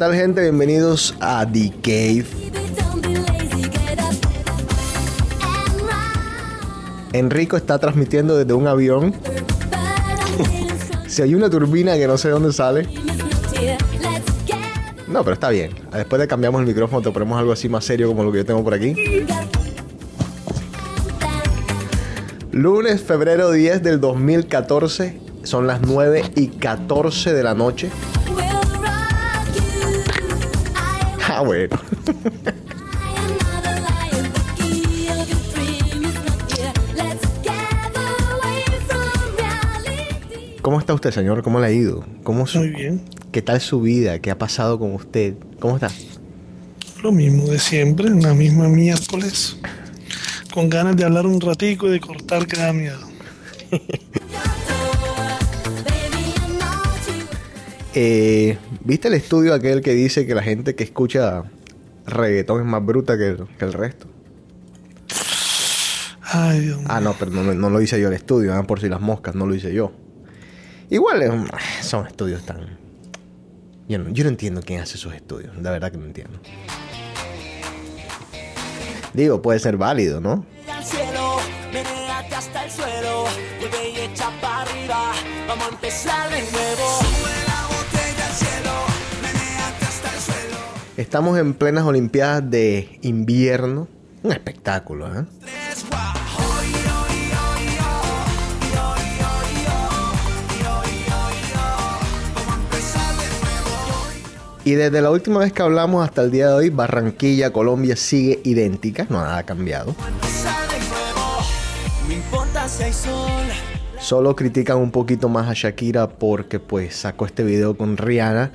Tal 0.00 0.14
gente? 0.14 0.40
Bienvenidos 0.40 1.14
a 1.20 1.44
The 1.46 1.70
Cave. 1.82 2.24
Enrico 7.12 7.58
está 7.58 7.78
transmitiendo 7.78 8.34
desde 8.34 8.54
un 8.54 8.66
avión. 8.66 9.12
Si 11.06 11.20
hay 11.20 11.34
una 11.34 11.50
turbina 11.50 11.96
que 11.96 12.06
no 12.06 12.16
sé 12.16 12.30
dónde 12.30 12.50
sale. 12.54 12.88
No, 15.06 15.22
pero 15.22 15.34
está 15.34 15.50
bien. 15.50 15.72
Después 15.92 16.18
de 16.18 16.26
cambiamos 16.26 16.62
el 16.62 16.66
micrófono, 16.66 17.02
te 17.02 17.10
ponemos 17.10 17.38
algo 17.38 17.52
así 17.52 17.68
más 17.68 17.84
serio 17.84 18.08
como 18.08 18.24
lo 18.24 18.32
que 18.32 18.38
yo 18.38 18.46
tengo 18.46 18.64
por 18.64 18.72
aquí. 18.72 18.96
Lunes, 22.52 23.02
febrero 23.02 23.50
10 23.50 23.82
del 23.82 24.00
2014. 24.00 25.20
Son 25.42 25.66
las 25.66 25.82
9 25.82 26.22
y 26.36 26.46
14 26.46 27.34
de 27.34 27.42
la 27.42 27.52
noche. 27.52 27.90
Ah, 31.40 31.42
bueno. 31.46 31.74
¿Cómo 40.62 40.78
está 40.78 40.92
usted, 40.94 41.10
señor? 41.10 41.42
¿Cómo 41.42 41.58
le 41.60 41.66
ha 41.66 41.72
ido? 41.72 42.04
¿Cómo 42.22 42.46
su- 42.46 42.58
Muy 42.58 42.68
bien. 42.70 43.00
¿Qué 43.32 43.40
tal 43.42 43.60
su 43.60 43.80
vida? 43.80 44.18
¿Qué 44.18 44.30
ha 44.30 44.38
pasado 44.38 44.78
con 44.78 44.94
usted? 44.94 45.34
¿Cómo 45.58 45.76
está? 45.76 45.90
Lo 47.02 47.12
mismo 47.12 47.46
de 47.46 47.58
siempre, 47.58 48.10
la 48.10 48.34
misma 48.34 48.68
miércoles. 48.68 49.56
Con 50.52 50.68
ganas 50.68 50.96
de 50.96 51.04
hablar 51.04 51.26
un 51.26 51.40
ratico 51.40 51.86
y 51.88 51.92
de 51.92 52.00
cortar 52.00 52.46
que 52.46 52.56
da 52.58 52.72
miedo. 52.72 52.98
Eh, 57.92 58.56
¿Viste 58.82 59.08
el 59.08 59.14
estudio 59.14 59.54
aquel 59.54 59.82
que 59.82 59.92
dice 59.94 60.26
que 60.26 60.34
la 60.34 60.42
gente 60.42 60.74
que 60.74 60.84
escucha 60.84 61.44
reggaetón 62.06 62.60
es 62.60 62.66
más 62.66 62.84
bruta 62.84 63.16
que 63.18 63.28
el, 63.28 63.46
que 63.58 63.64
el 63.64 63.72
resto? 63.72 64.06
Ay, 66.32 66.60
Dios 66.60 66.78
mío. 66.78 66.86
Ah, 66.90 67.00
no, 67.00 67.14
pero 67.18 67.30
no, 67.30 67.42
no 67.54 67.70
lo 67.70 67.80
hice 67.80 68.00
yo 68.00 68.08
el 68.08 68.14
estudio, 68.14 68.54
ah, 68.54 68.62
por 68.62 68.80
si 68.80 68.88
las 68.88 69.00
moscas, 69.00 69.34
no 69.34 69.46
lo 69.46 69.54
hice 69.54 69.74
yo. 69.74 69.92
Igual 70.88 71.22
un- 71.30 71.50
son 71.82 72.06
estudios 72.06 72.42
tan... 72.44 72.78
Yo 73.88 73.98
no, 73.98 74.10
yo 74.10 74.24
no 74.24 74.30
entiendo 74.30 74.62
quién 74.64 74.80
hace 74.80 74.96
esos 74.96 75.12
estudios, 75.14 75.56
la 75.60 75.70
verdad 75.72 75.90
que 75.90 75.98
no 75.98 76.04
entiendo. 76.06 76.38
Digo, 79.12 79.42
puede 79.42 79.58
ser 79.58 79.76
válido, 79.76 80.20
¿no? 80.20 80.46
al 80.72 80.84
cielo, 80.84 81.36
menéate 81.72 82.34
hasta 82.36 82.64
el 82.64 82.70
suelo, 82.70 83.24
vuelve 83.58 83.90
y 83.90 83.98
echa 84.12 84.30
para 84.40 84.62
arriba, 84.62 85.12
vamos 85.48 85.64
a 85.66 85.68
empezar 85.70 86.30
de 86.30 86.40
nuevo. 86.42 87.19
Estamos 91.00 91.38
en 91.38 91.54
plenas 91.54 91.84
Olimpiadas 91.84 92.50
de 92.50 92.98
invierno. 93.00 93.88
Un 94.22 94.32
espectáculo, 94.32 95.06
¿eh? 95.06 95.24
Y 104.66 104.72
desde 104.72 105.00
la 105.00 105.10
última 105.10 105.40
vez 105.40 105.54
que 105.54 105.62
hablamos 105.62 106.06
hasta 106.06 106.20
el 106.20 106.30
día 106.30 106.48
de 106.48 106.52
hoy, 106.52 106.68
Barranquilla, 106.68 107.50
Colombia 107.50 107.96
sigue 107.96 108.40
idéntica, 108.44 109.06
no 109.08 109.22
nada 109.22 109.38
ha 109.38 109.42
cambiado. 109.44 109.94
Solo 113.98 114.36
critican 114.36 114.76
un 114.76 114.90
poquito 114.90 115.30
más 115.30 115.48
a 115.48 115.54
Shakira 115.54 116.10
porque 116.10 116.60
pues 116.60 116.94
sacó 116.94 117.24
este 117.24 117.42
video 117.42 117.74
con 117.74 117.96
Rihanna, 117.96 118.52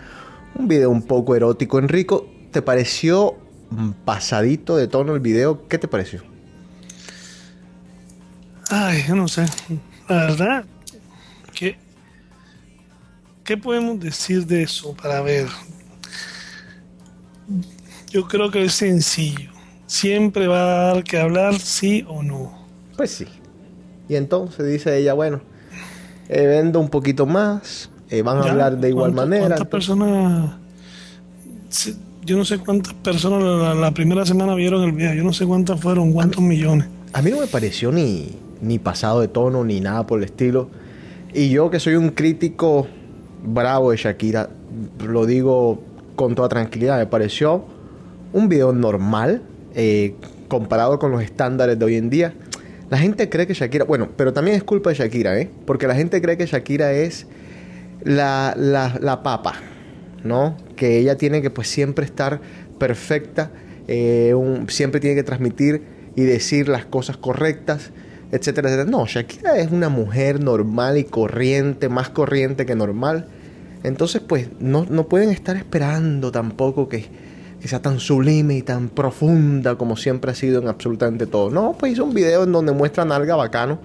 un 0.54 0.68
video 0.68 0.92
un 0.92 1.02
poco 1.02 1.36
erótico 1.36 1.80
en 1.80 1.90
rico 1.90 2.35
¿te 2.56 2.62
pareció 2.62 3.36
pasadito 4.06 4.78
de 4.78 4.88
tono 4.88 5.14
el 5.14 5.20
video? 5.20 5.68
¿Qué 5.68 5.78
te 5.78 5.90
pareció? 5.90 6.22
Ay, 8.70 9.04
yo 9.06 9.14
no 9.14 9.28
sé. 9.28 9.46
La 10.08 10.16
verdad, 10.28 10.66
¿qué, 11.54 11.78
¿qué 13.44 13.58
podemos 13.58 14.00
decir 14.00 14.48
de 14.48 14.64
eso 14.64 14.94
para 14.94 15.20
ver? 15.22 15.48
Yo 18.10 18.26
creo 18.26 18.50
que 18.50 18.64
es 18.64 18.74
sencillo. 18.74 19.52
Siempre 19.86 20.48
va 20.48 20.62
a 20.62 20.94
dar 20.94 21.04
que 21.04 21.20
hablar, 21.20 21.60
sí 21.60 22.06
o 22.08 22.24
no. 22.24 22.58
Pues 22.96 23.12
sí. 23.12 23.28
Y 24.08 24.16
entonces 24.16 24.66
dice 24.66 24.98
ella, 24.98 25.12
bueno, 25.14 25.42
eh, 26.30 26.48
vendo 26.48 26.80
un 26.80 26.88
poquito 26.88 27.26
más, 27.26 27.90
eh, 28.10 28.22
van 28.22 28.38
a 28.38 28.44
hablar 28.50 28.78
de 28.78 28.88
igual 28.88 29.12
¿cuántas- 29.12 29.26
manera. 29.28 29.48
¿Cuántas 29.48 29.68
personas? 29.68 30.56
Yo 32.26 32.36
no 32.38 32.44
sé 32.44 32.58
cuántas 32.58 32.94
personas 32.96 33.44
la, 33.44 33.76
la 33.76 33.92
primera 33.92 34.26
semana 34.26 34.56
vieron 34.56 34.84
el 34.84 34.94
video. 34.94 35.14
Yo 35.14 35.24
no 35.24 35.32
sé 35.32 35.46
cuántas 35.46 35.80
fueron, 35.80 36.12
cuántos 36.12 36.42
millones. 36.42 36.88
A 37.14 37.22
mí 37.22 37.30
no 37.30 37.40
me 37.40 37.46
pareció 37.46 37.92
ni, 37.92 38.32
ni 38.62 38.80
pasado 38.80 39.22
de 39.22 39.28
tono, 39.28 39.64
ni 39.64 39.80
nada 39.80 40.08
por 40.08 40.18
el 40.18 40.26
estilo. 40.26 40.70
Y 41.36 41.50
yo 41.50 41.70
que 41.70 41.80
soy 41.80 41.96
un 41.96 42.10
crítico 42.10 42.88
bravo 43.44 43.92
de 43.92 43.98
Shakira, 43.98 44.50
lo 45.06 45.28
digo 45.28 45.84
con 46.16 46.34
toda 46.34 46.50
tranquilidad, 46.50 46.98
me 46.98 47.06
pareció 47.06 47.66
un 48.34 48.50
video 48.50 48.74
normal 48.74 49.44
eh, 49.76 50.16
comparado 50.48 50.98
con 50.98 51.12
los 51.12 51.22
estándares 51.22 51.78
de 51.78 51.86
hoy 51.86 51.96
en 51.96 52.10
día. 52.10 52.34
La 52.90 52.98
gente 52.98 53.30
cree 53.30 53.46
que 53.46 53.54
Shakira, 53.54 53.86
bueno, 53.86 54.10
pero 54.18 54.34
también 54.34 54.58
es 54.58 54.64
culpa 54.64 54.90
de 54.90 54.96
Shakira, 54.96 55.40
¿eh? 55.40 55.52
Porque 55.68 55.86
la 55.88 55.94
gente 55.94 56.22
cree 56.24 56.38
que 56.38 56.48
Shakira 56.48 56.92
es 56.92 57.28
la, 58.04 58.56
la, 58.58 58.98
la 59.00 59.22
papa, 59.22 59.54
¿no? 60.26 60.58
Que 60.76 60.98
ella 60.98 61.16
tiene 61.16 61.42
que 61.42 61.50
pues 61.50 61.70
siempre 61.70 62.04
estar 62.04 62.42
perfecta, 62.78 63.52
eh, 63.88 64.34
siempre 64.68 65.00
tiene 65.00 65.16
que 65.16 65.24
transmitir 65.24 65.84
y 66.16 66.24
decir 66.24 66.68
las 66.68 66.86
cosas 66.86 67.18
correctas, 67.18 67.92
etcétera, 68.32 68.70
etcétera. 68.70 68.90
No, 68.90 69.06
Shakira 69.06 69.58
es 69.58 69.72
una 69.72 69.90
mujer 69.90 70.44
normal 70.44 70.98
y 70.98 71.04
corriente, 71.04 71.88
más 71.88 72.10
corriente 72.10 72.66
que 72.66 72.76
normal. 72.76 73.28
Entonces, 73.84 74.22
pues, 74.28 74.50
no, 74.60 74.86
no 74.90 75.08
pueden 75.08 75.30
estar 75.30 75.56
esperando 75.56 76.32
tampoco 76.32 76.90
que, 76.90 77.06
que 77.62 77.68
sea 77.68 77.82
tan 77.82 78.00
sublime 78.00 78.58
y 78.58 78.62
tan 78.64 78.90
profunda 78.90 79.76
como 79.76 79.96
siempre 79.96 80.32
ha 80.32 80.36
sido 80.36 80.62
en 80.62 80.68
absolutamente 80.68 81.28
todo. 81.28 81.52
No, 81.52 81.76
pues 81.78 81.94
hizo 81.94 82.04
un 82.04 82.14
video 82.14 82.44
en 82.44 82.52
donde 82.52 82.72
muestra 82.72 83.06
nalga 83.06 83.36
bacano. 83.36 83.80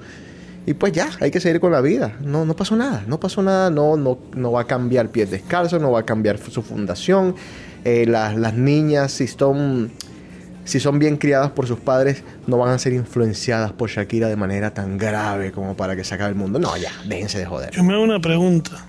Y 0.71 0.75
pues 0.75 0.93
ya, 0.93 1.11
hay 1.19 1.33
que 1.33 1.41
seguir 1.41 1.59
con 1.59 1.73
la 1.73 1.81
vida. 1.81 2.17
No, 2.21 2.45
no 2.45 2.55
pasó 2.55 2.77
nada, 2.77 3.03
no 3.09 3.19
pasó 3.19 3.43
nada, 3.43 3.71
no, 3.71 3.97
no, 3.97 4.21
no 4.37 4.53
va 4.53 4.61
a 4.61 4.67
cambiar 4.69 5.09
pies 5.09 5.29
descalzos, 5.29 5.83
no 5.83 5.91
va 5.91 5.99
a 5.99 6.03
cambiar 6.05 6.39
su 6.39 6.63
fundación. 6.63 7.35
Eh, 7.85 8.07
las, 8.07 8.37
las 8.37 8.55
niñas, 8.55 9.11
si 9.11 9.27
son, 9.27 9.91
si 10.65 10.79
son 10.79 11.01
bien 11.01 11.17
criadas 11.17 11.51
por 11.51 11.67
sus 11.67 11.81
padres, 11.81 12.23
no 12.47 12.57
van 12.57 12.69
a 12.69 12.79
ser 12.79 12.93
influenciadas 12.93 13.73
por 13.73 13.91
Shakira 13.91 14.29
de 14.29 14.37
manera 14.37 14.73
tan 14.73 14.97
grave 14.97 15.51
como 15.51 15.77
para 15.77 15.97
que 15.97 16.05
se 16.05 16.15
acabe 16.15 16.31
el 16.31 16.37
mundo. 16.37 16.61
No, 16.61 16.77
ya, 16.77 16.93
déjense 17.05 17.41
de 17.41 17.47
joder. 17.47 17.73
Yo 17.73 17.83
me 17.83 17.95
hago 17.95 18.05
una 18.05 18.21
pregunta. 18.21 18.87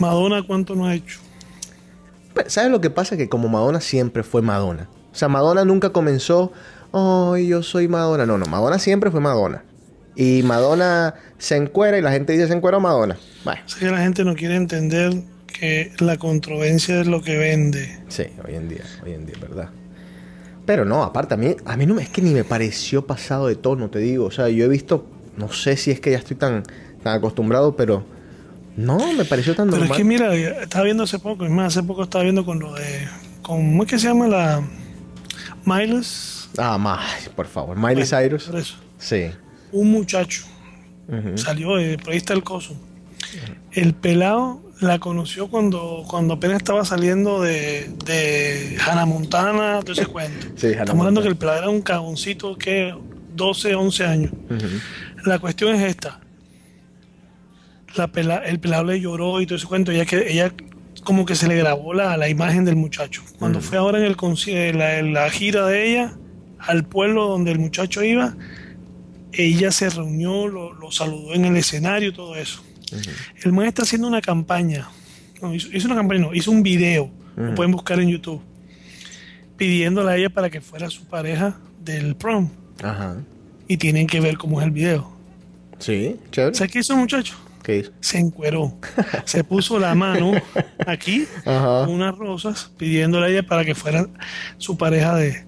Madonna, 0.00 0.42
¿cuánto 0.44 0.74
no 0.74 0.86
ha 0.86 0.94
hecho? 0.96 1.20
Pero, 2.34 2.50
¿Sabes 2.50 2.72
lo 2.72 2.80
que 2.80 2.90
pasa? 2.90 3.16
Que 3.16 3.28
como 3.28 3.48
Madonna 3.48 3.80
siempre 3.80 4.24
fue 4.24 4.42
Madonna. 4.42 4.88
O 5.12 5.14
sea, 5.14 5.28
Madonna 5.28 5.64
nunca 5.64 5.90
comenzó, 5.90 6.50
oh, 6.92 7.36
yo 7.36 7.62
soy 7.62 7.88
Madonna. 7.88 8.24
No, 8.26 8.38
no, 8.38 8.46
Madonna 8.46 8.78
siempre 8.78 9.10
fue 9.10 9.20
Madonna. 9.20 9.64
Y 10.14 10.42
Madonna 10.42 11.14
se 11.38 11.56
encuera 11.56 11.98
y 11.98 12.02
la 12.02 12.12
gente 12.12 12.32
dice 12.32 12.46
se 12.46 12.54
encuera 12.54 12.78
Madonna. 12.78 13.16
Bueno, 13.44 13.60
sea, 13.66 13.80
que 13.80 13.90
la 13.90 14.02
gente 14.02 14.24
no 14.24 14.34
quiere 14.34 14.56
entender 14.56 15.12
que 15.46 15.92
la 15.98 16.16
controversia 16.18 17.00
es 17.00 17.06
lo 17.06 17.22
que 17.22 17.36
vende. 17.36 18.00
sí, 18.08 18.24
hoy 18.46 18.54
en 18.54 18.68
día, 18.68 18.84
hoy 19.04 19.12
en 19.12 19.26
día, 19.26 19.36
¿verdad? 19.40 19.70
Pero 20.66 20.84
no, 20.84 21.02
aparte, 21.02 21.34
a 21.34 21.36
mí, 21.36 21.56
a 21.64 21.76
mí 21.76 21.86
no 21.86 21.98
es 21.98 22.08
que 22.08 22.22
ni 22.22 22.32
me 22.32 22.44
pareció 22.44 23.06
pasado 23.06 23.48
de 23.48 23.56
tono, 23.56 23.90
te 23.90 23.98
digo. 23.98 24.26
O 24.26 24.30
sea, 24.30 24.48
yo 24.48 24.64
he 24.64 24.68
visto, 24.68 25.06
no 25.36 25.50
sé 25.50 25.76
si 25.76 25.90
es 25.90 26.00
que 26.00 26.12
ya 26.12 26.18
estoy 26.18 26.36
tan, 26.36 26.62
tan 27.02 27.16
acostumbrado, 27.16 27.74
pero 27.74 28.04
no, 28.76 29.12
me 29.12 29.24
pareció 29.24 29.54
tan 29.54 29.68
Pero 29.68 29.82
es 29.82 29.88
normal. 29.88 29.98
que 29.98 30.04
mira, 30.04 30.34
estaba 30.62 30.84
viendo 30.84 31.02
hace 31.02 31.18
poco, 31.18 31.44
es 31.44 31.50
más, 31.50 31.76
hace 31.76 31.86
poco 31.86 32.04
estaba 32.04 32.24
viendo 32.24 32.44
con 32.44 32.60
lo 32.60 32.72
de. 32.74 33.08
Con, 33.42 33.56
¿Cómo 33.56 33.82
es 33.82 33.88
que 33.90 33.98
se 33.98 34.08
llama 34.08 34.28
la. 34.28 34.62
Miles? 35.64 36.41
Ah, 36.58 36.78
más, 36.78 37.28
por 37.34 37.46
favor. 37.46 37.76
Miley 37.76 38.04
Bueno, 38.04 38.06
Cyrus. 38.22 38.44
por 38.44 38.56
eso. 38.60 38.74
Sí. 38.98 39.30
Un 39.72 39.90
muchacho 39.90 40.44
salió, 41.36 41.68
por 42.02 42.10
ahí 42.12 42.16
está 42.16 42.32
el 42.34 42.42
coso. 42.42 42.74
El 43.72 43.94
pelado 43.94 44.60
la 44.80 44.98
conoció 44.98 45.48
cuando, 45.48 46.04
cuando 46.08 46.34
apenas 46.34 46.58
estaba 46.58 46.84
saliendo 46.84 47.40
de, 47.40 47.90
de 48.04 48.76
Hannah 48.86 49.06
Montana, 49.06 49.80
todo 49.80 49.92
ese 49.92 50.06
cuento. 50.12 50.46
Sí, 50.56 50.68
Hannah 50.68 50.80
Estamos 50.80 51.00
hablando 51.00 51.22
que 51.22 51.28
el 51.28 51.36
pelado 51.36 51.58
era 51.58 51.68
un 51.70 51.82
cagoncito 51.82 52.56
que 52.56 52.94
12, 53.34 53.74
11 53.74 54.04
años. 54.06 54.32
La 55.24 55.38
cuestión 55.38 55.74
es 55.74 55.82
esta. 55.88 56.20
La 57.96 58.08
pela- 58.10 58.42
el 58.44 58.58
pelado 58.58 58.84
le 58.84 59.00
lloró 59.00 59.40
y 59.40 59.46
todo 59.46 59.56
ese 59.56 59.66
cuento. 59.66 59.92
Ella, 59.92 60.06
que, 60.06 60.30
ella 60.32 60.52
como 61.04 61.24
que 61.26 61.34
se 61.34 61.46
le 61.46 61.56
grabó 61.56 61.92
la, 61.94 62.16
la 62.16 62.28
imagen 62.28 62.64
del 62.64 62.76
muchacho. 62.76 63.22
Cuando 63.38 63.60
fue 63.60 63.78
ahora 63.78 63.98
en 63.98 64.04
el 64.04 64.16
la 65.02 65.28
gira 65.30 65.66
de 65.66 65.90
ella 65.90 66.12
al 66.66 66.84
pueblo 66.84 67.26
donde 67.26 67.52
el 67.52 67.58
muchacho 67.58 68.02
iba, 68.02 68.36
ella 69.32 69.70
se 69.72 69.90
reunió, 69.90 70.46
lo, 70.46 70.72
lo 70.72 70.90
saludó 70.90 71.34
en 71.34 71.44
el 71.44 71.56
escenario, 71.56 72.12
todo 72.12 72.36
eso. 72.36 72.62
El 73.42 73.52
man 73.52 73.66
está 73.66 73.82
haciendo 73.82 74.06
una 74.06 74.20
campaña. 74.20 74.88
No, 75.40 75.54
hizo, 75.54 75.68
hizo 75.72 75.86
una 75.86 75.96
campaña, 75.96 76.20
no, 76.20 76.34
hizo 76.34 76.50
un 76.50 76.62
video. 76.62 77.10
Lo 77.36 77.54
pueden 77.54 77.72
buscar 77.72 77.98
en 77.98 78.10
YouTube. 78.10 78.42
Pidiéndole 79.56 80.12
a 80.12 80.16
ella 80.16 80.30
para 80.30 80.50
que 80.50 80.60
fuera 80.60 80.90
su 80.90 81.06
pareja 81.06 81.58
del 81.82 82.14
prom. 82.14 82.50
Ajá. 82.82 83.16
Y 83.66 83.78
tienen 83.78 84.06
que 84.06 84.20
ver 84.20 84.36
cómo 84.36 84.60
es 84.60 84.66
el 84.66 84.72
video. 84.72 85.10
Sí, 85.78 86.16
chévere. 86.30 86.54
¿Sabes 86.54 86.72
qué 86.72 86.78
hizo 86.80 86.96
muchacho? 86.96 87.34
¿Qué 87.62 87.78
hizo? 87.78 87.92
Se 88.00 88.18
encueró. 88.18 88.76
Se 89.24 89.44
puso 89.44 89.78
la 89.78 89.94
mano 89.94 90.32
aquí 90.86 91.26
Ajá. 91.46 91.88
unas 91.88 92.16
rosas 92.16 92.70
pidiéndole 92.76 93.26
a 93.26 93.28
ella 93.30 93.42
para 93.44 93.64
que 93.64 93.74
fuera 93.74 94.06
su 94.58 94.76
pareja 94.76 95.16
de, 95.16 95.44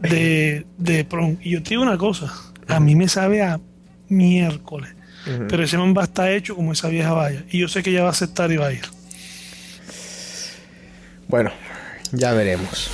de, 0.00 0.66
de 0.78 1.04
prom. 1.04 1.36
Y 1.42 1.50
yo 1.50 1.62
te 1.62 1.70
digo 1.70 1.82
una 1.82 1.98
cosa, 1.98 2.32
a 2.68 2.80
mí 2.80 2.94
me 2.94 3.08
sabe 3.08 3.42
a 3.42 3.60
miércoles. 4.08 4.94
Pero 5.48 5.62
ese 5.62 5.76
man 5.76 5.94
va 5.96 6.02
a 6.02 6.04
estar 6.04 6.30
hecho 6.30 6.56
como 6.56 6.72
esa 6.72 6.88
vieja 6.88 7.12
vaya. 7.12 7.44
Y 7.50 7.58
yo 7.58 7.68
sé 7.68 7.82
que 7.82 7.90
ella 7.90 8.02
va 8.02 8.08
a 8.08 8.12
aceptar 8.12 8.50
y 8.50 8.56
va 8.56 8.68
a 8.68 8.72
ir. 8.72 8.84
Bueno, 11.28 11.52
ya 12.12 12.32
veremos. 12.32 12.90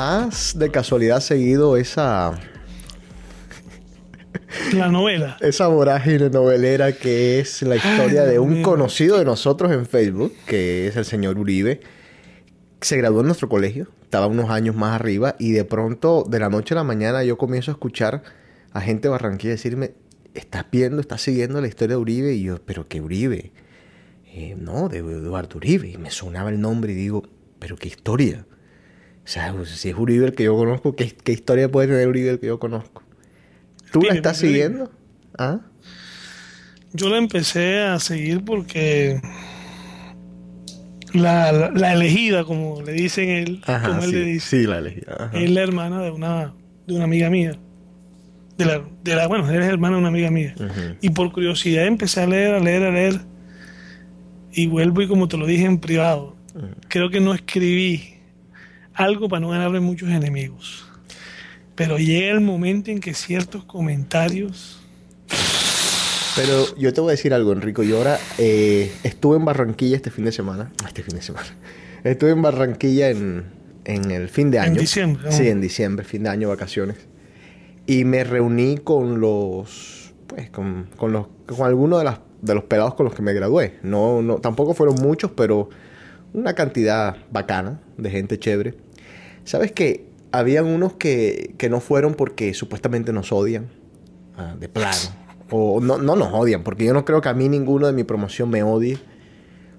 ¿Has 0.00 0.56
de 0.56 0.70
casualidad 0.70 1.18
seguido 1.18 1.76
esa, 1.76 2.38
La 4.72 4.86
novela. 4.86 5.36
esa 5.40 5.66
vorágine 5.66 6.30
novelera 6.30 6.92
que 6.92 7.40
es 7.40 7.62
la 7.62 7.74
historia 7.74 8.22
Ay, 8.22 8.30
de 8.30 8.38
un 8.38 8.52
mío. 8.54 8.62
conocido 8.62 9.18
de 9.18 9.24
nosotros 9.24 9.72
en 9.72 9.86
Facebook, 9.86 10.32
que 10.46 10.86
es 10.86 10.94
el 10.94 11.04
señor 11.04 11.36
Uribe? 11.36 11.80
Se 12.80 12.96
graduó 12.96 13.22
en 13.22 13.26
nuestro 13.26 13.48
colegio, 13.48 13.88
estaba 14.04 14.28
unos 14.28 14.50
años 14.50 14.76
más 14.76 14.94
arriba 14.94 15.34
y 15.36 15.50
de 15.50 15.64
pronto, 15.64 16.24
de 16.28 16.38
la 16.38 16.48
noche 16.48 16.74
a 16.74 16.76
la 16.76 16.84
mañana, 16.84 17.24
yo 17.24 17.36
comienzo 17.36 17.72
a 17.72 17.74
escuchar 17.74 18.22
a 18.72 18.80
gente 18.80 19.08
de 19.08 19.10
Barranquilla 19.10 19.50
decirme, 19.50 19.94
¿estás 20.32 20.64
viendo, 20.70 21.00
estás 21.00 21.22
siguiendo 21.22 21.60
la 21.60 21.66
historia 21.66 21.96
de 21.96 22.02
Uribe? 22.02 22.34
Y 22.34 22.44
yo, 22.44 22.58
¿pero 22.64 22.86
qué 22.86 23.00
Uribe? 23.00 23.50
"Eh, 24.32 24.54
no, 24.56 24.88
de 24.88 24.98
Eduardo 24.98 25.56
Uribe. 25.56 25.88
Y 25.88 25.98
me 25.98 26.12
sonaba 26.12 26.50
el 26.50 26.60
nombre 26.60 26.92
y 26.92 26.94
digo, 26.94 27.24
¿pero 27.58 27.74
qué 27.74 27.88
historia? 27.88 28.46
O 29.28 29.30
sea, 29.30 29.52
pues, 29.52 29.68
si 29.68 29.90
es 29.90 29.94
Uribe 29.94 30.24
el 30.24 30.32
que 30.32 30.44
yo 30.44 30.56
conozco, 30.56 30.96
¿qué, 30.96 31.10
qué 31.10 31.32
historia 31.32 31.70
puede 31.70 31.88
tener 31.88 32.08
Uribe 32.08 32.30
el 32.30 32.40
que 32.40 32.46
yo 32.46 32.58
conozco? 32.58 33.02
¿Tú 33.92 34.00
la 34.00 34.14
estás 34.14 34.38
siguiendo? 34.38 34.90
¿Ah? 35.36 35.60
Yo 36.94 37.10
la 37.10 37.18
empecé 37.18 37.82
a 37.82 38.00
seguir 38.00 38.42
porque 38.42 39.20
la, 41.12 41.52
la, 41.52 41.70
la 41.72 41.92
elegida, 41.92 42.44
como 42.44 42.80
le 42.80 42.92
dicen 42.92 43.28
él, 43.28 43.60
como 43.66 44.02
él 44.02 44.10
le 44.12 44.24
dice, 44.24 44.60
sí, 44.62 44.66
la 44.66 44.78
elegí. 44.78 45.02
ajá. 45.06 45.30
es 45.38 45.50
la 45.50 45.60
hermana 45.60 46.00
de 46.00 46.10
una, 46.10 46.54
de 46.86 46.94
una 46.94 47.04
amiga 47.04 47.28
mía. 47.28 47.52
De 48.56 48.64
la, 48.64 48.82
de 49.04 49.14
la, 49.14 49.26
bueno, 49.26 49.50
él 49.50 49.60
es 49.60 49.68
hermana 49.68 49.96
de 49.96 50.00
una 50.00 50.08
amiga 50.08 50.30
mía. 50.30 50.54
Y 51.02 51.10
por 51.10 51.30
curiosidad 51.32 51.84
empecé 51.84 52.22
a 52.22 52.26
leer, 52.26 52.54
a 52.54 52.60
leer, 52.60 52.82
a 52.82 52.90
leer. 52.90 53.20
Y 54.52 54.68
vuelvo 54.68 55.02
y 55.02 55.06
como 55.06 55.28
te 55.28 55.36
lo 55.36 55.44
dije 55.44 55.66
en 55.66 55.80
privado, 55.80 56.34
creo 56.88 57.10
que 57.10 57.20
no 57.20 57.34
escribí 57.34 58.17
algo 58.98 59.28
para 59.28 59.40
no 59.40 59.50
ganarme 59.50 59.80
muchos 59.80 60.08
enemigos. 60.10 60.86
Pero 61.74 61.98
llega 61.98 62.32
el 62.32 62.40
momento 62.40 62.90
en 62.90 63.00
que 63.00 63.14
ciertos 63.14 63.64
comentarios... 63.64 64.80
Pero 66.36 66.76
yo 66.76 66.92
te 66.92 67.00
voy 67.00 67.08
a 67.08 67.12
decir 67.12 67.34
algo, 67.34 67.52
Enrico. 67.52 67.82
Yo 67.82 67.98
ahora 67.98 68.18
eh, 68.38 68.92
estuve 69.02 69.36
en 69.38 69.44
Barranquilla 69.44 69.96
este 69.96 70.10
fin 70.10 70.24
de 70.24 70.30
semana. 70.32 70.70
Este 70.86 71.02
fin 71.02 71.16
de 71.16 71.22
semana. 71.22 71.48
Estuve 72.04 72.30
en 72.30 72.42
Barranquilla 72.42 73.10
en, 73.10 73.46
en 73.84 74.10
el 74.12 74.28
fin 74.28 74.50
de 74.52 74.58
En 74.58 74.64
año. 74.64 74.80
diciembre, 74.80 75.24
¿no? 75.24 75.32
Sí, 75.32 75.48
en 75.48 75.60
diciembre, 75.60 76.04
fin 76.04 76.22
de 76.22 76.28
año, 76.28 76.48
vacaciones. 76.48 76.96
Y 77.86 78.04
me 78.04 78.22
reuní 78.22 78.78
con 78.78 79.20
los. 79.20 80.12
Pues 80.28 80.48
con, 80.50 80.88
con 80.96 81.12
los. 81.12 81.26
con 81.46 81.66
algunos 81.66 81.98
de, 81.98 82.04
las, 82.04 82.20
de 82.40 82.54
los 82.54 82.64
pelados 82.64 82.94
con 82.94 83.06
los 83.06 83.14
que 83.16 83.22
me 83.22 83.32
gradué. 83.32 83.78
No, 83.82 84.22
no, 84.22 84.36
tampoco 84.36 84.74
fueron 84.74 84.94
muchos, 84.96 85.32
pero 85.32 85.70
una 86.34 86.54
cantidad 86.54 87.16
bacana 87.32 87.80
de 87.96 88.10
gente 88.10 88.38
chévere. 88.38 88.74
¿Sabes 89.48 89.72
qué? 89.72 90.04
Habían 90.30 90.66
unos 90.66 90.92
que, 90.92 91.54
que 91.56 91.70
no 91.70 91.80
fueron 91.80 92.12
porque 92.12 92.52
supuestamente 92.52 93.14
nos 93.14 93.32
odian. 93.32 93.68
ah, 94.36 94.54
de 94.60 94.68
plano. 94.68 94.96
O 95.50 95.80
no, 95.80 95.96
no 95.96 96.14
nos 96.14 96.28
odian, 96.34 96.62
porque 96.62 96.84
yo 96.84 96.92
no 96.92 97.06
creo 97.06 97.22
que 97.22 97.30
a 97.30 97.32
mí 97.32 97.48
ninguno 97.48 97.86
de 97.86 97.94
mi 97.94 98.04
promoción 98.04 98.50
me 98.50 98.62
odie. 98.62 98.98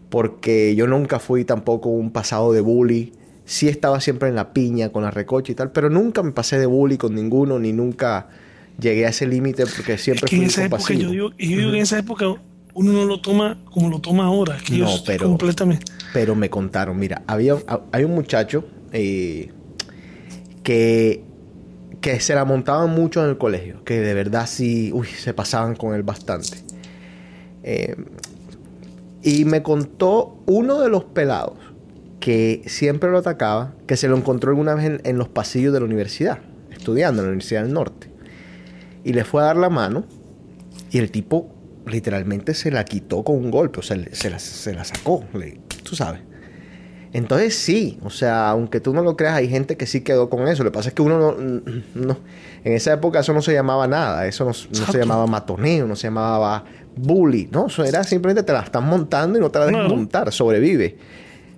Porque 0.10 0.74
yo 0.76 0.88
nunca 0.88 1.20
fui 1.20 1.46
tampoco 1.46 1.90
un 1.90 2.10
pasado 2.12 2.52
de 2.54 2.62
bully. 2.62 3.14
Sí 3.46 3.68
estaba 3.68 4.02
siempre 4.02 4.30
en 4.30 4.34
la 4.36 4.52
piña 4.52 4.90
con 4.92 5.04
la 5.04 5.12
recocha 5.12 5.52
y 5.52 5.56
tal, 5.56 5.72
pero 5.72 5.92
nunca 5.92 6.24
me 6.24 6.32
pasé 6.32 6.58
de 6.58 6.66
bully 6.66 6.98
con 6.98 7.14
ninguno, 7.14 7.60
ni 7.60 7.72
nunca 7.74 8.30
llegué 8.80 9.06
a 9.06 9.10
ese 9.10 9.28
límite 9.28 9.66
porque 9.68 10.00
siempre 10.00 10.26
Es 10.26 10.30
que 10.32 10.36
en 10.38 10.42
fui 10.42 10.50
esa 10.50 10.66
época, 10.66 10.94
yo 10.96 11.12
digo, 11.12 11.30
yo 11.30 11.36
digo 11.38 11.70
que 11.72 11.78
en 11.78 11.84
esa 11.84 12.00
época 12.00 12.26
uno 12.74 12.92
no 12.92 13.06
lo 13.06 13.22
toma 13.22 13.60
como 13.72 13.90
lo 13.92 14.00
toma 14.00 14.26
ahora. 14.26 14.58
Que 14.66 14.80
No, 14.80 14.90
pero- 15.06 15.28
completamente. 15.28 15.86
Pero 16.14 16.34
me 16.34 16.50
contaron, 16.50 16.98
mira, 16.98 17.22
había 17.28 17.56
hay 17.92 18.04
un 18.06 18.16
muchacho 18.16 18.66
eh, 18.92 19.52
que, 20.64 21.24
que 22.02 22.20
se 22.20 22.36
la 22.36 22.46
montaban 22.46 22.90
mucho 22.92 23.24
en 23.24 23.30
el 23.30 23.38
colegio, 23.38 23.84
que 23.84 24.00
de 24.00 24.14
verdad 24.14 24.48
sí, 24.48 24.92
uy, 24.94 25.08
se 25.08 25.34
pasaban 25.34 25.76
con 25.76 25.94
él 25.94 26.04
bastante. 26.04 26.58
Eh, 27.64 27.96
y 29.22 29.46
me 29.46 29.62
contó 29.64 30.42
uno 30.46 30.80
de 30.80 30.90
los 30.90 31.04
pelados 31.04 31.58
que 32.20 32.62
siempre 32.68 33.10
lo 33.10 33.18
atacaba, 33.20 33.74
que 33.88 33.98
se 33.98 34.08
lo 34.08 34.18
encontró 34.18 34.52
alguna 34.52 34.76
vez 34.76 35.02
en, 35.04 35.18
los 35.18 35.30
pasillos 35.30 35.74
de 35.74 35.80
la 35.80 35.86
universidad, 35.86 36.40
estudiando 36.72 37.22
en 37.22 37.28
la 37.28 37.30
Universidad 37.32 37.64
del 37.64 37.74
Norte. 37.74 38.10
Y 39.04 39.14
le 39.14 39.24
fue 39.24 39.42
a 39.42 39.46
dar 39.46 39.58
la 39.58 39.70
mano 39.70 40.06
y 40.92 40.98
el 40.98 41.12
tipo 41.12 41.50
literalmente 41.86 42.54
se 42.54 42.72
la 42.72 42.84
quitó 42.86 43.24
con 43.24 43.38
un 43.38 43.52
golpe, 43.52 43.80
o 43.80 43.84
sea, 43.84 43.98
se 44.12 44.30
la, 44.30 44.40
se 44.40 44.74
la 44.74 44.84
sacó, 44.84 45.24
le- 45.34 45.60
tú 45.84 45.96
sabes. 45.96 46.22
Entonces 47.12 47.56
sí, 47.56 47.98
o 48.04 48.10
sea, 48.12 48.50
aunque 48.50 48.80
tú 48.80 48.94
no 48.94 49.02
lo 49.02 49.18
creas, 49.18 49.34
hay 49.36 49.50
gente 49.50 49.78
que 49.78 49.88
sí 49.88 50.02
quedó 50.02 50.30
con 50.30 50.48
eso. 50.48 50.64
Lo 50.64 50.72
que 50.72 50.76
pasa 50.76 50.90
es 50.90 50.96
que 50.96 51.02
uno 51.02 51.18
no, 51.20 51.62
no- 51.96 52.18
en 52.64 52.74
esa 52.74 52.94
época 52.94 53.20
eso 53.22 53.34
no 53.34 53.42
se 53.42 53.52
llamaba 53.54 53.88
nada, 53.88 54.28
eso 54.28 54.46
no, 54.46 54.52
no 54.52 54.86
se 54.92 54.98
llamaba 54.98 55.26
matoneo, 55.26 55.88
no 55.88 55.96
se 55.96 56.08
llamaba 56.08 56.66
bully, 56.96 57.50
¿no? 57.52 57.68
Eso 57.68 57.84
era 57.84 58.04
simplemente 58.04 58.44
te 58.44 58.54
la 58.54 58.60
están 58.62 58.86
montando 58.86 59.38
y 59.40 59.42
no 59.42 59.50
te 59.50 59.58
la 59.60 59.66
dejan 59.66 59.82
Claro. 59.82 59.96
montar, 59.96 60.32
sobrevive. 60.32 60.98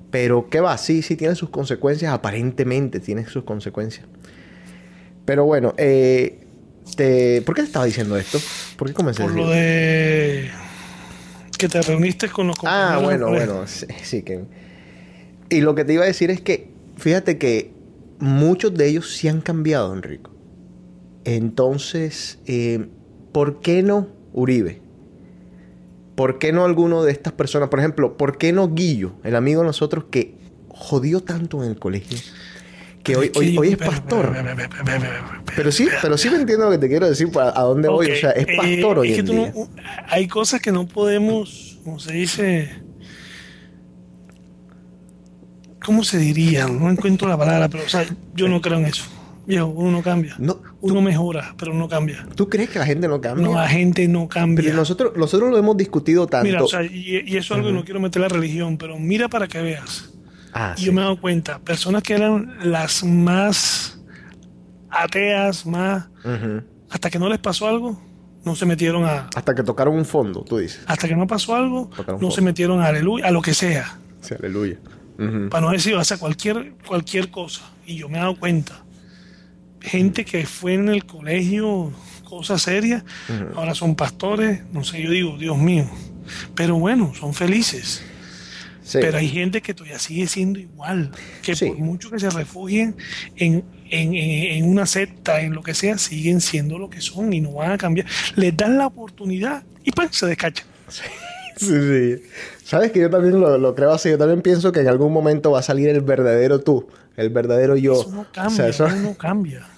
Pero 0.10 0.48
qué 0.50 0.62
va, 0.62 0.77
sí, 0.77 1.01
sí 1.01 1.15
tiene 1.17 1.36
sus 1.36 1.50
consecuencias, 1.50 2.13
aparentemente 2.13 3.00
tiene 3.00 3.25
sus 3.25 3.43
consecuencias. 3.43 4.05
Pero 5.25 5.46
bueno, 5.46 5.74
eh, 5.77 6.39
te- 6.96 7.41
¿por 7.41 7.55
qué 7.55 7.62
te 7.62 7.67
estaba 7.67 7.86
diciendo 7.86 8.15
esto? 8.17 8.39
¿Por 8.77 8.88
qué 8.88 8.93
comencé 8.93 9.24
a 9.24 9.25
Por 9.25 9.36
lo 9.36 9.50
de 9.50 10.50
que 11.58 11.67
te 11.70 11.81
reuniste 11.81 12.27
con 12.29 12.48
los 12.48 12.58
Ah, 12.63 12.98
compañeros 13.00 13.01
del 13.01 13.03
bueno, 13.03 13.29
bueno, 13.29 13.67
sí, 13.67 13.86
sí 14.03 14.24
que... 14.24 14.43
Y 15.51 15.62
lo 15.62 15.75
que 15.75 15.86
te 15.86 15.93
iba 15.93 16.03
a 16.03 16.08
decir 16.08 16.31
es 16.31 16.41
que, 16.41 16.70
fíjate 16.98 17.38
que 17.38 17.72
muchos 18.20 18.74
de 18.74 18.88
ellos 18.88 19.13
sí 19.13 19.27
han 19.27 19.41
cambiado, 19.41 19.93
Enrico. 19.93 20.31
Entonces, 21.25 22.39
eh, 22.48 22.88
¿por 23.31 23.60
qué 23.62 23.84
no 23.84 24.08
Uribe? 24.34 24.81
¿Por 26.15 26.39
qué 26.39 26.51
no 26.51 26.65
alguno 26.65 27.03
de 27.03 27.12
estas 27.12 27.34
personas? 27.34 27.70
Por 27.70 27.79
ejemplo, 27.79 28.17
¿por 28.17 28.38
qué 28.38 28.51
no 28.53 28.74
Guillo, 28.74 29.13
el 29.24 29.36
amigo 29.36 29.62
de 29.62 29.67
nosotros 29.67 30.05
que 30.10 30.36
jodió 30.70 31.22
tanto 31.22 31.63
en 31.63 31.72
el 31.72 31.79
colegio? 31.79 32.17
Que 33.03 33.15
hoy, 33.15 33.31
hoy, 33.36 33.70
es 33.70 33.77
pastor. 33.77 34.31
Pero 35.55 35.72
sí, 35.72 35.88
pero 36.03 36.17
sí 36.17 36.29
me 36.29 36.36
entiendo 36.38 36.65
lo 36.65 36.72
que 36.72 36.77
te 36.77 36.88
quiero 36.88 37.10
decir, 37.10 37.31
para- 37.31 37.60
a 37.60 37.63
dónde 37.63 37.88
voy. 37.89 38.12
O 38.12 38.15
sea, 38.15 38.29
es 38.31 38.48
eh, 38.48 38.53
pastor 38.55 39.00
hoy 39.00 39.10
es 39.12 39.15
que 39.17 39.24
tú 39.24 39.31
día. 39.34 39.51
no- 39.55 39.70
hay 40.08 40.27
cosas 40.27 40.62
que 40.62 40.72
no 40.72 40.88
podemos, 40.88 41.79
como 41.84 42.00
se 42.00 42.13
dice, 42.13 42.70
¿cómo 45.83 46.03
se 46.03 46.17
diría? 46.17 46.67
No 46.67 46.89
encuentro 46.89 47.27
la 47.27 47.38
palabra, 47.38 47.69
pero 47.69 47.83
o 47.85 47.89
sea, 47.89 48.05
yo 48.35 48.47
no 48.47 48.61
creo 48.61 48.77
en 48.79 48.85
eso. 48.85 49.03
Viejo, 49.45 49.65
uno 49.67 49.91
no 49.91 50.03
cambia. 50.03 50.35
No, 50.38 50.61
uno 50.81 51.01
mejora, 51.01 51.55
pero 51.57 51.73
no 51.73 51.89
cambia. 51.89 52.25
¿Tú 52.35 52.47
crees 52.47 52.69
que 52.69 52.77
la 52.79 52.85
gente 52.85 53.07
no 53.07 53.19
cambia? 53.19 53.45
No, 53.47 53.55
la 53.55 53.67
gente 53.67 54.07
no 54.07 54.27
cambia. 54.27 54.63
Pero 54.63 54.77
nosotros, 54.77 55.13
nosotros 55.17 55.50
lo 55.50 55.57
hemos 55.57 55.75
discutido 55.77 56.27
tanto. 56.27 56.45
Mira, 56.47 56.63
o 56.63 56.67
sea, 56.67 56.83
y, 56.83 57.23
y 57.25 57.38
eso 57.38 57.53
es 57.53 57.57
algo 57.57 57.67
que 57.67 57.73
no 57.73 57.83
quiero 57.83 58.00
meter 58.00 58.21
la 58.21 58.29
religión, 58.29 58.77
pero 58.77 59.00
mira 59.00 59.27
para 59.29 59.47
que 59.47 59.59
veas. 59.61 60.11
Ah, 60.53 60.73
Y 60.77 60.81
sí. 60.81 60.85
yo 60.85 60.93
me 60.93 61.01
he 61.01 61.03
dado 61.03 61.19
cuenta, 61.19 61.59
personas 61.59 62.03
que 62.03 62.13
eran 62.13 62.55
las 62.63 63.03
más 63.03 64.00
ateas, 64.89 65.65
más 65.65 66.07
hasta 66.89 67.09
que 67.09 67.17
no 67.17 67.29
les 67.29 67.39
pasó 67.39 67.67
algo, 67.67 68.01
no 68.45 68.55
se 68.55 68.65
metieron 68.65 69.05
a 69.05 69.29
Hasta 69.35 69.55
que 69.55 69.63
tocaron 69.63 69.95
un 69.95 70.05
fondo, 70.05 70.43
tú 70.43 70.57
dices. 70.57 70.81
hasta 70.85 71.07
que 71.07 71.15
no 71.15 71.25
pasó 71.25 71.55
algo, 71.55 71.89
no 71.97 72.03
fondo. 72.03 72.31
se 72.31 72.41
metieron 72.41 72.81
a 72.81 72.88
aleluya, 72.88 73.27
a 73.27 73.31
lo 73.31 73.41
que 73.41 73.53
sea, 73.53 73.97
Sí, 74.21 74.35
aleluya. 74.38 74.77
Para 75.49 75.65
no 75.65 75.71
decir, 75.71 75.93
o 75.95 76.03
sea, 76.03 76.17
cualquier 76.17 76.73
cualquier 76.87 77.29
cosa. 77.29 77.61
Y 77.85 77.95
yo 77.97 78.09
me 78.09 78.17
he 78.17 78.21
dado 78.21 78.35
cuenta, 78.37 78.83
gente 79.79 80.25
que 80.25 80.45
fue 80.45 80.73
en 80.75 80.89
el 80.89 81.05
colegio 81.05 81.91
cosas 82.23 82.61
serias, 82.61 83.03
ahora 83.55 83.75
son 83.75 83.95
pastores, 83.95 84.61
no 84.71 84.83
sé, 84.85 85.01
yo 85.03 85.11
digo, 85.11 85.37
Dios 85.37 85.57
mío. 85.57 85.85
Pero 86.55 86.77
bueno, 86.79 87.13
son 87.13 87.33
felices. 87.33 88.01
Sí. 88.83 88.97
Pero 89.01 89.17
hay 89.17 89.27
gente 89.29 89.61
que 89.61 89.73
todavía 89.73 89.99
sigue 89.99 90.27
siendo 90.27 90.57
igual, 90.59 91.11
que 91.43 91.55
Sí. 91.55 91.67
por 91.67 91.77
mucho 91.77 92.09
que 92.09 92.19
se 92.19 92.29
refugien 92.29 92.95
en, 93.35 93.63
en, 93.89 94.13
en- 94.15 94.57
en 94.57 94.65
una 94.69 94.85
secta, 94.85 95.41
en 95.41 95.53
lo 95.53 95.61
que 95.61 95.73
sea, 95.73 95.97
siguen 95.97 96.41
siendo 96.41 96.77
lo 96.79 96.89
que 96.89 96.99
son 97.01 97.31
y 97.33 97.41
no 97.41 97.51
van 97.53 97.71
a 97.73 97.77
cambiar. 97.77 98.07
Les 98.35 98.55
dan 98.55 98.77
la 98.77 98.87
oportunidad 98.87 99.63
y 99.83 99.91
pues 99.91 100.15
se 100.15 100.25
descachan. 100.25 100.65
Sí, 100.87 101.03
sí. 101.65 102.24
Sabes 102.63 102.91
que 102.91 103.00
yo 103.00 103.10
también 103.10 103.39
lo, 103.39 103.58
lo 103.58 103.75
creo 103.75 103.91
así. 103.91 104.10
Yo 104.10 104.18
también 104.18 104.41
pienso 104.41 104.72
que 104.72 104.80
en 104.82 104.88
algún 104.88 105.12
momento 105.13 105.51
va 105.51 105.60
a 105.60 105.63
salir 105.63 105.89
el 105.89 106.01
verdadero 106.01 106.60
tú, 106.62 106.88
el 107.18 107.30
verdadero 107.30 107.75
yo. 107.75 107.94
Eso 107.94 108.12
no 108.12 108.22
O 108.22 108.25
cambia, 108.32 108.56
sea, 108.56 108.68
eso- 108.68 108.88
eso 108.88 108.96
no 108.98 109.15
cambia. 109.15 109.68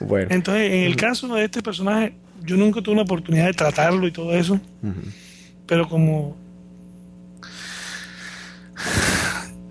Bueno. 0.00 0.26
Entonces, 0.30 0.72
en 0.72 0.80
el 0.84 0.96
caso 0.96 1.32
de 1.32 1.44
este 1.44 1.62
personaje, 1.62 2.14
yo 2.44 2.56
nunca 2.56 2.82
tuve 2.82 2.94
una 2.94 3.02
oportunidad 3.02 3.46
de 3.46 3.52
tratarlo 3.52 4.04
y 4.08 4.10
todo 4.10 4.32
eso, 4.32 4.58
pero 5.64 5.88
como, 5.88 6.36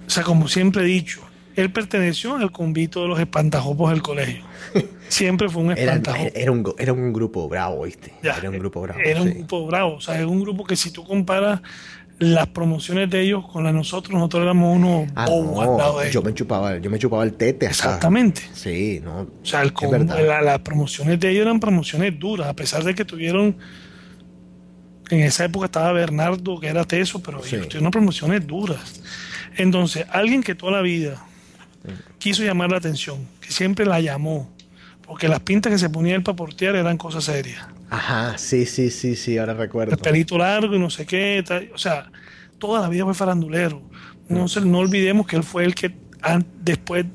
o 0.07 0.09
sea, 0.09 0.23
como 0.23 0.47
siempre 0.47 0.83
he 0.83 0.85
dicho, 0.85 1.21
él 1.57 1.71
perteneció 1.73 2.35
al 2.37 2.49
convito 2.51 3.01
de 3.01 3.07
los 3.09 3.19
espantajopos 3.19 3.91
del 3.91 4.01
colegio. 4.01 4.43
Siempre 5.11 5.49
fue 5.49 5.61
un 5.63 5.71
Era, 5.71 5.81
espantajopo. 5.95 6.31
era 6.33 6.51
un, 6.51 6.73
era 6.77 6.93
un 6.93 7.11
grupo 7.11 7.49
bravo, 7.49 7.83
¿viste? 7.83 8.13
Ya, 8.23 8.37
era 8.37 8.49
un 8.49 8.57
grupo 8.59 8.81
bravo. 8.81 8.99
Era 9.03 9.21
un 9.21 9.33
grupo 9.33 9.67
bravo. 9.67 9.95
O 9.95 10.01
sea, 10.01 10.17
es 10.19 10.25
un 10.25 10.39
grupo 10.41 10.63
que 10.63 10.75
si 10.77 10.89
tú 10.91 11.03
comparas 11.03 11.59
las 12.17 12.47
promociones 12.47 13.09
de 13.09 13.19
ellos 13.21 13.43
con 13.51 13.63
las 13.65 13.73
de 13.73 13.77
nosotros, 13.79 14.13
nosotros 14.13 14.43
éramos 14.43 14.73
unos 14.77 15.09
Ah, 15.15 15.25
bobos 15.27 15.67
al 15.67 15.77
lado 15.77 15.99
de 15.99 16.05
yo 16.05 16.19
ellos. 16.19 16.23
me 16.23 16.33
chupaba, 16.33 16.77
yo 16.77 16.89
me 16.89 16.97
chupaba 16.97 17.23
el 17.23 17.33
tete. 17.33 17.65
Exactamente. 17.65 18.41
Sí, 18.53 19.01
no. 19.03 19.21
O 19.21 19.27
sea, 19.45 19.63
el 19.63 19.73
verdad. 19.91 20.25
la- 20.25 20.41
las 20.41 20.59
promociones 20.59 21.19
de 21.19 21.29
ellos 21.31 21.41
eran 21.41 21.59
promociones 21.59 22.17
duras, 22.17 22.47
a 22.47 22.53
pesar 22.55 22.83
de 22.83 22.95
que 22.95 23.03
tuvieron. 23.03 23.57
En 25.09 25.19
esa 25.19 25.43
época 25.43 25.65
estaba 25.65 25.91
Bernardo, 25.91 26.57
que 26.59 26.67
era 26.67 26.85
teso, 26.85 27.21
pero 27.21 27.43
Sí. 27.43 27.55
ellos 27.57 27.67
tuvieron 27.67 27.91
promociones 27.91 28.47
duras. 28.47 29.01
Entonces, 29.57 30.05
alguien 30.09 30.41
que 30.41 30.55
toda 30.55 30.71
la 30.71 30.81
vida 30.81 31.21
quiso 32.17 32.43
llamar 32.43 32.71
la 32.71 32.77
atención, 32.77 33.27
que 33.41 33.51
siempre 33.51 33.85
la 33.85 33.99
llamó, 33.99 34.49
porque 35.11 35.27
las 35.27 35.41
pintas 35.41 35.69
que 35.73 35.77
se 35.77 35.89
ponía 35.89 36.15
él 36.15 36.23
para 36.23 36.37
portear 36.37 36.73
eran 36.77 36.95
cosas 36.97 37.25
serias. 37.25 37.61
Ajá, 37.89 38.37
sí, 38.37 38.65
sí, 38.65 38.89
sí, 38.89 39.17
sí, 39.17 39.37
ahora 39.37 39.53
recuerdo. 39.53 39.91
el 39.91 39.97
pelito 39.99 40.37
largo 40.37 40.73
y 40.73 40.79
no 40.79 40.89
sé 40.89 41.05
qué. 41.05 41.43
tal. 41.45 41.69
O 41.75 41.77
sea, 41.77 42.09
toda 42.59 42.79
la 42.79 42.87
vida 42.87 43.03
fue 43.03 43.13
farandulero. 43.13 43.81
No, 44.29 44.47
se, 44.47 44.61
no 44.61 44.77
olvidemos 44.77 45.27
que 45.27 45.35
él 45.35 45.43
fue 45.43 45.65
el 45.65 45.75
que 45.75 45.93
an- 46.21 46.45
después, 46.61 47.05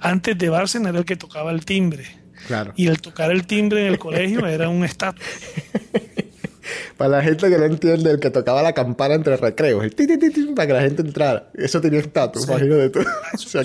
antes 0.00 0.36
de 0.36 0.48
Bárcena, 0.48 0.88
era 0.88 0.98
el 0.98 1.04
que 1.04 1.14
tocaba 1.14 1.52
el 1.52 1.64
timbre. 1.64 2.04
Claro. 2.48 2.72
Y 2.74 2.88
el 2.88 3.00
tocar 3.00 3.30
el 3.30 3.46
timbre 3.46 3.82
en 3.82 3.92
el 3.92 4.00
colegio 4.00 4.44
era 4.44 4.68
un 4.68 4.84
estatus. 4.84 5.22
Para 6.96 7.10
la 7.18 7.22
gente 7.22 7.48
que 7.48 7.56
no 7.56 7.64
entiende, 7.66 8.10
el 8.10 8.18
que 8.18 8.30
tocaba 8.30 8.62
la 8.62 8.72
campana 8.72 9.14
entre 9.14 9.36
recreos, 9.36 9.84
el 9.84 9.94
ti, 9.94 10.08
ti, 10.08 10.18
ti, 10.18 10.30
ti, 10.30 10.46
para 10.56 10.66
que 10.66 10.72
la 10.72 10.80
gente 10.80 11.02
entrara. 11.02 11.50
Eso 11.54 11.80
tenía 11.80 12.00
estatus, 12.00 12.42
Sí. 12.42 12.50
imagínate 12.50 12.90
tú. 12.90 13.00
Eso 13.32 13.46
o 13.60 13.64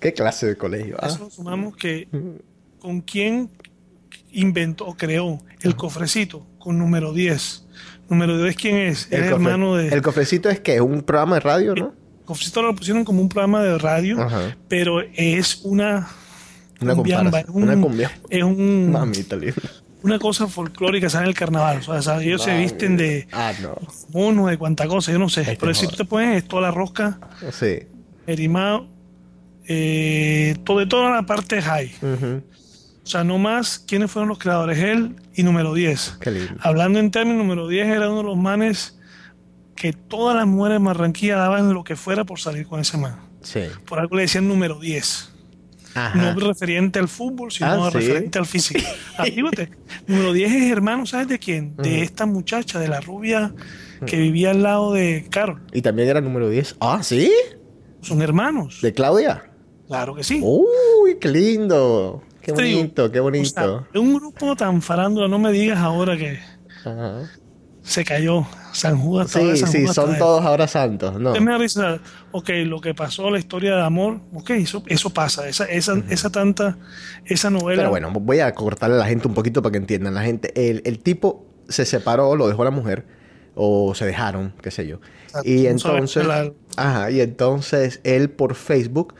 ¿qué, 0.00 0.12
clase 0.14 0.46
de 0.46 0.56
colegio. 0.56 0.96
Ah, 1.00 1.08
Eso 1.08 1.28
sumamos 1.30 1.76
que 1.76 2.08
con 2.84 3.00
quién 3.00 3.48
inventó 4.30 4.84
o 4.84 4.94
creó 4.94 5.38
el 5.62 5.74
cofrecito 5.74 6.46
con 6.58 6.78
número 6.78 7.14
10. 7.14 7.64
Número 8.10 8.36
10, 8.42 8.56
¿quién 8.56 8.76
es? 8.76 9.08
el, 9.10 9.22
hermano 9.22 9.76
de. 9.76 9.88
el 9.88 10.02
cofrecito 10.02 10.50
es 10.50 10.60
que 10.60 10.74
es 10.74 10.82
un 10.82 11.00
programa 11.00 11.36
de 11.36 11.40
radio, 11.40 11.74
¿no? 11.74 11.94
Cofrecito 12.26 12.60
lo 12.60 12.74
pusieron 12.74 13.06
como 13.06 13.22
un 13.22 13.30
programa 13.30 13.62
de 13.62 13.78
radio, 13.78 14.20
Ajá. 14.20 14.54
pero 14.68 15.00
es 15.14 15.62
una. 15.64 16.08
Una 16.82 16.94
cumbiamba, 16.94 17.42
comparación, 17.42 17.62
una 17.62 17.80
cumbia. 17.80 18.10
Es 18.28 18.42
un, 18.42 18.92
Mamita 18.92 19.38
una 20.02 20.18
cosa 20.18 20.46
folclórica, 20.46 21.08
¿sabes? 21.08 21.28
El 21.28 21.34
carnaval. 21.34 21.80
O 21.88 22.02
sea, 22.02 22.20
ellos 22.22 22.42
se 22.42 22.54
visten 22.58 22.98
de 22.98 23.26
Ah, 23.32 23.54
no. 23.62 23.76
monos, 24.12 24.50
de 24.50 24.58
cuanta 24.58 24.86
cosa, 24.86 25.10
yo 25.10 25.18
no 25.18 25.30
sé. 25.30 25.40
Este 25.40 25.56
Pero 25.56 25.72
si 25.72 25.86
tú 25.88 25.96
te 25.96 26.04
pones 26.04 26.36
es 26.36 26.46
toda 26.46 26.60
la 26.60 26.70
rosca, 26.70 27.18
Sí. 27.50 27.78
erimado, 28.26 28.88
eh, 29.66 30.56
todo, 30.64 30.80
de 30.80 30.86
toda 30.86 31.10
la 31.12 31.22
parte 31.22 31.62
high. 31.62 31.90
Ujú. 32.02 32.42
O 33.04 33.06
sea, 33.06 33.22
no 33.22 33.36
más 33.38 33.78
quiénes 33.78 34.10
fueron 34.10 34.30
los 34.30 34.38
creadores, 34.38 34.78
él 34.78 35.16
y 35.34 35.42
número 35.42 35.74
10. 35.74 36.16
Qué 36.20 36.30
lindo. 36.30 36.54
Hablando 36.60 36.98
en 36.98 37.10
términos, 37.10 37.38
número 37.44 37.68
10 37.68 37.86
era 37.88 38.08
uno 38.08 38.18
de 38.18 38.24
los 38.24 38.36
manes 38.36 38.98
que 39.76 39.92
todas 39.92 40.34
las 40.36 40.46
mujeres 40.46 40.76
de 40.76 40.78
Marranquilla 40.80 41.36
daban 41.36 41.74
lo 41.74 41.84
que 41.84 41.96
fuera 41.96 42.24
por 42.24 42.40
salir 42.40 42.66
con 42.66 42.80
ese 42.80 42.96
man. 42.96 43.16
Sí. 43.42 43.60
Por 43.86 43.98
algo 43.98 44.16
le 44.16 44.22
decían 44.22 44.48
número 44.48 44.80
10. 44.80 45.30
Ajá. 45.96 46.18
No 46.18 46.40
referente 46.40 46.98
al 46.98 47.08
fútbol, 47.08 47.52
sino 47.52 47.84
Ah, 47.84 47.90
¿sí? 47.92 47.98
referente 47.98 48.38
al 48.38 48.46
físico. 48.46 48.80
Fíjate, 49.24 49.70
número 50.06 50.32
10 50.32 50.52
es 50.52 50.72
hermano, 50.72 51.04
¿sabes 51.06 51.28
de 51.28 51.38
quién? 51.38 51.76
De 51.76 52.02
esta 52.02 52.24
muchacha, 52.26 52.80
de 52.80 52.88
la 52.88 53.00
rubia 53.00 53.52
que 54.06 54.16
vivía 54.18 54.50
al 54.50 54.62
lado 54.62 54.92
de 54.94 55.26
Carol. 55.30 55.60
Y 55.72 55.82
también 55.82 56.08
era 56.08 56.20
número 56.20 56.48
10. 56.48 56.76
Ah, 56.80 57.00
¿sí? 57.02 57.30
Son 58.00 58.22
hermanos. 58.22 58.80
¿De 58.82 58.92
Claudia? 58.92 59.50
Claro 59.86 60.14
que 60.14 60.24
sí. 60.24 60.40
Uy, 60.42 61.18
qué 61.20 61.28
lindo. 61.28 62.22
Qué 62.44 62.52
bonito, 62.52 63.10
qué 63.10 63.20
O 63.20 63.24
bonito. 63.24 63.86
sea, 63.92 64.00
un 64.00 64.14
grupo 64.14 64.54
tan 64.56 64.82
farándula, 64.82 65.28
no 65.28 65.38
me 65.38 65.50
digas 65.52 65.78
ahora 65.78 66.16
que 66.16 66.38
Ajá. 66.84 67.22
se 67.82 68.04
cayó. 68.04 68.46
San 68.72 68.98
Judas 68.98 69.30
Sí, 69.30 69.56
San 69.56 69.70
sí, 69.70 69.82
Judas 69.82 69.94
son 69.94 70.18
todos 70.18 70.44
ahora 70.44 70.66
santos, 70.66 71.20
¿no? 71.20 71.32
Me 71.40 71.52
da 71.52 71.58
risa, 71.58 72.00
ok, 72.32 72.50
lo 72.66 72.80
que 72.80 72.92
pasó, 72.92 73.30
la 73.30 73.38
historia 73.38 73.76
de 73.76 73.82
amor, 73.82 74.20
ok, 74.32 74.50
eso, 74.50 74.82
eso 74.86 75.10
pasa, 75.10 75.48
esa, 75.48 75.64
esa, 75.66 76.02
esa 76.08 76.30
tanta, 76.30 76.76
esa 77.24 77.50
novela. 77.50 77.82
Pero 77.82 77.90
bueno, 77.90 78.10
voy 78.10 78.40
a 78.40 78.52
cortarle 78.52 78.96
a 78.96 78.98
la 78.98 79.06
gente 79.06 79.28
un 79.28 79.34
poquito 79.34 79.62
para 79.62 79.72
que 79.72 79.78
entiendan. 79.78 80.14
La 80.14 80.22
gente, 80.22 80.52
el, 80.70 80.82
el 80.84 80.98
tipo 80.98 81.46
se 81.68 81.84
separó, 81.84 82.34
lo 82.34 82.48
dejó 82.48 82.62
a 82.62 82.64
la 82.66 82.70
mujer, 82.72 83.06
o 83.54 83.94
se 83.94 84.06
dejaron, 84.06 84.52
qué 84.60 84.72
sé 84.72 84.86
yo. 84.88 84.98
Exacto, 85.26 85.48
Y 85.48 85.66
entonces, 85.68 86.26
ajá, 86.76 87.10
y 87.12 87.20
entonces 87.20 88.00
él 88.02 88.28
por 88.30 88.56
Facebook 88.56 89.14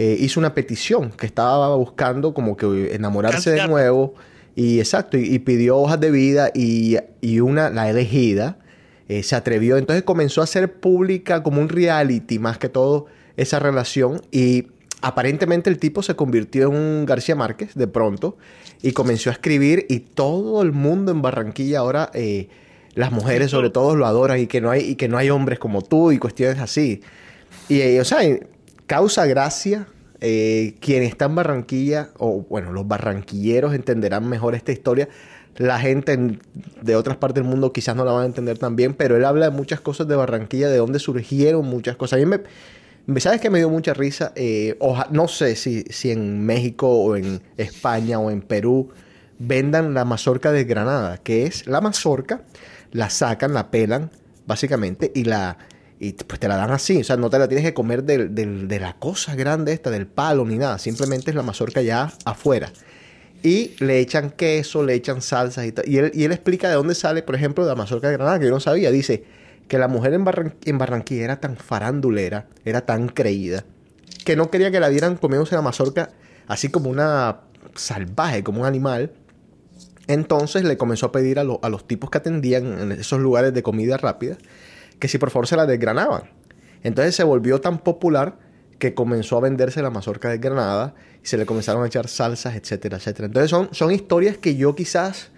eh, 0.00 0.16
hizo 0.20 0.38
una 0.38 0.54
petición 0.54 1.10
que 1.10 1.26
estaba 1.26 1.74
buscando 1.74 2.32
como 2.32 2.56
que 2.56 2.94
enamorarse 2.94 3.50
de 3.50 3.66
nuevo. 3.66 4.14
Y 4.54 4.78
exacto, 4.78 5.18
y, 5.18 5.24
y 5.24 5.40
pidió 5.40 5.76
hojas 5.76 5.98
de 5.98 6.12
vida 6.12 6.52
y, 6.54 6.98
y 7.20 7.40
una, 7.40 7.68
la 7.68 7.90
elegida, 7.90 8.58
eh, 9.08 9.24
se 9.24 9.34
atrevió. 9.34 9.76
Entonces 9.76 10.04
comenzó 10.04 10.40
a 10.40 10.44
hacer 10.44 10.74
pública 10.74 11.42
como 11.42 11.60
un 11.60 11.68
reality, 11.68 12.38
más 12.38 12.58
que 12.58 12.68
todo, 12.68 13.06
esa 13.36 13.58
relación. 13.58 14.22
Y 14.30 14.68
aparentemente 15.02 15.68
el 15.68 15.78
tipo 15.78 16.04
se 16.04 16.14
convirtió 16.14 16.68
en 16.68 16.76
un 16.76 17.04
García 17.04 17.34
Márquez 17.34 17.74
de 17.74 17.88
pronto 17.88 18.36
y 18.80 18.92
comenzó 18.92 19.30
a 19.30 19.32
escribir 19.32 19.84
y 19.88 19.98
todo 19.98 20.62
el 20.62 20.70
mundo 20.70 21.10
en 21.10 21.22
Barranquilla 21.22 21.80
ahora, 21.80 22.12
eh, 22.14 22.48
las 22.94 23.10
mujeres 23.10 23.50
sobre 23.50 23.70
todo 23.70 23.96
lo 23.96 24.06
adoran 24.06 24.38
y 24.38 24.46
que 24.46 24.60
no 24.60 24.70
hay, 24.70 24.82
y 24.82 24.94
que 24.94 25.08
no 25.08 25.18
hay 25.18 25.28
hombres 25.30 25.58
como 25.58 25.82
tú 25.82 26.12
y 26.12 26.18
cuestiones 26.18 26.60
así. 26.60 27.00
Y, 27.68 27.80
eh, 27.80 28.00
o 28.00 28.04
sea, 28.04 28.20
causa 28.88 29.24
gracia. 29.26 29.86
eh, 30.20 30.74
quien 30.80 31.04
está 31.04 31.26
en 31.26 31.36
Barranquilla, 31.36 32.08
o 32.18 32.44
bueno, 32.50 32.72
los 32.72 32.88
barranquilleros 32.88 33.72
entenderán 33.72 34.28
mejor 34.28 34.56
esta 34.56 34.72
historia. 34.72 35.08
La 35.58 35.78
gente 35.78 36.10
en- 36.14 36.40
de 36.82 36.96
otras 36.96 37.16
partes 37.18 37.36
del 37.44 37.48
mundo 37.48 37.72
quizás 37.72 37.94
no 37.94 38.04
la 38.04 38.10
van 38.10 38.22
a 38.24 38.26
entender 38.26 38.58
tan 38.58 38.74
bien, 38.74 38.94
pero 38.94 39.16
él 39.16 39.24
habla 39.24 39.50
de 39.50 39.56
muchas 39.56 39.80
cosas 39.80 40.08
de 40.08 40.16
Barranquilla, 40.16 40.68
de 40.70 40.78
dónde 40.78 40.98
surgieron 40.98 41.64
muchas 41.66 41.94
cosas. 41.94 42.16
A 42.16 42.18
mí 42.18 42.26
me, 42.26 42.40
me- 43.06 43.20
¿Sabes 43.20 43.40
que 43.40 43.48
me 43.48 43.58
dio 43.60 43.70
mucha 43.70 43.94
risa? 43.94 44.32
Eh, 44.34 44.74
oja- 44.80 45.06
no 45.12 45.28
sé 45.28 45.54
si, 45.54 45.84
si 45.88 46.10
en 46.10 46.44
México 46.44 46.88
o 46.90 47.14
en 47.14 47.40
España 47.56 48.18
o 48.18 48.32
en 48.32 48.42
Perú 48.42 48.88
vendan 49.38 49.94
la 49.94 50.04
mazorca 50.04 50.50
de 50.50 50.64
Granada, 50.64 51.18
que 51.18 51.46
es 51.46 51.68
la 51.68 51.80
mazorca, 51.80 52.42
la 52.90 53.08
sacan, 53.08 53.54
la 53.54 53.70
pelan, 53.70 54.10
básicamente, 54.48 55.12
y 55.14 55.22
la 55.22 55.58
y 56.00 56.12
pues 56.12 56.38
te 56.38 56.46
la 56.48 56.56
dan 56.56 56.70
así, 56.70 56.98
o 57.00 57.04
sea, 57.04 57.16
no 57.16 57.28
te 57.30 57.38
la 57.38 57.48
tienes 57.48 57.64
que 57.64 57.74
comer 57.74 58.04
del- 58.04 58.68
de 58.68 58.80
la 58.80 58.94
cosa 58.98 59.34
grande 59.34 59.72
esta, 59.72 59.90
del 59.90 60.06
palo 60.06 60.44
ni 60.44 60.56
nada, 60.58 60.78
simplemente 60.78 61.30
es 61.30 61.34
la 61.36 61.42
mazorca 61.42 61.82
ya 61.82 62.12
afuera. 62.24 62.72
Y 63.42 63.72
le 63.78 64.00
echan 64.00 64.30
queso, 64.30 64.82
le 64.84 64.94
echan 64.94 65.22
salsas 65.22 65.64
y 65.66 65.72
tal. 65.72 65.88
Y 65.88 65.98
él, 65.98 66.10
y 66.12 66.24
él 66.24 66.32
explica 66.32 66.68
de 66.68 66.74
dónde 66.74 66.94
sale, 66.96 67.22
por 67.22 67.34
ejemplo, 67.36 67.64
la 67.66 67.74
mazorca 67.76 68.08
de 68.08 68.14
Granada, 68.14 68.38
que 68.38 68.46
yo 68.46 68.50
no 68.50 68.58
sabía. 68.60 68.90
Dice 68.90 69.24
que 69.68 69.78
la 69.78 69.86
mujer 69.86 70.12
en, 70.14 70.24
Barran- 70.24 70.54
en 70.64 70.78
Barranquilla 70.78 71.24
era 71.24 71.40
tan 71.40 71.56
farandulera, 71.56 72.46
era 72.64 72.80
tan 72.86 73.08
creída, 73.08 73.64
que 74.24 74.34
no 74.34 74.50
quería 74.50 74.70
que 74.72 74.80
la 74.80 74.88
vieran 74.88 75.16
comiéndose 75.16 75.54
la 75.54 75.62
mazorca 75.62 76.10
así 76.48 76.68
como 76.68 76.90
una 76.90 77.40
salvaje, 77.76 78.42
como 78.42 78.60
un 78.62 78.66
animal. 78.66 79.12
Entonces 80.06 80.64
le 80.64 80.76
comenzó 80.76 81.06
a 81.06 81.12
pedir 81.12 81.38
a, 81.38 81.42
a 81.42 81.68
los 81.68 81.86
tipos 81.86 82.10
que 82.10 82.18
atendían 82.18 82.80
en 82.80 82.92
esos 82.92 83.20
lugares 83.20 83.52
de 83.52 83.62
comida 83.62 83.98
rápida 83.98 84.36
que 84.98 85.08
si 85.08 85.18
por 85.18 85.30
favor 85.30 85.46
se 85.46 85.56
la 85.56 85.66
desgranaban. 85.66 86.22
Entonces 86.82 87.14
se 87.14 87.24
volvió 87.24 87.60
tan 87.60 87.78
popular 87.78 88.38
que 88.78 88.94
comenzó 88.94 89.36
a 89.36 89.40
venderse 89.40 89.82
la 89.82 89.90
mazorca 89.90 90.28
desgranada 90.28 90.94
y 91.22 91.26
se 91.26 91.36
le 91.36 91.46
comenzaron 91.46 91.82
a 91.82 91.86
echar 91.86 92.08
salsas, 92.08 92.54
etcétera, 92.54 92.98
etcétera. 92.98 93.26
Entonces 93.26 93.50
son, 93.50 93.68
son 93.72 93.92
historias 93.92 94.38
que 94.38 94.56
yo 94.56 94.74
quizás 94.74 95.30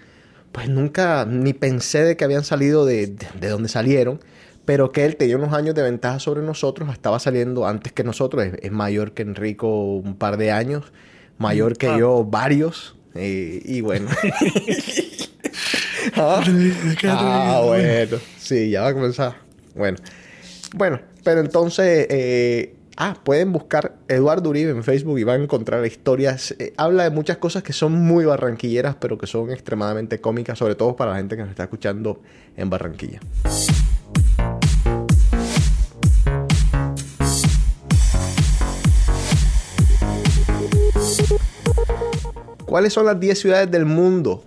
pues 0.52 0.69
nunca 0.69 1.25
ni 1.26 1.52
pensé 1.52 2.02
de 2.02 2.17
que 2.17 2.25
habían 2.25 2.45
salido 2.45 2.85
de, 2.85 3.07
de, 3.07 3.26
de 3.38 3.49
donde 3.49 3.69
salieron, 3.69 4.21
pero 4.65 4.93
que 4.93 5.04
él 5.04 5.17
tenía 5.17 5.37
unos 5.37 5.52
años 5.52 5.75
de 5.75 5.82
ventaja 5.82 6.19
sobre 6.19 6.43
nosotros, 6.43 6.89
estaba 6.93 7.19
saliendo 7.19 7.67
antes 7.67 7.93
que 7.93 8.04
nosotros, 8.04 8.45
es, 8.45 8.54
es 8.61 8.73
mayor 8.73 9.13
que 9.13 9.23
Enrico 9.23 9.95
un 9.95 10.17
par 10.17 10.37
de 10.37 10.50
años, 10.50 10.93
mayor 11.39 11.76
que 11.76 11.89
Ah. 11.89 11.97
yo 11.99 12.25
varios, 12.25 12.97
eh, 13.15 13.63
y 13.65 13.80
bueno. 13.80 14.08
ah, 16.17 16.43
ah, 17.04 17.63
bueno, 17.65 18.19
sí, 18.39 18.71
ya 18.71 18.82
va 18.82 18.89
a 18.89 18.95
comenzar. 18.95 19.37
Bueno, 19.75 19.99
bueno, 20.75 21.00
pero 21.25 21.41
entonces, 21.41 22.06
eh, 22.11 22.75
ah, 22.97 23.17
pueden 23.23 23.52
buscar 23.52 23.97
Eduardo 24.09 24.50
Uribe 24.50 24.71
en 24.71 24.85
Facebook 24.85 25.19
y 25.19 25.25
van 25.25 25.41
a 25.41 25.45
encontrar 25.45 25.85
historias. 25.85 26.54
eh, 26.59 26.73
habla 26.76 27.04
de 27.04 27.11
muchas 27.11 27.39
cosas 27.39 27.63
que 27.63 27.73
son 27.73 27.93
muy 27.93 28.25
barranquilleras, 28.25 28.97
pero 28.97 29.19
que 29.19 29.26
son 29.26 29.50
extremadamente 29.50 30.21
cómicas, 30.21 30.59
sobre 30.59 30.75
todo 30.75 30.97
para 30.97 31.13
la 31.13 31.19
gente 31.19 31.37
que 31.37 31.43
nos 31.43 31.50
está 31.50 31.65
escuchando 31.65 32.21
en 32.56 32.71
Barranquilla. 32.71 33.21
¿Cuáles 42.65 42.93
son 42.93 43.06
las 43.06 43.19
10 43.19 43.37
ciudades 43.37 43.71
del 43.71 43.85
mundo? 43.85 44.45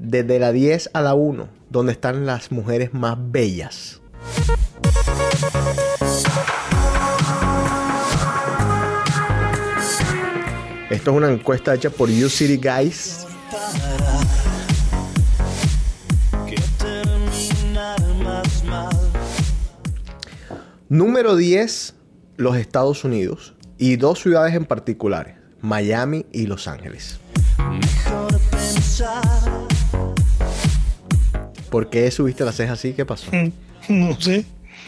Desde 0.00 0.40
la 0.40 0.50
10 0.50 0.90
a 0.92 1.00
la 1.00 1.14
1, 1.14 1.59
donde 1.70 1.92
están 1.92 2.26
las 2.26 2.52
mujeres 2.52 2.92
más 2.92 3.16
bellas. 3.18 4.00
Esto 10.90 11.12
es 11.12 11.16
una 11.16 11.30
encuesta 11.30 11.74
hecha 11.74 11.88
por 11.88 12.10
You 12.10 12.28
City 12.28 12.56
Guys. 12.56 13.26
Número 20.88 21.36
10, 21.36 21.94
los 22.36 22.56
Estados 22.56 23.04
Unidos. 23.04 23.54
Y 23.78 23.96
dos 23.96 24.18
ciudades 24.18 24.54
en 24.54 24.64
particulares, 24.64 25.36
Miami 25.60 26.26
y 26.32 26.46
Los 26.46 26.66
Ángeles. 26.66 27.20
Mejor 27.58 28.40
pensar. 28.50 29.69
¿Por 31.70 31.88
qué 31.88 32.10
subiste 32.10 32.44
las 32.44 32.56
cejas 32.56 32.78
así? 32.78 32.92
¿Qué 32.92 33.04
pasó? 33.06 33.30
No 33.88 34.20
sé. 34.20 34.44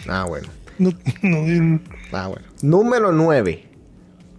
Ah, 0.09 0.25
bueno. 0.29 0.49
No, 0.79 0.91
no, 1.23 1.81
Ah, 2.13 2.29
bueno. 2.29 2.45
Número 2.63 3.13
9. 3.13 3.69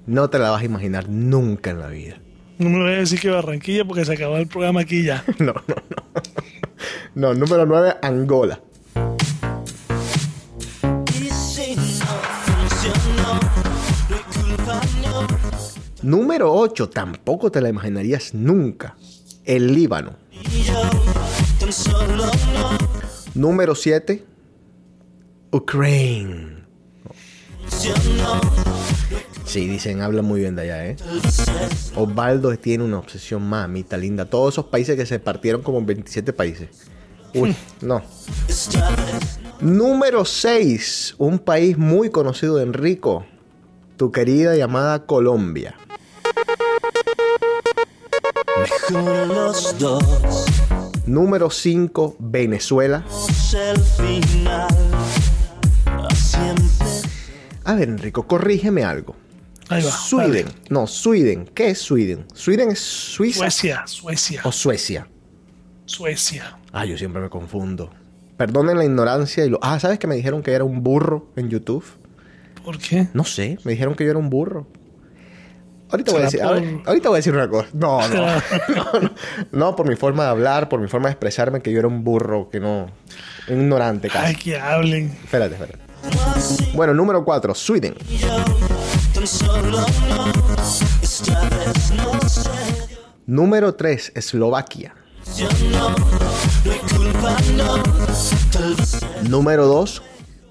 No 0.08 0.30
te 0.30 0.40
la 0.40 0.52
vas 0.52 0.62
a 0.62 0.66
imaginar 0.66 1.08
nunca 1.10 1.70
en 1.72 1.80
la 1.80 1.88
vida. 1.88 2.18
no 2.58 2.70
me 2.70 2.80
voy 2.82 2.92
a 2.94 2.98
decir 2.98 3.20
que 3.20 3.30
Barranquilla 3.30 3.86
porque 3.86 4.04
se 4.06 4.14
acabó 4.14 4.38
el 4.38 4.48
programa 4.48 4.82
aquí 4.82 5.04
ya. 5.04 5.24
No, 5.40 5.54
no, 5.54 5.76
no. 5.76 6.04
No, 7.16 7.34
número 7.34 7.66
9, 7.66 7.96
Angola. 8.02 8.60
Número 16.02 16.52
8, 16.54 16.90
tampoco 16.90 17.52
te 17.52 17.62
la 17.62 17.70
imaginarías 17.70 18.34
nunca. 18.34 18.96
El 19.46 19.74
Líbano. 19.74 20.16
No 23.36 23.48
Número 23.50 23.76
7, 23.76 24.24
Ukraine. 25.52 26.64
Sí, 29.46 29.68
dicen, 29.68 30.02
habla 30.02 30.22
muy 30.22 30.42
bien 30.42 30.56
de 30.56 30.64
allá, 30.64 30.86
¿eh? 30.88 30.96
Osvaldo 31.96 32.56
tiene 32.58 32.84
una 32.84 33.00
obsesión 33.00 33.48
mamita 33.48 33.98
linda. 33.98 34.26
Todos 34.26 34.56
esos 34.56 34.66
países 34.66 34.96
que 34.96 35.06
se 35.06 35.20
partieron 35.20 35.62
como 35.62 35.80
en 35.80 35.86
27 35.86 36.34
países. 36.34 36.70
Uy, 37.34 37.56
no. 37.82 38.02
Esta 38.48 38.90
vez 38.92 39.40
Número 39.64 40.26
6, 40.26 41.16
un 41.20 41.40
país 41.40 41.78
muy 41.78 42.10
conocido 42.10 42.58
de 42.58 42.64
Enrico. 42.64 43.26
Tu 43.96 44.12
querida 44.12 44.58
llamada 44.58 45.06
Colombia. 45.06 45.76
Mejor 48.91 49.28
los 49.28 49.78
dos. 49.80 50.46
Número 51.06 51.50
5, 51.50 52.15
Venezuela. 52.19 53.04
El 53.54 53.80
final. 53.80 54.67
A 57.65 57.76
ver, 57.76 57.89
Enrico, 57.89 58.28
corrígeme 58.28 58.84
algo. 58.84 59.15
Ahí 59.69 59.84
va. 59.84 59.91
Sweden. 59.91 60.48
No, 60.69 60.86
Sweden. 60.88 61.46
¿Qué 61.54 61.69
es 61.69 61.80
Sweden? 61.80 62.26
¿Sweden 62.34 62.72
es 62.72 62.80
Suiza 62.80 63.39
Suecia, 63.39 63.84
Suecia, 63.88 64.41
o 64.43 64.52
Suecia? 64.52 65.08
Suecia. 65.86 66.58
Ah, 66.72 66.86
yo 66.86 66.98
siempre 66.98 67.22
me 67.22 67.30
confundo. 67.30 67.89
Perdonen 68.38 68.78
la 68.78 68.84
ignorancia 68.84 69.46
y 69.46 69.50
lo... 69.50 69.60
Ah, 69.62 69.80
¿sabes 69.80 70.00
que 70.00 70.08
me 70.08 70.15
dijeron 70.15 70.43
que 70.43 70.52
era 70.52 70.63
un 70.63 70.84
burro 70.84 71.28
en 71.36 71.50
YouTube? 71.50 71.86
¿Por 72.65 72.78
qué? 72.78 73.08
No 73.13 73.24
sé, 73.24 73.58
me 73.63 73.72
dijeron 73.72 73.96
que 73.96 74.04
yo 74.04 74.10
era 74.10 74.19
un 74.19 74.30
burro. 74.30 74.67
Ahorita 75.94 76.12
voy, 76.12 76.22
a 76.22 76.26
decir, 76.26 76.40
¿Será 76.40 76.50
a 76.52 76.54
por- 76.56 76.62
ver, 76.62 76.82
ahorita 76.86 77.10
voy 77.10 77.16
a 77.16 77.20
decir 77.20 77.34
una 77.34 77.48
cosa. 77.48 77.68
No, 77.74 78.08
no, 78.10 78.26
no, 78.26 78.32
no. 79.02 79.12
No, 79.52 79.76
por 79.76 79.88
mi 79.88 79.96
forma 79.96 80.24
de 80.24 80.30
hablar, 80.32 80.68
por 80.68 80.82
mi 80.82 80.88
forma 80.88 81.08
de 81.08 81.12
expresarme, 81.14 81.62
que 81.62 81.72
yo 81.72 81.80
era 81.80 81.88
un 81.88 82.04
burro, 82.04 82.50
que 82.50 82.60
no... 82.60 82.88
Un 83.48 83.62
ignorante 83.62 84.08
Ay, 84.12 84.34
casi. 84.34 84.36
que 84.44 84.60
hablen. 84.60 85.16
Espérate, 85.24 85.54
espérate. 85.56 85.80
Bueno, 86.74 86.94
número 86.94 87.24
4, 87.24 87.54
Sweden. 87.56 87.96
Número 93.26 93.74
3, 93.76 94.12
Eslovaquia. 94.16 94.94
Número 99.30 99.66
2, 99.68 100.02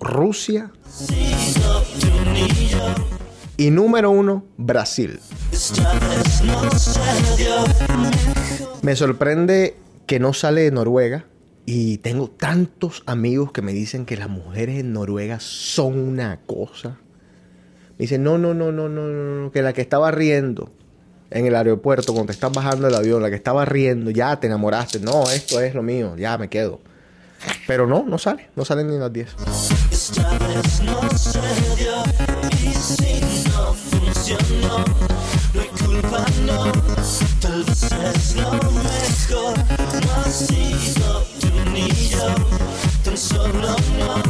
Rusia. 0.00 0.70
Y 3.56 3.70
número 3.70 4.10
1, 4.10 4.44
Brasil. 4.56 5.20
Me 8.82 8.96
sorprende 8.96 9.76
que 10.06 10.18
no 10.18 10.32
sale 10.32 10.62
de 10.62 10.70
Noruega. 10.70 11.26
Y 11.64 11.98
tengo 11.98 12.28
tantos 12.28 13.04
amigos 13.06 13.52
que 13.52 13.62
me 13.62 13.72
dicen 13.72 14.04
que 14.04 14.16
las 14.16 14.28
mujeres 14.28 14.80
en 14.80 14.92
Noruega 14.92 15.38
son 15.38 15.96
una 15.96 16.40
cosa. 16.44 16.98
Me 17.98 17.98
dicen, 17.98 18.24
no, 18.24 18.36
no, 18.36 18.52
no, 18.52 18.72
no, 18.72 18.88
no, 18.88 19.06
no, 19.06 19.42
no, 19.42 19.52
que 19.52 19.62
la 19.62 19.72
que 19.72 19.80
estaba 19.80 20.10
riendo 20.10 20.70
en 21.30 21.46
el 21.46 21.54
aeropuerto 21.54 22.12
cuando 22.12 22.26
te 22.26 22.32
estás 22.32 22.52
bajando 22.52 22.86
del 22.86 22.96
avión, 22.96 23.22
la 23.22 23.30
que 23.30 23.36
estaba 23.36 23.64
riendo, 23.64 24.10
ya 24.10 24.40
te 24.40 24.48
enamoraste. 24.48 24.98
No, 24.98 25.30
esto 25.30 25.60
es 25.60 25.74
lo 25.74 25.82
mío, 25.82 26.16
ya 26.16 26.36
me 26.36 26.48
quedo. 26.48 26.80
Pero 27.66 27.86
no, 27.86 28.04
no 28.04 28.18
sale, 28.18 28.50
no 28.56 28.64
salen 28.64 28.88
ni 28.88 28.98
las 28.98 29.12
10. 29.12 29.36
yo 34.32 34.38
no, 34.62 34.76
no 35.54 35.62
culpa, 35.78 36.24
no, 36.46 36.72
tal 37.40 37.64
vez 37.64 37.82
es 37.82 38.34
mejor, 38.34 39.54
no 40.06 40.16
sido 40.32 41.10
tú 41.38 41.48
ni 41.70 41.88
yo, 42.08 42.34
tan 43.04 43.16
solo 43.18 43.76
no, 43.98 44.22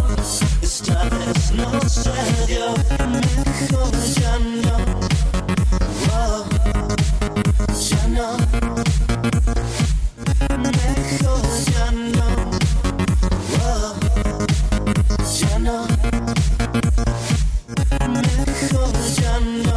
esta 0.61 1.05
vez 1.05 1.53
no 1.53 1.81
se 1.89 2.11
dio, 2.49 2.75
mejor 3.13 3.93
ya 4.21 4.39
no, 4.39 4.77
ya 7.79 8.03
no, 8.09 8.27
mejor 10.59 11.43
ya 11.71 11.91
no, 11.93 12.27
ya 15.39 15.59
no. 15.59 15.87
Mejor 18.13 18.93
ya 19.21 19.41
no. 19.41 19.72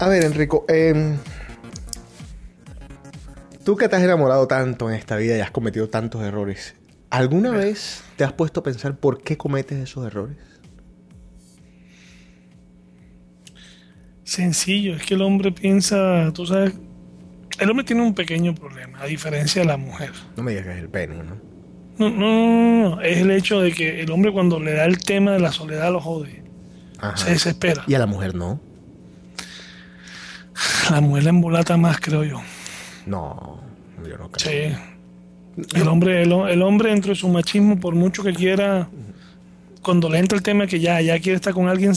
A 0.00 0.08
ver, 0.08 0.24
Enrico, 0.24 0.64
em, 0.66 1.18
tú 3.66 3.76
que 3.76 3.86
te 3.86 3.96
has 3.96 4.02
enamorado 4.02 4.48
tanto 4.48 4.88
en 4.88 4.96
esta 4.96 5.16
vida 5.16 5.36
y 5.36 5.40
has 5.40 5.50
cometido 5.50 5.90
tantos 5.90 6.22
errores, 6.22 6.74
¿alguna 7.10 7.50
vez 7.50 8.02
te 8.16 8.24
has 8.24 8.32
puesto 8.32 8.60
a 8.60 8.62
pensar 8.62 8.96
por 8.96 9.22
qué 9.22 9.36
cometes 9.36 9.78
esos 9.78 10.06
errores? 10.06 10.38
Sencillo, 14.24 14.96
es 14.96 15.04
que 15.04 15.12
el 15.12 15.20
hombre 15.20 15.52
piensa, 15.52 16.32
tú 16.32 16.46
sabes, 16.46 16.72
el 17.58 17.68
hombre 17.68 17.84
tiene 17.84 18.00
un 18.00 18.14
pequeño 18.14 18.54
problema, 18.54 19.02
a 19.02 19.04
diferencia 19.04 19.60
de 19.60 19.68
la 19.68 19.76
mujer. 19.76 20.12
No 20.34 20.42
me 20.42 20.52
digas 20.52 20.64
que 20.64 20.72
es 20.72 20.78
el 20.78 20.88
pene, 20.88 21.16
¿no? 21.16 21.36
No, 21.98 22.08
no, 22.08 22.18
no, 22.18 22.90
no, 22.96 23.00
es 23.02 23.18
el 23.18 23.30
hecho 23.32 23.60
de 23.60 23.72
que 23.72 24.00
el 24.00 24.10
hombre 24.10 24.32
cuando 24.32 24.58
le 24.60 24.72
da 24.72 24.86
el 24.86 24.98
tema 24.98 25.32
de 25.32 25.40
la 25.40 25.52
soledad 25.52 25.92
lo 25.92 26.00
jode, 26.00 26.42
Ajá. 26.96 27.18
se 27.18 27.32
desespera. 27.32 27.84
Y 27.86 27.92
a 27.92 27.98
la 27.98 28.06
mujer 28.06 28.34
no. 28.34 28.69
La 30.90 31.00
mujer 31.00 31.24
la 31.24 31.30
embolata 31.30 31.76
más, 31.76 32.00
creo 32.00 32.24
yo. 32.24 32.40
No, 33.06 33.60
yo 34.06 34.18
no 34.18 34.30
creo. 34.30 34.70
Sí. 34.70 34.76
El 35.74 35.88
hombre, 35.88 36.22
el, 36.22 36.32
ho- 36.32 36.48
el 36.48 36.62
hombre 36.62 36.90
dentro 36.90 37.10
de 37.10 37.16
su 37.16 37.28
machismo, 37.28 37.78
por 37.78 37.94
mucho 37.94 38.22
que 38.22 38.32
quiera, 38.32 38.88
cuando 39.82 40.08
le 40.08 40.18
entra 40.18 40.36
el 40.36 40.42
tema 40.42 40.66
que 40.66 40.80
ya, 40.80 41.00
ya 41.00 41.18
quiere 41.18 41.36
estar 41.36 41.52
con 41.52 41.68
alguien, 41.68 41.92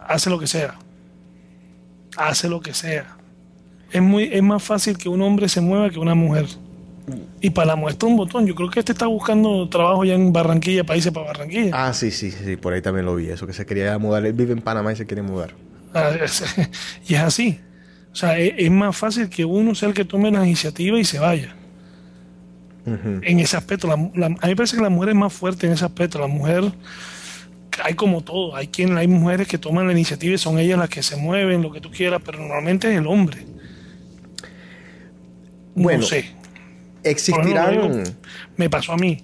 hace 0.00 0.30
lo 0.30 0.38
que 0.38 0.46
sea. 0.46 0.74
Hace 2.16 2.48
lo 2.48 2.60
que 2.60 2.72
sea. 2.74 3.16
Es 3.92 4.02
muy, 4.02 4.24
es 4.32 4.42
más 4.42 4.62
fácil 4.62 4.96
que 4.98 5.08
un 5.08 5.22
hombre 5.22 5.48
se 5.48 5.60
mueva 5.60 5.90
que 5.90 5.98
una 5.98 6.14
mujer. 6.14 6.46
Y 7.40 7.50
para 7.50 7.68
la 7.68 7.76
muestra 7.76 8.08
un 8.08 8.16
botón. 8.16 8.46
Yo 8.46 8.54
creo 8.54 8.68
que 8.70 8.80
este 8.80 8.92
está 8.92 9.06
buscando 9.06 9.68
trabajo 9.68 10.04
ya 10.04 10.14
en 10.14 10.32
Barranquilla, 10.32 10.82
países 10.84 11.12
para 11.12 11.26
Barranquilla. 11.26 11.70
Ah, 11.72 11.92
sí, 11.92 12.10
sí, 12.10 12.32
sí, 12.32 12.56
por 12.56 12.72
ahí 12.72 12.82
también 12.82 13.06
lo 13.06 13.14
vi. 13.14 13.28
Eso 13.28 13.46
que 13.46 13.52
se 13.52 13.64
quería 13.66 13.96
mudar. 13.98 14.26
Él 14.26 14.32
vive 14.32 14.52
en 14.52 14.60
Panamá 14.62 14.92
y 14.92 14.96
se 14.96 15.06
quiere 15.06 15.22
mudar. 15.22 15.54
Ah, 15.94 16.10
es- 16.20 16.42
y 17.08 17.14
es 17.14 17.20
así. 17.20 17.60
O 18.16 18.18
sea, 18.18 18.38
es, 18.38 18.54
es 18.56 18.70
más 18.70 18.96
fácil 18.96 19.28
que 19.28 19.44
uno 19.44 19.74
sea 19.74 19.88
el 19.90 19.94
que 19.94 20.06
tome 20.06 20.30
la 20.30 20.42
iniciativa 20.46 20.98
y 20.98 21.04
se 21.04 21.18
vaya. 21.18 21.54
En 22.86 23.40
ese 23.40 23.58
aspecto, 23.58 23.86
la- 23.88 24.10
la- 24.14 24.26
a 24.26 24.30
mí 24.30 24.38
me 24.42 24.56
parece 24.56 24.74
que 24.76 24.82
la 24.82 24.88
mujer 24.88 25.10
es 25.10 25.14
más 25.16 25.34
fuerte 25.34 25.66
en 25.66 25.74
ese 25.74 25.84
aspecto. 25.84 26.18
La 26.18 26.26
mujer, 26.26 26.64
hay 27.84 27.92
como 27.92 28.22
todo. 28.22 28.56
Hay 28.56 28.68
quien, 28.68 28.96
hay 28.96 29.06
mujeres 29.06 29.46
que 29.46 29.58
toman 29.58 29.86
la 29.86 29.92
iniciativa 29.92 30.34
y 30.34 30.38
son 30.38 30.58
ellas 30.58 30.78
las 30.78 30.88
que 30.88 31.02
se 31.02 31.16
mueven, 31.16 31.60
lo 31.60 31.70
que 31.70 31.82
tú 31.82 31.90
quieras, 31.90 32.22
pero 32.24 32.38
normalmente 32.38 32.90
es 32.90 32.98
el 32.98 33.06
hombre. 33.06 33.44
Bueno, 35.74 36.00
no 36.00 36.06
sé. 36.06 36.18
Ejemplo, 36.20 36.40
Existirán. 37.04 37.70
digo, 37.72 37.90
me 38.56 38.70
pasó 38.70 38.92
a 38.92 38.96
mí. 38.96 39.18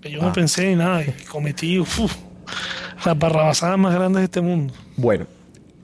Que 0.00 0.10
yo 0.10 0.20
Ah. 0.22 0.26
no 0.26 0.32
pensé 0.32 0.72
en 0.72 0.78
nada 0.78 1.02
y 1.02 1.10
cometí 1.28 1.78
uf, 1.78 1.98
las 3.04 3.18
barrabasadas 3.18 3.78
más 3.78 3.94
grandes 3.94 4.20
de 4.20 4.24
este 4.24 4.40
mundo. 4.40 4.72
Bueno, 4.96 5.26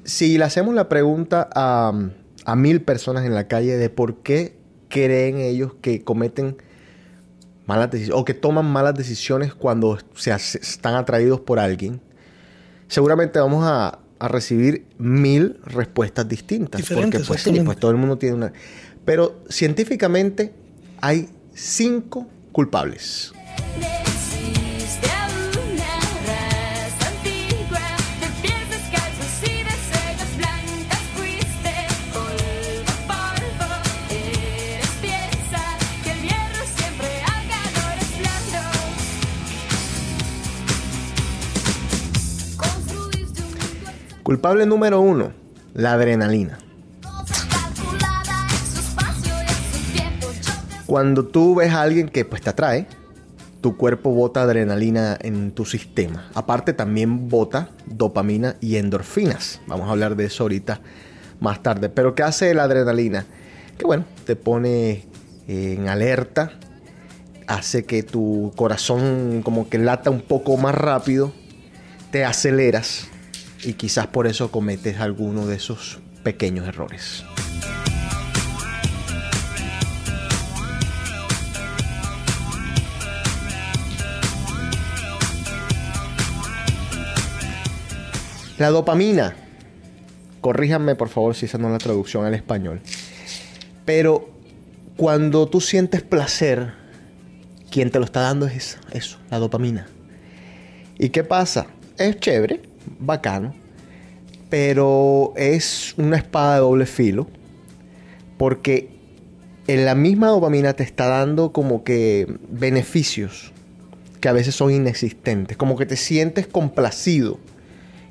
si 0.06 0.38
le 0.38 0.44
hacemos 0.44 0.74
la 0.74 0.88
pregunta 0.88 1.48
a, 1.54 1.92
a 2.44 2.56
mil 2.56 2.80
personas 2.80 3.26
en 3.26 3.34
la 3.34 3.48
calle 3.48 3.76
de 3.76 3.90
por 3.90 4.22
qué 4.22 4.56
creen 4.88 5.38
ellos 5.38 5.74
que 5.82 6.02
cometen 6.02 6.56
malas 7.66 7.90
decisiones 7.90 8.20
o 8.20 8.24
que 8.24 8.32
toman 8.32 8.64
malas 8.64 8.94
decisiones 8.94 9.52
cuando 9.52 9.98
se 10.14 10.32
están 10.32 10.94
atraídos 10.94 11.40
por 11.40 11.58
alguien, 11.58 12.00
seguramente 12.88 13.40
vamos 13.40 13.64
a, 13.66 13.98
a 14.18 14.28
recibir 14.28 14.86
mil 14.96 15.58
respuestas 15.64 16.28
distintas. 16.28 16.80
Diferentes, 16.80 17.26
porque 17.26 17.42
pues 17.42 17.42
sí, 17.42 17.60
pues 17.64 17.78
todo 17.78 17.90
el 17.90 17.96
mundo 17.96 18.16
tiene 18.16 18.36
una... 18.36 18.52
Pero 19.04 19.42
científicamente 19.48 20.52
hay 21.00 21.28
cinco 21.52 22.28
culpables. 22.52 23.32
Culpable 44.26 44.66
número 44.66 45.00
uno, 45.00 45.30
la 45.72 45.92
adrenalina. 45.92 46.58
Cuando 50.84 51.26
tú 51.26 51.54
ves 51.54 51.72
a 51.72 51.82
alguien 51.82 52.08
que 52.08 52.24
pues 52.24 52.42
te 52.42 52.50
atrae, 52.50 52.88
tu 53.60 53.76
cuerpo 53.76 54.10
bota 54.10 54.42
adrenalina 54.42 55.16
en 55.20 55.52
tu 55.52 55.64
sistema. 55.64 56.28
Aparte 56.34 56.72
también 56.72 57.28
bota 57.28 57.70
dopamina 57.86 58.56
y 58.60 58.78
endorfinas. 58.78 59.60
Vamos 59.68 59.86
a 59.86 59.92
hablar 59.92 60.16
de 60.16 60.24
eso 60.24 60.42
ahorita 60.42 60.80
más 61.38 61.62
tarde. 61.62 61.88
Pero 61.88 62.16
¿qué 62.16 62.24
hace 62.24 62.52
la 62.52 62.64
adrenalina? 62.64 63.26
Que 63.78 63.86
bueno, 63.86 64.06
te 64.24 64.34
pone 64.34 65.04
en 65.46 65.88
alerta, 65.88 66.50
hace 67.46 67.84
que 67.84 68.02
tu 68.02 68.52
corazón 68.56 69.42
como 69.44 69.68
que 69.68 69.78
lata 69.78 70.10
un 70.10 70.22
poco 70.22 70.56
más 70.56 70.74
rápido, 70.74 71.32
te 72.10 72.24
aceleras 72.24 73.08
y 73.62 73.74
quizás 73.74 74.06
por 74.06 74.26
eso 74.26 74.50
cometes 74.50 75.00
alguno 75.00 75.46
de 75.46 75.56
esos 75.56 75.98
pequeños 76.22 76.66
errores. 76.66 77.24
La 88.58 88.70
dopamina. 88.70 89.34
Corríjanme 90.40 90.94
por 90.94 91.08
favor 91.08 91.34
si 91.34 91.44
esa 91.46 91.58
no 91.58 91.66
es 91.66 91.72
la 91.72 91.78
traducción 91.78 92.24
al 92.24 92.32
español. 92.32 92.80
Pero 93.84 94.30
cuando 94.96 95.46
tú 95.46 95.60
sientes 95.60 96.02
placer, 96.02 96.72
quien 97.70 97.90
te 97.90 97.98
lo 97.98 98.06
está 98.06 98.20
dando 98.20 98.46
es 98.46 98.78
eso, 98.92 99.18
la 99.30 99.38
dopamina. 99.38 99.86
¿Y 100.98 101.10
qué 101.10 101.22
pasa? 101.22 101.66
Es 101.98 102.18
chévere, 102.18 102.62
bacano, 102.98 103.54
pero 104.50 105.32
es 105.36 105.94
una 105.96 106.16
espada 106.16 106.54
de 106.54 106.60
doble 106.60 106.86
filo 106.86 107.26
porque 108.36 108.90
en 109.66 109.84
la 109.84 109.94
misma 109.94 110.28
dopamina 110.28 110.74
te 110.74 110.84
está 110.84 111.06
dando 111.06 111.52
como 111.52 111.82
que 111.82 112.26
beneficios 112.48 113.52
que 114.20 114.28
a 114.28 114.32
veces 114.32 114.54
son 114.54 114.72
inexistentes, 114.72 115.56
como 115.56 115.76
que 115.76 115.86
te 115.86 115.96
sientes 115.96 116.46
complacido 116.46 117.38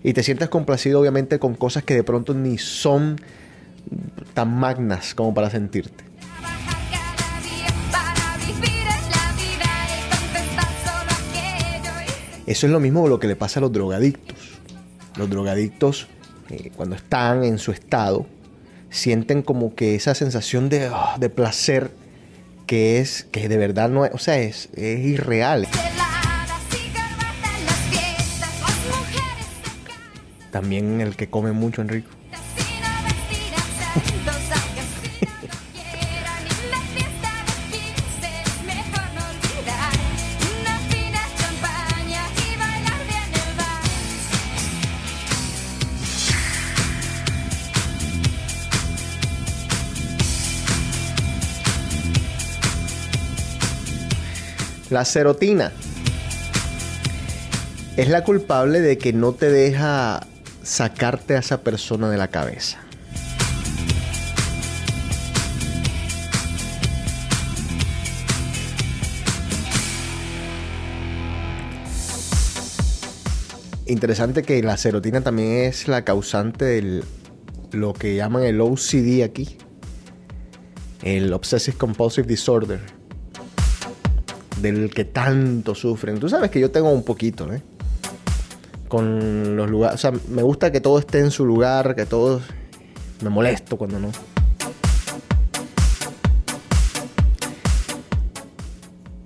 Y 0.04 0.14
te 0.14 0.22
sientes 0.22 0.50
complacido 0.50 1.00
obviamente 1.00 1.40
con 1.40 1.56
cosas 1.56 1.84
que 1.84 1.96
de 1.96 2.04
pronto 2.04 2.34
ni 2.36 2.60
son 2.60 3.20
tan 4.36 4.54
magnas 4.56 5.16
como 5.16 5.34
para 5.34 5.50
sentirte. 5.50 6.04
Eso 12.46 12.68
es 12.68 12.72
lo 12.72 12.80
mismo 12.80 13.08
lo 13.08 13.20
que 13.20 13.28
le 13.28 13.36
pasa 13.36 13.60
a 13.60 13.62
los 13.62 13.72
drogadictos. 13.72 14.45
Los 15.18 15.30
drogadictos, 15.30 16.08
eh, 16.50 16.72
cuando 16.76 16.96
están 16.96 17.44
en 17.44 17.58
su 17.58 17.72
estado, 17.72 18.26
sienten 18.90 19.42
como 19.42 19.76
que 19.76 19.96
esa 19.96 20.14
sensación 20.16 20.70
de, 20.70 20.90
ah, 20.92 21.16
de 21.20 21.30
placer 21.30 21.92
que 22.68 23.00
es, 23.00 23.28
que 23.32 23.48
de 23.48 23.58
verdad 23.58 23.90
no 23.90 24.06
es, 24.06 24.12
o 24.14 24.18
sea, 24.18 24.38
es, 24.40 24.70
es 24.76 25.00
irreal. 25.00 25.68
También 30.52 31.02
el 31.02 31.16
que 31.16 31.30
come 31.30 31.52
mucho, 31.52 31.82
Enrico. 31.82 32.10
La 54.96 55.04
serotina 55.04 55.74
es 57.98 58.08
la 58.08 58.24
culpable 58.24 58.80
de 58.80 58.98
que 58.98 59.12
no 59.12 59.34
te 59.34 59.52
deja 59.52 60.26
sacarte 60.64 61.36
a 61.36 61.40
esa 61.40 61.64
persona 61.64 62.10
de 62.10 62.16
la 62.16 62.30
cabeza. 62.30 62.80
Interesante 73.88 74.44
que 74.44 74.64
la 74.64 74.78
serotina 74.78 75.20
también 75.20 75.66
es 75.66 75.90
la 75.90 76.06
causante 76.06 76.64
de 76.64 77.04
lo 77.74 77.92
que 77.92 78.16
llaman 78.16 78.44
el 78.44 78.62
OCD 78.62 79.24
aquí, 79.26 79.58
el 81.04 81.34
Obsessive 81.34 81.78
Compulsive 81.78 82.26
Disorder 82.26 82.95
del 84.62 84.94
que 84.94 85.06
tanto 85.06 85.76
sufren. 85.76 86.20
Tú 86.20 86.30
sabes 86.30 86.52
que 86.52 86.60
yo 86.60 86.72
tengo 86.72 86.90
un 86.90 87.04
poquito, 87.04 87.52
¿eh? 87.54 87.62
Con 88.88 89.56
los 89.56 89.70
lugares, 89.70 89.96
o 89.96 89.98
sea, 89.98 90.12
me 90.30 90.44
gusta 90.44 90.72
que 90.72 90.80
todo 90.80 91.00
esté 91.00 91.20
en 91.20 91.32
su 91.32 91.46
lugar, 91.46 91.96
que 91.96 92.06
todo 92.06 92.42
me 93.22 93.30
molesto 93.30 93.78
cuando 93.78 94.00
no. 94.00 94.12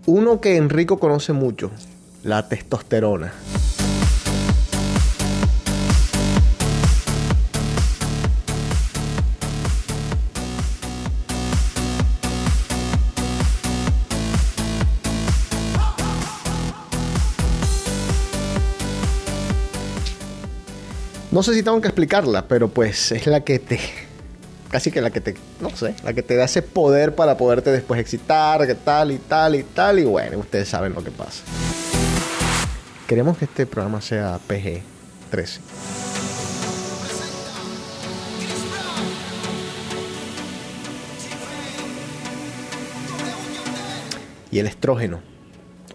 Uno 0.06 0.42
que 0.42 0.58
Enrico 0.58 0.98
conoce 1.00 1.34
mucho, 1.34 1.70
la 2.24 2.48
testosterona. 2.48 3.32
No 21.40 21.44
sé 21.44 21.54
si 21.54 21.64
tengo 21.64 21.80
que 21.80 21.88
explicarla, 21.88 22.50
pero 22.50 22.68
pues 22.68 23.14
es 23.14 23.26
la 23.26 23.40
que 23.46 23.60
te. 23.60 23.80
Casi 24.70 24.92
que 24.92 25.00
la 25.00 25.10
que 25.10 25.22
te. 25.22 25.36
No 25.62 25.70
sé, 25.70 25.96
la 26.04 26.12
que 26.12 26.22
te 26.22 26.36
da 26.36 26.44
ese 26.44 26.62
poder 26.62 27.16
para 27.16 27.38
poderte 27.38 27.72
después 27.72 27.98
excitar, 28.02 28.68
que 28.68 28.76
tal 28.76 29.14
y 29.14 29.20
tal 29.20 29.56
y 29.56 29.64
tal. 29.64 30.00
Y 30.00 30.04
bueno, 30.04 30.40
ustedes 30.40 30.68
saben 30.68 30.92
lo 30.92 31.02
que 31.02 31.12
pasa. 31.12 31.44
Queremos 33.08 33.38
que 33.38 33.46
este 33.46 33.66
programa 33.66 34.02
sea 34.02 34.38
PG 34.48 34.82
13. 35.32 35.62
Y 44.52 44.60
el 44.60 44.68
estrógeno, 44.68 45.22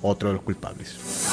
otro 0.00 0.30
de 0.30 0.37
los 0.37 0.42
culpables. 0.42 1.23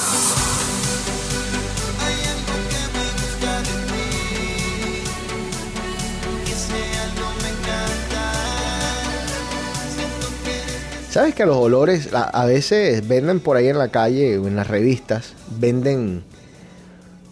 ¿Sabes 11.11 11.35
que 11.35 11.45
los 11.45 11.57
olores 11.57 12.07
a, 12.13 12.45
veces 12.45 13.05
venden 13.05 13.41
por 13.41 13.57
ahí 13.57 13.67
en 13.67 13.77
la 13.77 13.89
calle 13.89 14.37
o 14.37 14.47
en 14.47 14.55
las 14.55 14.69
revistas? 14.69 15.33
Venden 15.59 16.23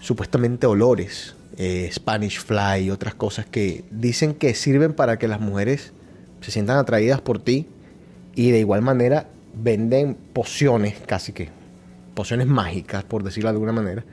supuestamente 0.02 0.68
olores, 0.68 1.34
eh, 1.56 1.90
Spanish 1.90 2.42
Fly 2.42 2.88
y 2.88 2.92
otras 2.92 3.16
cosas 3.16 3.46
que 3.46 3.86
dicen 3.90 4.34
que 4.34 4.54
sirven 4.54 4.92
para 4.92 5.18
que 5.18 5.30
las 5.30 5.40
mujeres 5.40 5.94
se 6.42 6.52
sientan 6.52 6.76
atraídas 6.76 7.22
por 7.22 7.42
ti 7.42 7.68
y 8.36 8.52
de 8.52 8.60
igual 8.60 8.82
manera 8.82 9.28
venden 9.54 10.18
pociones, 10.34 10.96
casi 11.06 11.32
que 11.32 11.48
pociones 12.16 12.48
mágicas, 12.48 13.06
por 13.06 13.24
decirlo 13.24 13.48
de 13.48 13.54
alguna 13.54 13.72
manera, 13.72 14.04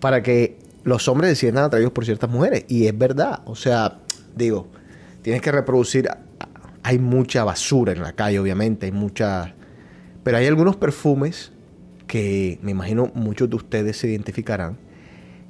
para 0.00 0.22
que 0.22 0.56
los 0.84 1.06
hombres 1.06 1.32
se 1.32 1.36
sientan 1.36 1.64
atraídos 1.64 1.92
por 1.92 2.06
ciertas 2.06 2.30
mujeres. 2.30 2.64
Y 2.66 2.86
es 2.86 2.96
verdad, 2.96 3.40
o 3.44 3.56
sea, 3.56 3.98
digo, 4.34 4.68
tienes 5.20 5.42
que 5.42 5.52
reproducir. 5.52 6.08
Hay 6.82 6.98
mucha 6.98 7.44
basura 7.44 7.92
en 7.92 8.02
la 8.02 8.12
calle, 8.12 8.38
obviamente, 8.38 8.86
hay 8.86 8.92
mucha. 8.92 9.54
Pero 10.24 10.36
hay 10.36 10.46
algunos 10.46 10.76
perfumes 10.76 11.52
que 12.06 12.58
me 12.62 12.70
imagino 12.72 13.10
muchos 13.14 13.48
de 13.50 13.56
ustedes 13.56 13.96
se 13.98 14.08
identificarán. 14.08 14.78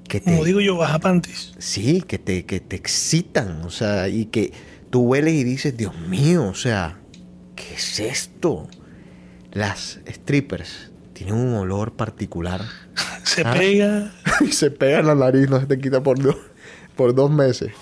Que 0.08 0.20
te, 0.20 0.30
Como 0.32 0.44
digo 0.44 0.60
yo, 0.60 0.76
baja 0.76 0.98
panties. 0.98 1.52
Sí, 1.58 2.02
que 2.02 2.18
te, 2.18 2.44
que 2.44 2.58
te 2.60 2.74
excitan, 2.76 3.62
o 3.62 3.70
sea, 3.70 4.08
y 4.08 4.26
que 4.26 4.52
tú 4.90 5.02
hueles 5.02 5.34
y 5.34 5.44
dices, 5.44 5.76
Dios 5.76 5.96
mío, 6.08 6.48
o 6.48 6.54
sea, 6.54 6.98
¿qué 7.54 7.74
es 7.74 8.00
esto? 8.00 8.68
Las 9.52 10.00
strippers 10.06 10.90
tienen 11.12 11.34
un 11.34 11.54
olor 11.54 11.92
particular 11.92 12.62
Se 13.24 13.42
Ah. 13.44 13.54
pega. 13.56 14.12
y 14.40 14.52
se 14.52 14.70
pega 14.72 14.98
en 15.00 15.06
la 15.06 15.14
nariz, 15.14 15.48
no 15.48 15.60
se 15.60 15.66
te 15.66 15.78
quita 15.78 16.02
por, 16.02 16.18
dos 16.20 16.36
por 16.96 17.14
dos 17.14 17.30
meses. 17.30 17.72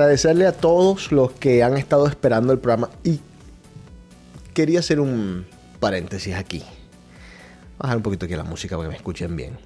Agradecerle 0.00 0.46
a 0.46 0.52
todos 0.52 1.12
los 1.12 1.32
que 1.32 1.62
han 1.62 1.76
estado 1.76 2.06
esperando 2.06 2.54
el 2.54 2.58
programa 2.58 2.88
y 3.04 3.20
quería 4.54 4.78
hacer 4.78 4.98
un 4.98 5.44
paréntesis 5.78 6.34
aquí. 6.34 6.62
Bajar 7.78 7.98
un 7.98 8.02
poquito 8.02 8.24
aquí 8.24 8.34
la 8.34 8.42
música 8.42 8.78
para 8.78 8.88
que 8.88 8.92
me 8.92 8.96
escuchen 8.96 9.36
bien. 9.36 9.58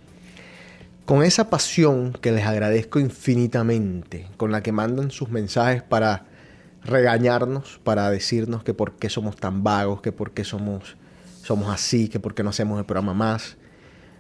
Con 1.04 1.22
esa 1.22 1.50
pasión 1.50 2.14
que 2.20 2.32
les 2.32 2.44
agradezco 2.46 2.98
infinitamente, 2.98 4.26
con 4.36 4.50
la 4.50 4.60
que 4.60 4.72
mandan 4.72 5.12
sus 5.12 5.30
mensajes 5.30 5.84
para 5.84 6.24
regañarnos, 6.82 7.80
para 7.84 8.10
decirnos 8.10 8.64
que 8.64 8.74
por 8.74 8.96
qué 8.96 9.10
somos 9.10 9.36
tan 9.36 9.62
vagos, 9.62 10.00
que 10.00 10.10
por 10.10 10.32
qué 10.32 10.42
somos, 10.42 10.96
somos 11.44 11.72
así, 11.72 12.08
que 12.08 12.18
por 12.18 12.34
qué 12.34 12.42
no 12.42 12.50
hacemos 12.50 12.80
el 12.80 12.86
programa 12.86 13.14
más. 13.14 13.56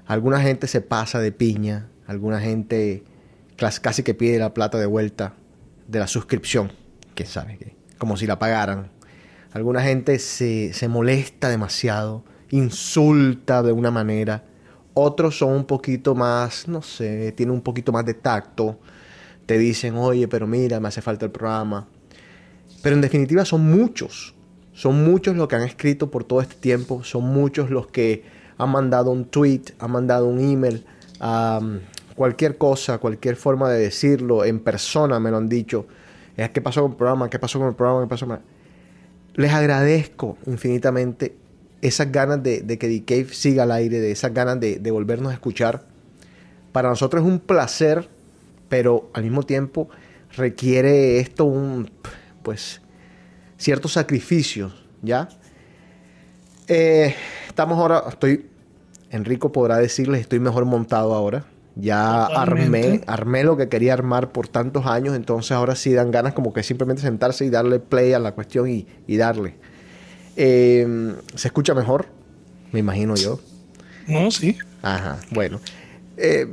Alguna 0.06 0.40
gente 0.40 0.68
se 0.68 0.80
pasa 0.80 1.18
de 1.18 1.32
piña, 1.32 1.88
alguna 2.06 2.38
gente 2.38 3.02
casi 3.56 4.04
que 4.04 4.14
pide 4.14 4.38
la 4.38 4.54
plata 4.54 4.78
de 4.78 4.86
vuelta 4.86 5.34
de 5.88 5.98
la 5.98 6.06
suscripción, 6.06 6.72
quién 7.14 7.28
sabe, 7.28 7.76
como 7.98 8.16
si 8.16 8.26
la 8.26 8.38
pagaran. 8.38 8.90
Alguna 9.52 9.82
gente 9.82 10.18
se, 10.18 10.72
se 10.72 10.88
molesta 10.88 11.48
demasiado, 11.48 12.24
insulta 12.50 13.62
de 13.62 13.72
una 13.72 13.90
manera. 13.90 14.44
Otros 14.94 15.38
son 15.38 15.52
un 15.52 15.64
poquito 15.64 16.14
más, 16.14 16.68
no 16.68 16.82
sé, 16.82 17.32
tienen 17.32 17.54
un 17.54 17.62
poquito 17.62 17.92
más 17.92 18.04
de 18.04 18.14
tacto. 18.14 18.78
Te 19.46 19.58
dicen, 19.58 19.96
oye, 19.96 20.26
pero 20.28 20.46
mira, 20.46 20.80
me 20.80 20.88
hace 20.88 21.02
falta 21.02 21.26
el 21.26 21.32
programa. 21.32 21.88
Pero 22.82 22.96
en 22.96 23.02
definitiva 23.02 23.44
son 23.44 23.70
muchos. 23.70 24.34
Son 24.72 25.04
muchos 25.04 25.36
los 25.36 25.48
que 25.48 25.56
han 25.56 25.62
escrito 25.62 26.10
por 26.10 26.24
todo 26.24 26.40
este 26.40 26.56
tiempo. 26.56 27.04
Son 27.04 27.24
muchos 27.24 27.70
los 27.70 27.86
que 27.86 28.24
han 28.58 28.70
mandado 28.70 29.10
un 29.10 29.24
tweet, 29.24 29.62
han 29.78 29.90
mandado 29.90 30.26
un 30.26 30.40
email, 30.40 30.84
am, 31.20 31.80
cualquier 32.14 32.58
cosa, 32.58 32.98
cualquier 32.98 33.36
forma 33.36 33.70
de 33.70 33.80
decirlo, 33.80 34.44
en 34.44 34.60
persona 34.60 35.20
me 35.20 35.30
lo 35.30 35.36
han 35.38 35.48
dicho. 35.48 35.86
Qué 36.36 36.60
pasó 36.60 36.82
con 36.82 36.92
el 36.92 36.96
programa, 36.96 37.30
qué 37.30 37.38
pasó 37.38 37.58
con 37.58 37.68
el 37.68 37.74
programa, 37.74 38.02
qué 38.02 38.08
pasó 38.08 38.26
con 38.26 38.36
el-?" 38.36 38.42
Les 39.34 39.52
agradezco 39.52 40.38
infinitamente 40.46 41.36
esas 41.80 42.10
ganas 42.10 42.42
de, 42.42 42.64
que 42.66 42.88
The 42.88 43.04
Cave 43.04 43.34
siga 43.34 43.64
al 43.64 43.72
aire, 43.72 44.00
de 44.00 44.10
esas 44.10 44.32
ganas 44.32 44.58
de, 44.60 44.78
de 44.78 44.90
volvernos 44.90 45.30
a 45.30 45.34
escuchar. 45.34 45.82
Para 46.72 46.88
nosotros 46.88 47.22
es 47.22 47.28
un 47.28 47.40
placer, 47.40 48.08
pero 48.68 49.10
al 49.12 49.22
mismo 49.22 49.42
tiempo 49.42 49.88
requiere 50.36 51.20
esto 51.20 51.44
un, 51.44 51.90
pues, 52.42 52.80
ciertos 53.58 53.92
sacrificios, 53.92 54.84
¿ya? 55.02 55.28
Eh, 56.66 57.14
estamos 57.46 57.78
ahora, 57.78 58.04
estoy, 58.08 58.46
Enrico 59.10 59.52
podrá 59.52 59.76
decirles, 59.78 60.22
estoy 60.22 60.40
mejor 60.40 60.64
montado 60.64 61.14
ahora. 61.14 61.44
Ya 61.76 62.24
armé, 62.24 63.00
armé 63.06 63.42
lo 63.42 63.56
que 63.56 63.68
quería 63.68 63.94
armar 63.94 64.30
por 64.30 64.46
tantos 64.46 64.86
años, 64.86 65.16
entonces 65.16 65.52
ahora 65.52 65.74
sí 65.74 65.92
dan 65.92 66.12
ganas 66.12 66.32
como 66.32 66.52
que 66.52 66.62
simplemente 66.62 67.02
sentarse 67.02 67.44
y 67.44 67.50
darle 67.50 67.80
play 67.80 68.12
a 68.12 68.20
la 68.20 68.32
cuestión 68.32 68.68
y, 68.68 68.86
y 69.06 69.16
darle. 69.16 69.56
Eh, 70.36 71.14
¿Se 71.34 71.48
escucha 71.48 71.74
mejor? 71.74 72.06
Me 72.72 72.80
imagino 72.80 73.16
yo. 73.16 73.40
No, 74.06 74.30
sí. 74.30 74.56
Ajá, 74.82 75.18
bueno. 75.30 75.60
Eh, 76.16 76.46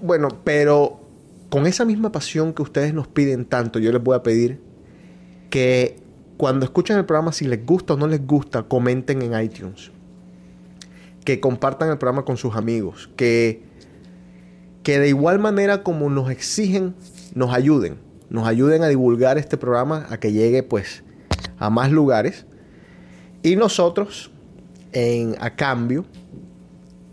bueno, 0.00 0.28
pero 0.44 1.00
con 1.48 1.66
esa 1.66 1.84
misma 1.84 2.12
pasión 2.12 2.52
que 2.52 2.62
ustedes 2.62 2.94
nos 2.94 3.08
piden 3.08 3.44
tanto, 3.44 3.78
yo 3.78 3.92
les 3.92 4.02
voy 4.02 4.16
a 4.16 4.22
pedir 4.22 4.60
que 5.50 5.98
cuando 6.36 6.64
escuchen 6.64 6.96
el 6.96 7.04
programa, 7.04 7.32
si 7.32 7.44
les 7.46 7.64
gusta 7.64 7.94
o 7.94 7.96
no 7.96 8.06
les 8.06 8.26
gusta, 8.26 8.62
comenten 8.64 9.22
en 9.22 9.40
iTunes. 9.40 9.90
Que 11.24 11.40
compartan 11.40 11.90
el 11.90 11.98
programa 11.98 12.24
con 12.24 12.36
sus 12.36 12.56
amigos. 12.56 13.10
Que, 13.16 13.62
que 14.82 14.98
de 14.98 15.08
igual 15.08 15.38
manera 15.38 15.82
como 15.82 16.10
nos 16.10 16.30
exigen, 16.30 16.94
nos 17.34 17.54
ayuden. 17.54 17.98
Nos 18.30 18.46
ayuden 18.46 18.82
a 18.82 18.88
divulgar 18.88 19.38
este 19.38 19.56
programa, 19.56 20.06
a 20.10 20.18
que 20.18 20.32
llegue 20.32 20.62
pues 20.62 21.04
a 21.58 21.70
más 21.70 21.90
lugares. 21.90 22.46
Y 23.42 23.56
nosotros, 23.56 24.30
en, 24.92 25.36
a 25.40 25.54
cambio, 25.54 26.04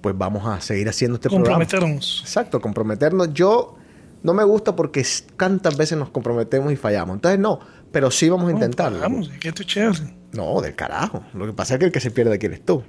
pues 0.02 0.18
vamos 0.18 0.48
a 0.48 0.62
seguir 0.62 0.88
haciendo 0.88 1.16
este 1.16 1.30
programa. 1.30 1.58
Comprometernos. 1.58 2.22
Exacto, 2.24 2.62
comprometernos. 2.62 3.34
Yo 3.34 3.76
no 4.24 4.34
me 4.34 4.44
gusta 4.44 4.76
porque 4.76 5.06
tantas 5.38 5.78
veces 5.78 5.98
nos 5.98 6.10
comprometemos 6.10 6.72
y 6.72 6.76
fallamos. 6.76 7.16
Entonces 7.16 7.40
no, 7.40 7.60
pero 7.92 8.12
sí 8.12 8.30
vamos 8.30 8.50
a 8.50 8.52
intentarlo. 8.52 9.00
Vamos, 9.00 9.30
que 9.40 9.50
esto 9.50 9.62
es 9.64 9.68
chévere. 9.68 10.16
No, 10.34 10.62
del 10.62 10.76
carajo. 10.76 11.24
Lo 11.34 11.46
que 11.46 11.54
pasa 11.54 11.76
es 11.76 11.80
que 11.80 11.86
el 11.88 11.92
que 11.92 12.00
se 12.00 12.12
pierde 12.12 12.36
aquí 12.36 12.46
eres 12.46 12.64
tú. 12.64 12.84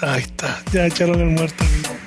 Ahí 0.00 0.22
está, 0.22 0.58
ya 0.72 0.86
echaron 0.86 1.20
el 1.20 1.28
muerto. 1.28 1.62
amigo. 1.62 2.01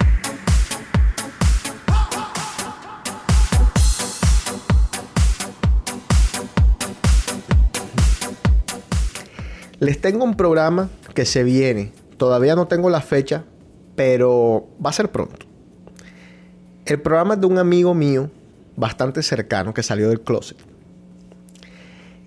Les 9.85 10.01
tengo 10.01 10.23
un 10.23 10.35
programa 10.35 10.89
que 11.13 11.25
se 11.25 11.43
viene. 11.43 11.91
Todavía 12.17 12.55
no 12.55 12.67
tengo 12.67 12.89
la 12.89 13.01
fecha, 13.01 13.43
pero 13.95 14.67
va 14.83 14.89
a 14.89 14.93
ser 14.93 15.11
pronto. 15.11 15.45
El 16.87 16.99
programa 17.03 17.35
es 17.35 17.41
de 17.41 17.45
un 17.45 17.59
amigo 17.59 17.93
mío, 17.93 18.31
bastante 18.75 19.21
cercano, 19.21 19.75
que 19.75 19.83
salió 19.83 20.09
del 20.09 20.21
closet. 20.21 20.57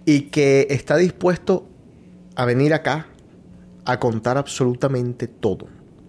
Y 0.05 0.31
que 0.31 0.69
está 0.71 0.99
dispuesto 0.99 1.67
a 2.37 2.45
venir 2.45 2.75
acá 2.75 3.09
a 3.85 3.99
contar 3.99 4.39
absolutamente 4.39 5.27
todo. 5.27 5.67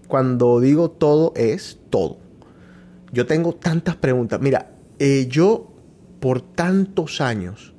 Cuando 0.08 0.60
digo 0.60 0.92
todo, 0.92 1.34
es 1.36 1.80
todo. 1.90 2.20
Yo 3.12 3.26
tengo 3.26 3.56
tantas 3.56 3.96
preguntas. 3.96 4.40
Mira, 4.40 4.70
eh, 5.00 5.26
yo 5.28 5.74
por 6.20 6.42
tantos 6.42 7.22
años 7.22 7.74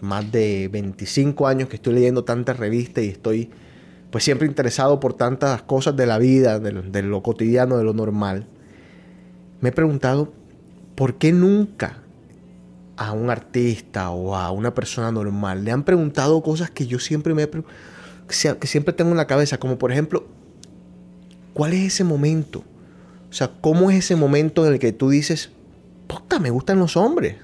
más 0.00 0.30
de 0.30 0.68
25 0.68 1.46
años 1.46 1.68
que 1.68 1.76
estoy 1.76 1.94
leyendo 1.94 2.24
tantas 2.24 2.58
revistas 2.58 3.04
y 3.04 3.08
estoy 3.08 3.50
pues 4.10 4.24
siempre 4.24 4.46
interesado 4.46 5.00
por 5.00 5.14
tantas 5.14 5.62
cosas 5.62 5.96
de 5.96 6.06
la 6.06 6.18
vida, 6.18 6.58
de, 6.58 7.02
lo 7.02 7.22
cotidiano, 7.22 7.76
de 7.76 7.84
lo 7.84 7.92
normal. 7.92 8.46
Me 9.60 9.68
he 9.68 9.72
preguntado 9.72 10.32
por 10.94 11.16
qué 11.16 11.32
nunca 11.32 12.02
a 12.96 13.12
un 13.12 13.30
artista 13.30 14.10
o 14.10 14.34
a 14.34 14.50
una 14.50 14.74
persona 14.74 15.12
normal 15.12 15.64
le 15.64 15.70
han 15.70 15.84
preguntado 15.84 16.42
cosas 16.42 16.70
que 16.70 16.86
yo 16.86 16.98
siempre 16.98 17.32
me 17.32 17.48
que 17.48 18.66
siempre 18.66 18.92
tengo 18.92 19.12
en 19.12 19.16
la 19.16 19.26
cabeza, 19.26 19.58
como 19.58 19.78
por 19.78 19.92
ejemplo, 19.92 20.26
¿cuál 21.54 21.72
es 21.72 21.94
ese 21.94 22.04
momento? 22.04 22.64
O 23.30 23.32
sea, 23.32 23.50
¿cómo 23.60 23.90
es 23.90 23.98
ese 23.98 24.16
momento 24.16 24.66
en 24.66 24.74
el 24.74 24.78
que 24.78 24.92
tú 24.92 25.10
dices, 25.10 25.50
puta, 26.06 26.38
me 26.38 26.50
gustan 26.50 26.78
los 26.78 26.96
hombres? 26.96 27.36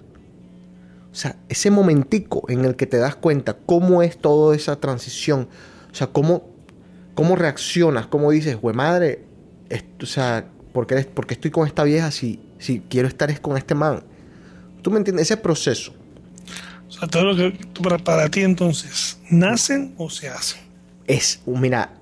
O 1.15 1.17
sea, 1.17 1.37
ese 1.49 1.71
momentico 1.71 2.43
en 2.49 2.65
el 2.65 2.75
que 2.75 2.87
te 2.87 2.97
das 2.97 3.15
cuenta 3.15 3.57
cómo 3.57 4.03
es 4.03 4.19
toda 4.19 4.57
esa 4.57 4.81
transición. 4.81 5.49
O 5.93 5.95
sea, 5.95 6.09
cómo, 6.09 6.51
cómo 7.15 7.37
reaccionas, 7.37 8.09
cómo 8.09 8.33
dices, 8.33 8.61
güey 8.61 8.75
madre, 8.75 9.25
o 10.03 10.07
sea, 10.07 10.49
¿por 10.73 10.89
qué, 10.89 10.97
por 11.05 11.29
qué 11.29 11.35
estoy 11.35 11.53
con 11.53 11.69
esta 11.69 11.85
vieja 11.85 12.11
si, 12.11 12.41
si 12.59 12.81
quiero 12.81 13.07
estar 13.07 13.31
es 13.31 13.39
con 13.39 13.57
este 13.57 13.77
man? 13.77 14.03
¿Tú 14.83 14.91
me 14.91 14.99
entiendes? 14.99 15.31
Ese 15.31 15.37
proceso. 15.37 15.95
O 16.89 16.91
sea, 16.91 17.07
todo 17.07 17.23
lo 17.23 17.37
que 17.37 17.57
para, 17.81 17.99
para 17.99 18.29
ti 18.29 18.41
entonces, 18.41 19.17
¿nacen 19.31 19.95
o 19.97 20.11
se 20.11 20.29
hacen? 20.29 20.63
Es, 21.07 21.41
mira, 21.47 21.95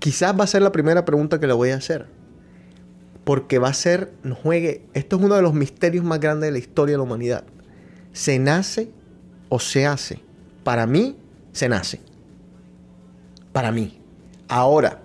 quizás 0.00 0.36
va 0.36 0.42
a 0.42 0.48
ser 0.48 0.62
la 0.62 0.72
primera 0.72 1.04
pregunta 1.04 1.38
que 1.38 1.46
le 1.46 1.52
voy 1.52 1.70
a 1.70 1.76
hacer. 1.76 2.06
Porque 3.22 3.60
va 3.60 3.68
a 3.68 3.74
ser, 3.74 4.12
no 4.24 4.34
juegue, 4.34 4.84
esto 4.94 5.14
es 5.14 5.22
uno 5.22 5.36
de 5.36 5.42
los 5.42 5.54
misterios 5.54 6.04
más 6.04 6.18
grandes 6.18 6.48
de 6.48 6.52
la 6.52 6.58
historia 6.58 6.94
de 6.94 6.98
la 6.98 7.04
humanidad. 7.04 7.44
¿Se 8.16 8.38
nace 8.38 8.88
o 9.50 9.60
se 9.60 9.84
hace? 9.84 10.20
Para 10.64 10.86
mí, 10.86 11.16
se 11.52 11.68
nace. 11.68 12.00
Para 13.52 13.70
mí. 13.70 13.98
Ahora, 14.48 15.02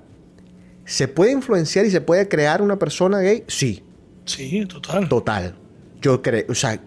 ¿se 0.86 1.10
puede 1.10 1.34
influenciar 1.34 1.86
y 1.86 1.92
se 1.92 2.00
puede 2.00 2.30
crear 2.30 2.62
una 2.62 2.78
persona 2.80 3.20
gay? 3.20 3.44
Sí, 3.48 3.84
Sí, 4.26 4.66
total. 4.66 5.10
total. 5.10 5.56
Yo 6.02 6.22
creo, 6.22 6.46
o 6.50 6.56
sea, 6.56 6.80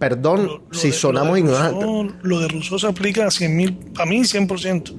perdón 0.00 0.46
Lo- 0.46 0.62
lo 0.68 0.74
si 0.78 0.88
de- 0.88 0.92
sonamos 0.94 1.38
ignorantes. 1.38 2.14
Lo 2.22 2.40
de 2.40 2.48
Rousseau 2.48 2.78
se 2.80 2.86
aplica 2.88 3.26
a 3.26 3.30
100 3.30 3.56
mil, 3.56 3.76
para 3.94 4.10
mí 4.10 4.24
100%. 4.24 4.94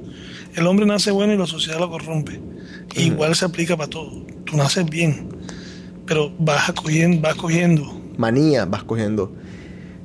El 0.55 0.65
hombre 0.65 0.85
nace 0.85 1.11
bueno 1.11 1.33
y 1.33 1.37
la 1.37 1.45
sociedad 1.45 1.77
lo 1.79 1.89
corrompe. 1.89 2.39
Igual 2.95 3.35
se 3.35 3.43
aplica 3.45 3.75
para 3.75 3.89
todo. 3.89 4.25
Tú 4.45 4.55
naces 4.55 4.85
bien, 4.89 5.27
pero 6.05 6.31
vas 6.39 6.71
cogiendo, 6.71 7.19
vas 7.21 7.35
cogiendo. 7.35 7.83
Manía 8.17 8.65
vas 8.65 8.83
cogiendo. 8.83 9.31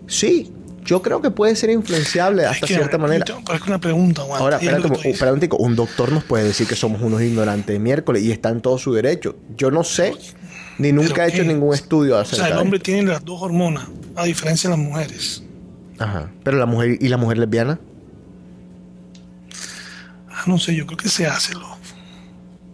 Sí, 0.07 0.53
yo 0.85 1.03
creo 1.03 1.21
que 1.23 1.31
puede 1.31 1.57
ser 1.57 1.71
influenciable 1.71 2.45
hasta 2.45 2.67
Es 2.67 2.71
que, 2.71 2.75
cierta 2.77 2.99
manera. 2.99 3.25
Parece 3.45 3.65
una 3.69 3.81
pregunta, 3.81 4.23
Juan. 4.23 4.41
Ahora, 4.41 4.57
es 4.59 4.63
lo 4.65 4.71
espérate, 4.77 4.89
un- 5.09 5.13
espérate 5.15 5.35
un 5.35 5.41
tico. 5.41 5.57
un 5.57 5.77
doctor 5.77 6.13
nos 6.13 6.25
puede 6.25 6.45
decir 6.45 6.67
que 6.67 6.77
somos 6.77 7.01
unos 7.03 7.23
ignorantes 7.23 7.67
de 7.67 7.79
miércoles 7.79 8.23
y 8.23 8.31
está 8.33 8.51
en 8.51 8.61
todo 8.61 8.77
su 8.79 8.93
derecho. 8.93 9.37
Yo 9.57 9.71
no 9.71 9.83
sé, 9.85 10.15
ni 10.79 10.93
nunca 10.93 11.15
¿Pero 11.15 11.23
he 11.25 11.29
hecho 11.29 11.45
ningún 11.45 11.73
estudio 11.75 12.17
O 12.17 12.19
acerca 12.19 12.47
sea, 12.47 12.55
el 12.55 12.61
hombre 12.61 12.79
tiene 12.81 13.03
las 13.05 13.25
dos 13.25 13.41
hormonas, 13.43 13.87
a 14.17 14.25
diferencia 14.25 14.69
de 14.71 14.77
las 14.77 14.85
mujeres. 14.87 15.43
Ajá. 15.99 16.31
Pero 16.43 16.59
la 16.59 16.67
mujer 16.67 16.99
y 17.01 17.09
la 17.09 17.17
mujer 17.17 17.39
lesbiana, 17.39 17.79
Ah, 20.31 20.43
no 20.47 20.59
sé, 20.59 20.75
yo 20.75 20.87
creo 20.87 20.97
que 20.97 21.09
se 21.09 21.27
hace, 21.27 21.55
loco. 21.55 21.79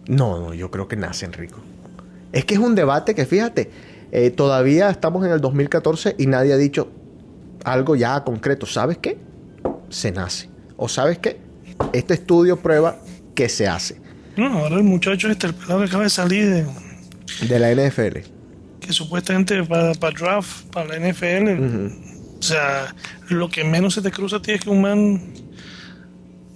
no, 0.07 0.39
no, 0.39 0.53
yo 0.53 0.71
creo 0.71 0.87
que 0.87 0.95
nacen 0.95 1.31
rico. 1.33 1.59
Es 2.31 2.45
que 2.45 2.55
es 2.55 2.59
un 2.59 2.75
debate 2.75 3.13
que, 3.13 3.25
fíjate, 3.25 3.69
eh, 4.11 4.31
todavía 4.31 4.89
estamos 4.89 5.25
en 5.25 5.31
el 5.31 5.41
2014 5.41 6.15
y 6.17 6.25
nadie 6.27 6.53
ha 6.53 6.57
dicho 6.57 6.89
algo 7.63 7.95
ya 7.95 8.23
concreto. 8.23 8.65
¿Sabes 8.65 8.97
qué? 8.97 9.17
Se 9.89 10.11
nace. 10.11 10.49
¿O 10.77 10.87
sabes 10.87 11.17
qué? 11.19 11.39
Este 11.93 12.13
estudio 12.13 12.57
prueba 12.59 12.97
que 13.35 13.49
se 13.49 13.67
hace. 13.67 13.99
No, 14.37 14.47
ahora 14.59 14.75
el 14.77 14.83
muchacho 14.83 15.29
este, 15.29 15.47
el 15.47 15.53
pelado 15.53 15.79
que 15.79 15.85
acaba 15.85 16.03
de 16.03 16.09
salir, 16.09 16.49
de- 16.49 16.65
De 17.47 17.59
la 17.59 17.71
NFL. 17.71 18.19
que 18.79 18.93
supuestamente 18.93 19.63
para, 19.63 19.93
para 19.93 20.17
draft, 20.17 20.65
para 20.71 20.87
la 20.87 20.95
NFL, 21.11 21.89
o 22.39 22.41
sea, 22.41 22.95
lo 23.29 23.49
que 23.49 23.63
menos 23.63 23.93
se 23.93 24.01
te 24.01 24.09
cruza 24.11 24.37
a 24.37 24.41
ti 24.41 24.51
es 24.53 24.61
que 24.61 24.69
un 24.69 24.81
man, 24.81 25.21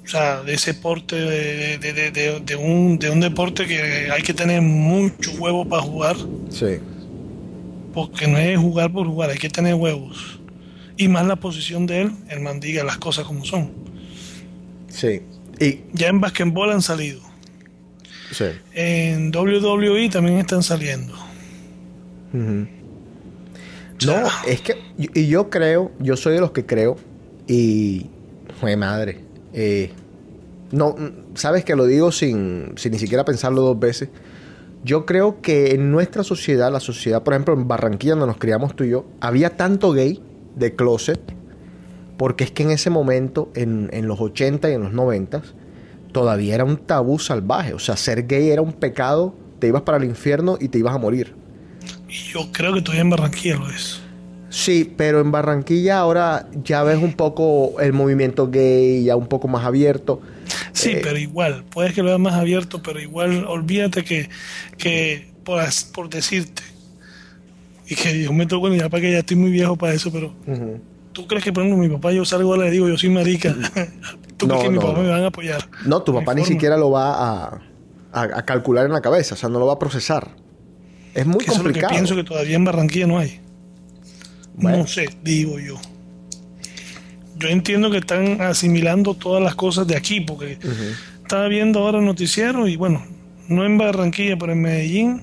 o 0.03 0.07
sea, 0.07 0.41
de 0.41 0.53
ese 0.53 0.73
porte, 0.73 1.15
de, 1.15 1.77
de- 1.77 2.39
de 2.43 2.55
un, 2.55 2.97
de 2.97 3.09
un 3.11 3.19
deporte 3.19 3.67
que 3.67 4.09
hay 4.11 4.21
que 4.23 4.33
tener 4.33 4.61
mucho 4.61 5.31
huevo 5.37 5.67
para 5.67 5.81
jugar, 5.83 6.15
Sí. 6.49 6.79
porque 7.93 8.27
no 8.27 8.37
es 8.37 8.57
jugar 8.57 8.91
por 8.91 9.05
jugar, 9.07 9.29
hay 9.29 9.37
que 9.37 9.49
tener 9.49 9.75
huevos. 9.75 10.34
Y 10.97 11.07
más 11.07 11.25
la 11.25 11.35
posición 11.35 11.85
de 11.85 12.01
él, 12.03 12.11
el 12.29 12.39
man 12.39 12.59
diga 12.59 12.83
las 12.83 12.97
cosas 12.97 13.25
como 13.25 13.43
son. 13.45 13.71
Sí. 14.87 15.21
Y, 15.59 15.81
Ya 15.93 16.07
en 16.07 16.21
basquetbol 16.21 16.71
han 16.71 16.81
salido. 16.81 17.21
sí. 18.31 18.45
En 18.73 19.35
WWE 19.35 20.09
también 20.09 20.37
están 20.37 20.63
saliendo. 20.63 21.13
Ujú. 22.33 22.67
O 23.97 24.01
sea, 24.01 24.21
No, 24.21 24.27
es 24.47 24.61
que, 24.61 24.75
y 24.97 25.27
yo 25.27 25.49
creo, 25.49 25.91
yo 25.99 26.17
soy 26.17 26.33
de 26.35 26.41
los 26.41 26.51
que 26.51 26.65
creo, 26.65 26.97
y, 27.47 28.07
jue 28.59 28.75
madre, 28.75 29.19
eh, 29.53 29.91
no, 30.71 30.95
sabes 31.35 31.63
que 31.63 31.75
lo 31.75 31.85
digo 31.85 32.11
sin, 32.11 32.73
sin 32.77 32.91
ni 32.91 32.99
siquiera 32.99 33.23
pensarlo 33.23 33.61
dos 33.61 33.79
veces. 33.79 34.09
Yo 34.83 35.05
creo 35.05 35.41
que 35.41 35.71
en 35.71 35.91
nuestra 35.91 36.23
sociedad, 36.23 36.71
la 36.71 36.79
sociedad, 36.79 37.23
por 37.23 37.33
ejemplo, 37.33 37.53
en 37.53 37.67
Barranquilla, 37.67 38.13
donde 38.13 38.27
nos 38.27 38.37
criamos 38.37 38.75
tú 38.75 38.83
y 38.83 38.89
yo, 38.89 39.05
había 39.19 39.57
tanto 39.57 39.91
gay 39.93 40.21
de 40.55 40.75
closet, 40.75 41.19
porque 42.17 42.43
es 42.45 42.51
que 42.51 42.63
en 42.63 42.71
ese 42.71 42.89
momento, 42.89 43.51
en, 43.55 43.89
en 43.93 44.07
los 44.07 44.19
80 44.21 44.69
y 44.69 44.73
en 44.73 44.83
los 44.83 44.93
90, 44.93 45.41
todavía 46.11 46.55
era 46.55 46.63
un 46.63 46.77
tabú 46.77 47.19
salvaje. 47.19 47.73
O 47.73 47.79
sea, 47.79 47.97
ser 47.97 48.25
gay 48.27 48.49
era 48.49 48.61
un 48.61 48.73
pecado, 48.73 49.35
te 49.59 49.67
ibas 49.67 49.81
para 49.83 49.97
el 49.97 50.05
infierno 50.05 50.57
y 50.59 50.69
te 50.69 50.79
ibas 50.79 50.95
a 50.95 50.97
morir. 50.97 51.35
Y 52.07 52.13
yo 52.31 52.51
creo 52.51 52.73
que 52.73 52.81
todavía 52.81 53.01
en 53.01 53.09
Barranquilla 53.09 53.57
lo 53.57 53.69
es. 53.69 54.01
Sí, 54.49 54.93
pero 54.95 55.19
en 55.19 55.31
Barranquilla 55.31 55.99
ahora 55.99 56.47
ya 56.63 56.83
ves 56.83 56.99
un 56.99 57.13
poco 57.13 57.79
el 57.81 57.91
movimiento 57.93 58.49
gay, 58.49 59.03
ya 59.03 59.15
un 59.17 59.27
poco 59.27 59.47
más 59.49 59.65
abierto. 59.65 60.21
Sí, 60.71 60.91
Eh, 60.91 61.01
pero 61.03 61.17
igual, 61.17 61.65
puedes 61.69 61.93
que 61.93 62.01
lo 62.01 62.07
veas 62.09 62.19
más 62.19 62.35
abierto, 62.35 62.81
pero 62.81 62.99
igual 63.01 63.45
olvídate 63.45 64.03
que, 64.03 64.29
que 64.77 65.33
por, 65.43 65.61
por 65.93 66.09
decirte, 66.09 66.63
y 67.87 67.95
que 67.95 68.13
Dios 68.13 68.33
me 68.33 68.45
tocó, 68.45 68.73
ya 68.73 68.89
para 68.89 69.01
que 69.01 69.11
ya 69.11 69.19
estoy 69.19 69.37
muy 69.37 69.51
viejo 69.51 69.75
para 69.75 69.93
eso, 69.93 70.11
pero 70.11 70.33
Ujú. 70.47 70.79
¿tú 71.13 71.27
crees 71.27 71.43
que, 71.43 71.53
por 71.53 71.63
ejemplo, 71.63 71.81
mi 71.87 71.93
papá 71.93 72.11
yo 72.11 72.25
salgo 72.25 72.55
y 72.55 72.59
le 72.59 72.71
digo, 72.71 72.87
yo 72.89 72.97
soy 72.97 73.09
marica? 73.09 73.55
¿Tú 74.37 74.47
No, 74.47 74.55
crees 74.55 74.63
que 74.65 74.69
mi 74.71 74.79
papá 74.79 74.93
no. 74.93 75.03
me 75.03 75.09
van 75.09 75.23
a 75.23 75.27
apoyar? 75.27 75.69
No, 75.85 76.01
tu 76.01 76.13
papá 76.13 76.33
ni 76.33 76.41
forma. 76.41 76.53
siquiera 76.53 76.77
lo 76.77 76.91
va 76.91 77.13
a, 77.13 77.61
a- 78.11 78.21
a 78.39 78.45
calcular 78.45 78.85
en 78.85 78.91
la 78.93 79.01
cabeza, 79.01 79.35
o 79.35 79.37
sea, 79.37 79.49
no 79.49 79.59
lo 79.59 79.65
va 79.67 79.73
a 79.73 79.79
procesar. 79.79 80.29
Es 81.13 81.25
muy 81.25 81.37
Que 81.37 81.45
eso 81.45 81.51
es 81.53 81.57
lo 81.59 81.63
que 81.63 81.69
complicado. 81.69 81.93
pienso 81.93 82.15
que 82.15 82.23
todavía 82.23 82.55
en 82.55 82.65
Barranquilla 82.65 83.07
no 83.07 83.17
hay. 83.19 83.39
Bueno. 84.55 84.79
No 84.79 84.87
sé, 84.87 85.07
digo 85.23 85.59
yo. 85.59 85.75
Yo 87.37 87.49
entiendo 87.49 87.91
que 87.91 87.97
están 87.97 88.41
asimilando 88.41 89.13
todas 89.13 89.43
las 89.43 89.55
cosas 89.55 89.85
de 89.87 89.95
aquí, 89.97 90.21
porque 90.21 90.57
estaba 91.21 91.47
viendo 91.49 91.79
ahora 91.79 91.99
el 91.99 92.05
noticiero 92.05 92.67
y 92.67 92.77
bueno, 92.77 93.03
no 93.49 93.65
en 93.65 93.77
Barranquilla, 93.77 94.37
pero 94.37 94.53
en 94.53 94.61
Medellín, 94.61 95.21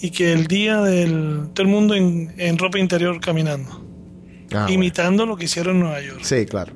Y 0.00 0.10
que 0.10 0.32
el 0.32 0.46
día 0.46 0.80
del 0.82 1.48
todo 1.54 1.62
el 1.64 1.68
mundo 1.72 1.94
en, 1.94 2.34
en 2.36 2.58
ropa 2.58 2.78
interior 2.78 3.20
caminando, 3.20 3.82
Ah, 4.52 4.64
bueno. 4.64 4.70
imitando 4.70 5.24
lo 5.26 5.36
que 5.36 5.46
hicieron 5.46 5.76
en 5.76 5.80
Nueva 5.82 6.00
York. 6.02 6.20
Sí, 6.22 6.44
claro. 6.46 6.72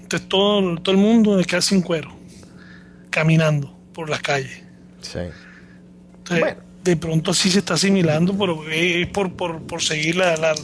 Entonces 0.00 0.28
todo, 0.28 0.76
todo 0.78 0.94
el 0.94 1.00
mundo 1.00 1.36
de 1.36 1.44
casi 1.44 1.74
en 1.74 1.82
cuero, 1.82 2.12
caminando 3.10 3.76
por 3.94 4.10
las 4.10 4.20
calles. 4.20 4.62
Sí. 5.00 5.18
Entonces, 6.18 6.40
Bueno. 6.40 6.60
de 6.84 6.96
pronto 6.96 7.32
sí 7.34 7.50
se 7.50 7.60
está 7.60 7.74
asimilando, 7.74 8.36
pero 8.36 8.62
es 8.70 9.06
por, 9.08 9.32
por, 9.34 9.62
por 9.62 9.82
seguir 9.82 10.16
la, 10.16 10.36
la, 10.36 10.54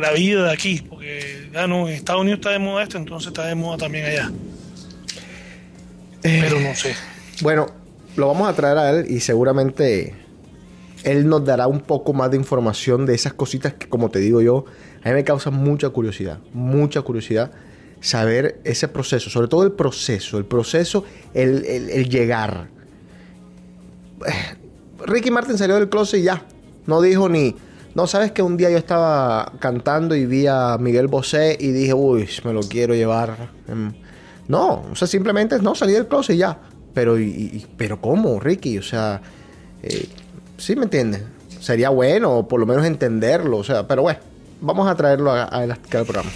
la 0.00 0.12
vida 0.12 0.44
de 0.44 0.52
aquí, 0.52 0.84
porque 0.88 1.48
ya 1.52 1.66
no, 1.66 1.88
en 1.88 1.94
Estados 1.94 2.20
Unidos 2.22 2.38
está 2.40 2.50
de 2.50 2.58
moda 2.58 2.82
esto, 2.82 2.98
entonces 2.98 3.28
está 3.28 3.46
de 3.46 3.54
moda 3.54 3.78
también 3.78 4.04
allá. 4.06 4.30
Eh. 6.22 6.38
Pero 6.42 6.60
no 6.60 6.74
sé. 6.74 6.94
Bueno, 7.40 7.66
lo 8.20 8.28
vamos 8.28 8.48
a 8.48 8.52
traer 8.54 8.78
a 8.78 8.90
él 8.90 9.06
y 9.10 9.20
seguramente 9.20 10.14
él 11.02 11.26
nos 11.28 11.44
dará 11.44 11.66
un 11.66 11.80
poco 11.80 12.12
más 12.12 12.30
de 12.30 12.36
información 12.36 13.06
de 13.06 13.14
esas 13.14 13.32
cositas 13.32 13.72
que, 13.74 13.88
como 13.88 14.10
te 14.10 14.18
digo 14.20 14.40
yo, 14.42 14.64
a 15.02 15.08
mí 15.08 15.14
me 15.14 15.24
causa 15.24 15.50
mucha 15.50 15.88
curiosidad, 15.90 16.38
mucha 16.52 17.00
curiosidad 17.02 17.50
saber 18.00 18.60
ese 18.64 18.86
proceso, 18.88 19.28
sobre 19.30 19.48
todo 19.48 19.62
el 19.64 19.72
proceso, 19.72 20.38
el 20.38 20.44
proceso, 20.44 21.04
el, 21.34 21.64
el- 21.66 21.90
el 21.90 22.08
llegar. 22.08 22.68
Ricky 25.06 25.30
Martin 25.30 25.56
salió 25.58 25.76
del 25.76 25.88
closet 25.88 26.20
y 26.20 26.24
ya, 26.24 26.44
no 26.86 27.00
dijo 27.00 27.28
ni, 27.28 27.54
no 27.94 28.06
sabes 28.06 28.32
que 28.32 28.42
un 28.42 28.56
día 28.56 28.70
yo 28.70 28.76
estaba 28.78 29.52
cantando 29.58 30.14
y 30.14 30.26
vi 30.26 30.46
a 30.46 30.76
Miguel 30.78 31.08
Bosé 31.08 31.56
y 31.58 31.68
dije, 31.72 31.94
uy, 31.94 32.28
me 32.44 32.52
lo 32.52 32.60
quiero 32.60 32.94
llevar. 32.94 33.50
em, 33.68 33.92
No, 34.48 34.84
o 34.92 34.96
sea, 34.96 35.08
simplemente 35.08 35.58
no 35.60 35.74
salí 35.74 35.92
del 35.92 36.06
closet 36.06 36.36
y 36.36 36.40
ya. 36.40 36.58
Pero, 36.94 37.18
y, 37.18 37.24
y- 37.24 37.66
pero 37.76 38.00
¿cómo, 38.00 38.40
Ricky? 38.40 38.78
O 38.78 38.82
sea, 38.82 39.20
eh, 39.82 40.06
sí 40.58 40.76
me 40.76 40.84
entiendes. 40.84 41.22
Sería 41.60 41.90
bueno, 41.90 42.48
por 42.48 42.58
lo 42.60 42.66
menos 42.66 42.84
entenderlo. 42.86 43.58
O 43.58 43.64
sea, 43.64 43.86
pero 43.86 44.02
bueno, 44.02 44.18
vamos 44.60 44.88
a 44.88 44.94
traerlo 44.94 45.30
a, 45.30 45.42
a, 45.44 45.62
a 45.64 45.76
cada 45.88 46.04
programa. 46.04 46.30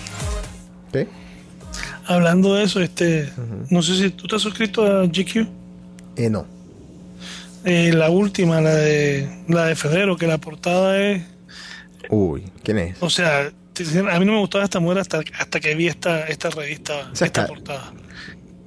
¿Sí? 0.92 1.06
Hablando 2.06 2.54
de 2.54 2.64
eso, 2.64 2.80
este, 2.80 3.30
no 3.70 3.82
sé 3.82 3.96
si 3.96 4.10
tú 4.10 4.26
te 4.26 4.36
has 4.36 4.42
suscrito 4.42 4.84
a 4.84 5.06
GQ. 5.06 5.46
Eh, 6.16 6.28
no. 6.30 6.46
Eh, 7.64 7.92
la 7.94 8.10
última, 8.10 8.60
la 8.60 8.74
de 8.74 9.26
la 9.48 9.64
de 9.66 9.74
febrero, 9.74 10.16
que 10.18 10.26
la 10.26 10.36
portada 10.36 11.00
es, 11.00 11.22
Uy, 12.10 12.44
¿quién 12.62 12.76
es? 12.78 12.96
o 13.02 13.08
sea, 13.08 13.46
a 13.46 14.18
mí 14.18 14.24
no 14.26 14.32
me 14.32 14.38
gustaba 14.40 14.64
esta 14.64 14.78
mujer 14.80 14.98
hasta, 14.98 15.20
hasta 15.38 15.60
que 15.60 15.74
vi 15.74 15.88
esta, 15.88 16.26
esta 16.26 16.50
revista, 16.50 17.10
esta 17.18 17.46
portada. 17.46 17.90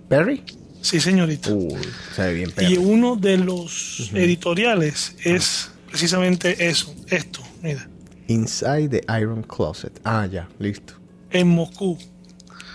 ¿Perry? 0.10 0.42
Sí, 0.82 1.00
señorita. 1.00 1.52
Uy, 1.52 1.76
se 2.16 2.22
ve 2.24 2.34
bien 2.34 2.54
Y 2.60 2.78
uno 2.78 3.16
de 3.16 3.38
los 3.38 4.10
editoriales 4.14 5.16
es 5.24 5.72
precisamente 5.90 6.68
eso, 6.68 6.94
esto, 7.08 7.42
mira, 7.62 7.90
Inside 8.28 8.90
the 8.90 9.20
Iron 9.20 9.44
Closet. 9.44 10.00
Ah, 10.04 10.28
ya, 10.32 10.48
listo. 10.60 10.94
en 11.32 11.48
Moscú, 11.50 11.98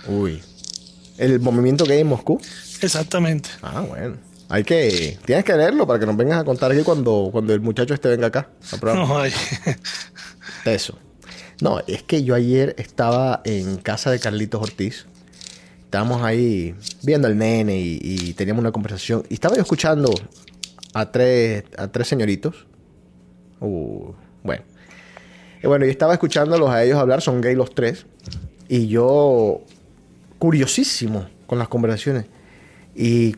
Uy. 0.07 0.41
¿El 1.17 1.39
movimiento 1.39 1.85
gay 1.85 1.99
en 2.01 2.07
Moscú? 2.07 2.41
exactamente. 2.81 3.49
Ah, 3.61 3.81
bueno. 3.81 4.17
Hay 4.49 4.63
que... 4.63 5.17
Tienes 5.25 5.45
que 5.45 5.55
leerlo 5.55 5.87
para 5.87 5.99
que 5.99 6.05
nos 6.05 6.17
vengas 6.17 6.41
a 6.41 6.43
contar 6.43 6.71
aquí 6.71 6.83
cuando, 6.83 7.29
cuando 7.31 7.53
el 7.53 7.61
muchacho 7.61 7.93
este 7.93 8.09
venga 8.09 8.27
acá. 8.27 8.49
No 8.83 9.17
hay. 9.19 9.31
Eso. 10.65 10.97
No, 11.61 11.79
es 11.87 12.03
que 12.03 12.23
yo 12.23 12.35
ayer 12.35 12.75
estaba 12.77 13.41
en 13.45 13.77
casa 13.77 14.11
de 14.11 14.19
Carlitos 14.19 14.61
Ortiz. 14.61 15.05
Estábamos 15.93 16.23
ahí 16.23 16.73
viendo 17.03 17.27
al 17.27 17.37
nene 17.37 17.77
y, 17.77 18.33
teníamos 18.33 18.61
una 18.61 18.71
conversación. 18.71 19.21
Y 19.29 19.35
estaba 19.35 19.55
yo 19.55 19.61
escuchando 19.61 20.11
a 20.91 21.11
tres, 21.11 21.65
a 21.77 21.87
tres 21.87 22.07
señoritos. 22.07 22.65
Uh, 23.59 24.11
bueno. 24.41 24.63
Y 25.61 25.67
bueno, 25.67 25.85
yo 25.85 25.91
estaba 25.91 26.13
escuchándolos 26.13 26.67
a 26.71 26.83
ellos 26.83 26.97
hablar, 26.97 27.21
son 27.21 27.41
gay 27.41 27.53
los 27.53 27.75
tres. 27.75 28.07
Y 28.67 28.87
yo, 28.87 29.61
curiosísimo 30.39 31.27
con 31.45 31.59
las 31.59 31.67
conversaciones. 31.67 32.25
Y, 32.95 33.35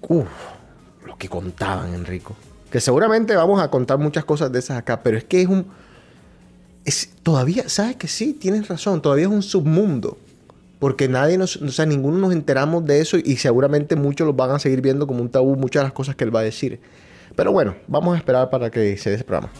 uff, 0.00 0.26
lo 1.06 1.16
que 1.16 1.28
contaban, 1.28 1.94
Enrico. 1.94 2.34
Que 2.68 2.80
seguramente 2.80 3.36
vamos 3.36 3.62
a 3.62 3.70
contar 3.70 3.98
muchas 3.98 4.24
cosas 4.24 4.50
de 4.50 4.58
esas 4.58 4.76
acá, 4.76 5.04
pero 5.04 5.18
es 5.18 5.22
que 5.22 5.42
es 5.42 5.46
un 5.46 5.66
es, 6.84 7.10
todavía, 7.22 7.68
¿sabes 7.68 7.94
que 7.94 8.08
sí? 8.08 8.32
Tienes 8.32 8.66
razón, 8.66 9.00
todavía 9.00 9.26
es 9.26 9.30
un 9.30 9.42
submundo. 9.44 10.18
Porque 10.82 11.06
nadie 11.06 11.38
nos, 11.38 11.54
o 11.58 11.68
sea, 11.68 11.86
ninguno 11.86 12.18
nos 12.18 12.32
enteramos 12.32 12.84
de 12.84 13.00
eso 13.00 13.16
y 13.16 13.36
seguramente 13.36 13.94
muchos 13.94 14.26
lo 14.26 14.32
van 14.32 14.50
a 14.50 14.58
seguir 14.58 14.80
viendo 14.80 15.06
como 15.06 15.22
un 15.22 15.28
tabú, 15.28 15.54
muchas 15.54 15.82
de 15.82 15.84
las 15.84 15.92
cosas 15.92 16.16
que 16.16 16.24
él 16.24 16.34
va 16.34 16.40
a 16.40 16.42
decir. 16.42 16.80
Pero 17.36 17.52
bueno, 17.52 17.76
vamos 17.86 18.16
a 18.16 18.18
esperar 18.18 18.50
para 18.50 18.68
que 18.68 18.96
se 18.96 19.10
dé 19.10 19.14
ese 19.14 19.22
programa. 19.22 19.52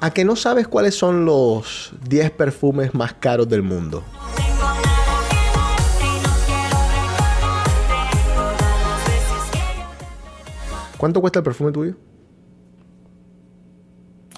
¿A 0.00 0.14
que 0.14 0.24
no 0.24 0.34
sabes 0.34 0.66
cuáles 0.66 0.94
son 0.94 1.26
los 1.26 1.92
10 2.08 2.30
perfumes 2.30 2.94
más 2.94 3.12
caros 3.12 3.50
del 3.50 3.62
mundo? 3.62 4.02
¿Cuánto 10.96 11.20
cuesta 11.20 11.40
el 11.40 11.42
perfume 11.42 11.70
tuyo? 11.70 12.07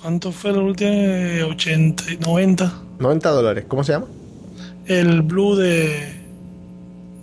¿Cuánto 0.03 0.33
fue 0.33 0.53
la 0.53 0.59
última? 0.61 0.91
Eh, 0.91 1.43
80, 1.43 2.05
90. 2.21 2.73
90 2.99 3.31
dólares. 3.31 3.65
¿Cómo 3.69 3.85
se 3.85 3.93
llama? 3.93 4.07
El 4.87 5.23
blue 5.23 5.57
de. 5.57 6.21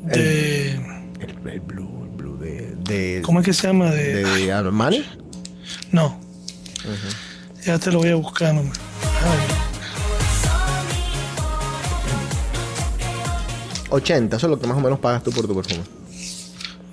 de 0.03 0.71
El, 0.73 1.49
el 1.51 1.59
blue, 1.61 2.03
el 2.03 2.09
blue 2.15 2.37
de, 2.37 2.75
de, 2.83 3.21
¿Cómo 3.23 3.39
es 3.39 3.45
que 3.45 3.53
se 3.53 3.67
llama? 3.67 3.91
De, 3.91 4.23
de 4.23 4.51
Armani. 4.51 5.03
no. 5.91 6.19
Ya 7.65 7.77
te 7.79 7.91
lo 7.91 7.99
voy 7.99 8.09
a 8.09 8.15
buscar, 8.15 8.53
no 8.53 8.63
me- 8.63 8.69
Ay, 8.69 9.39
80, 13.89 14.37
eso 14.37 14.47
es 14.47 14.51
lo 14.51 14.59
que 14.59 14.67
más 14.67 14.77
o 14.77 14.81
menos 14.81 14.99
pagas 14.99 15.23
tú 15.23 15.31
por 15.31 15.47
tu 15.47 15.55
perfume. 15.55 15.81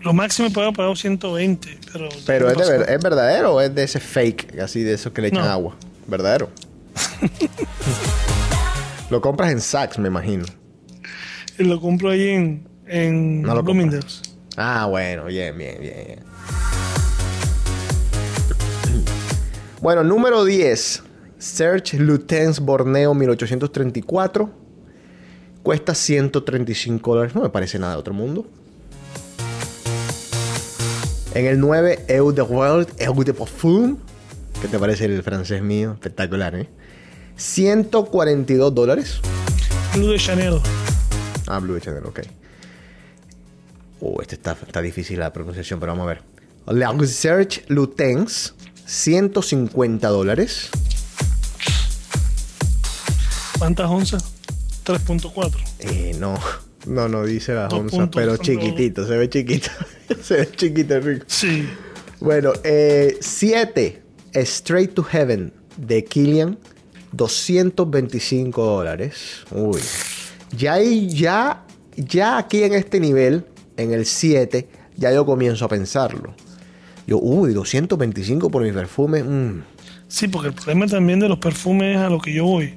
Lo 0.05 0.13
máximo 0.13 0.49
he 0.49 0.51
pagado, 0.51 0.73
he 0.73 0.77
pagado 0.77 0.97
120. 0.97 1.79
Pero, 1.93 2.09
Pero 2.27 2.47
es, 2.51 2.53
de 2.53 2.59
pasó. 2.59 2.71
ver- 2.79 2.91
¿es 2.91 3.03
verdadero 3.03 3.55
o 3.55 3.61
es 3.61 3.75
de 3.75 3.85
ese 3.85 4.01
fake, 4.01 4.59
así 4.61 4.83
de 4.83 4.95
esos 4.95 5.13
que 5.13 5.23
le 5.23 5.29
echan 5.29 5.45
No. 5.45 5.51
agua? 5.51 5.77
¿Verdadero? 6.07 6.51
Lo 9.11 9.21
compras 9.21 9.53
en 9.53 9.61
Saks, 9.61 9.99
me 9.99 10.09
imagino. 10.09 10.45
Y 11.59 11.65
lo 11.65 11.81
compro 11.81 12.11
ahí 12.11 12.29
en, 12.31 12.69
en 12.87 13.43
No 13.43 13.55
lo 13.55 13.63
Bloomingdale's. 13.63 14.23
Ah, 14.57 14.87
bueno, 14.87 15.27
bien, 15.27 15.57
bien, 15.57 15.79
bien. 15.81 15.95
bien. 16.07 16.19
Bueno, 19.81 20.03
número 20.03 20.45
10. 20.45 21.03
Search 21.39 21.93
Lutens 21.95 22.59
Borneo 22.61 23.13
1834. 23.15 24.51
Cuesta 25.63 25.95
135 25.95 27.15
dólares. 27.15 27.35
No 27.35 27.43
me 27.43 27.51
parece 27.51 27.79
nada 27.79 27.93
de 27.93 27.99
otro 28.01 28.15
mundo. 28.15 28.47
En 31.35 31.47
el 31.47 31.59
9, 31.59 32.05
Eau 32.07 32.33
de 32.33 32.43
World, 32.43 32.89
Eau 32.99 33.25
de 33.25 33.35
Parfum. 33.35 33.99
¿Qué 34.63 34.69
te 34.69 34.79
parece 34.79 35.07
el 35.07 35.21
francés 35.25 35.63
mío? 35.63 35.95
Espectacular, 35.95 36.55
¿eh? 36.55 36.69
142 37.37 38.73
dólares. 38.73 39.21
Blue 39.95 40.13
de 40.13 40.19
Chanel. 40.19 40.61
Ah, 41.49 41.59
Blue 41.59 41.81
Chanel, 41.81 42.07
ok. 42.07 42.21
Oh, 44.01 44.23
este 44.23 44.37
está, 44.37 44.57
está 44.65 44.81
difícil 44.81 45.19
la 45.19 45.33
pronunciación, 45.33 45.81
pero 45.81 45.93
vamos 45.93 46.05
a 46.05 46.07
ver. 46.07 46.23
La 46.67 46.93
Research 46.93 47.65
Lutens, 47.67 48.55
150 48.87 50.07
dólares. 50.09 50.71
¿Cuántas 53.59 53.91
onzas? 53.91 54.25
3.4. 54.85 55.53
Eh, 55.81 56.17
no, 56.21 56.39
no, 56.87 57.09
no 57.09 57.25
dice 57.25 57.55
la 57.55 57.69
Dos 57.69 57.81
onza, 57.81 57.97
puntos, 57.97 58.23
pero 58.23 58.37
chiquitito, 58.37 59.07
se 59.07 59.17
ve 59.17 59.29
chiquito. 59.29 59.71
se 60.23 60.37
ve 60.37 60.51
chiquito, 60.55 61.01
rico. 61.01 61.25
Sí. 61.29 61.69
Bueno, 62.21 62.53
7. 63.21 64.03
Straight 64.35 64.95
to 64.95 65.03
Heaven 65.03 65.53
de 65.77 66.05
Killian, 66.05 66.59
225 67.13 68.65
dólares. 68.65 69.45
Uy. 69.51 69.81
Ya 70.57 70.81
ya, 70.81 71.65
ya 71.97 72.39
aquí 72.39 72.63
en 72.63 72.75
este 72.75 73.01
nivel, 73.01 73.45
en 73.77 73.93
el 73.93 74.07
7, 74.07 74.69
ya 74.97 75.13
yo 75.13 75.25
comienzo 75.25 75.65
a 75.65 75.69
pensarlo. 75.69 76.35
Yo, 77.07 77.19
uy, 77.19 77.53
225 77.53 78.51
por 78.51 78.63
mi 78.63 78.73
perfume. 78.73 79.23
mm. 79.23 79.63
Sí, 80.09 80.29
porque 80.29 80.49
el 80.49 80.55
problema 80.55 80.87
también 80.87 81.19
de 81.19 81.29
los 81.29 81.39
perfumes 81.39 81.97
es 81.97 82.03
a 82.03 82.09
lo 82.09 82.21
que 82.21 82.33
yo 82.33 82.45
voy. 82.45 82.75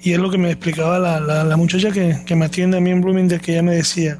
Y 0.00 0.12
es 0.12 0.18
lo 0.18 0.30
que 0.30 0.38
me 0.38 0.50
explicaba 0.50 0.98
la, 0.98 1.18
la- 1.20 1.44
la 1.44 1.56
muchacha 1.56 1.90
que, 1.90 2.22
que 2.24 2.36
me 2.36 2.44
atiende 2.46 2.76
a 2.78 2.80
mí 2.80 2.90
en 2.90 3.00
Bloomingdale, 3.00 3.40
que 3.40 3.52
ella 3.52 3.62
me 3.62 3.74
decía, 3.74 4.18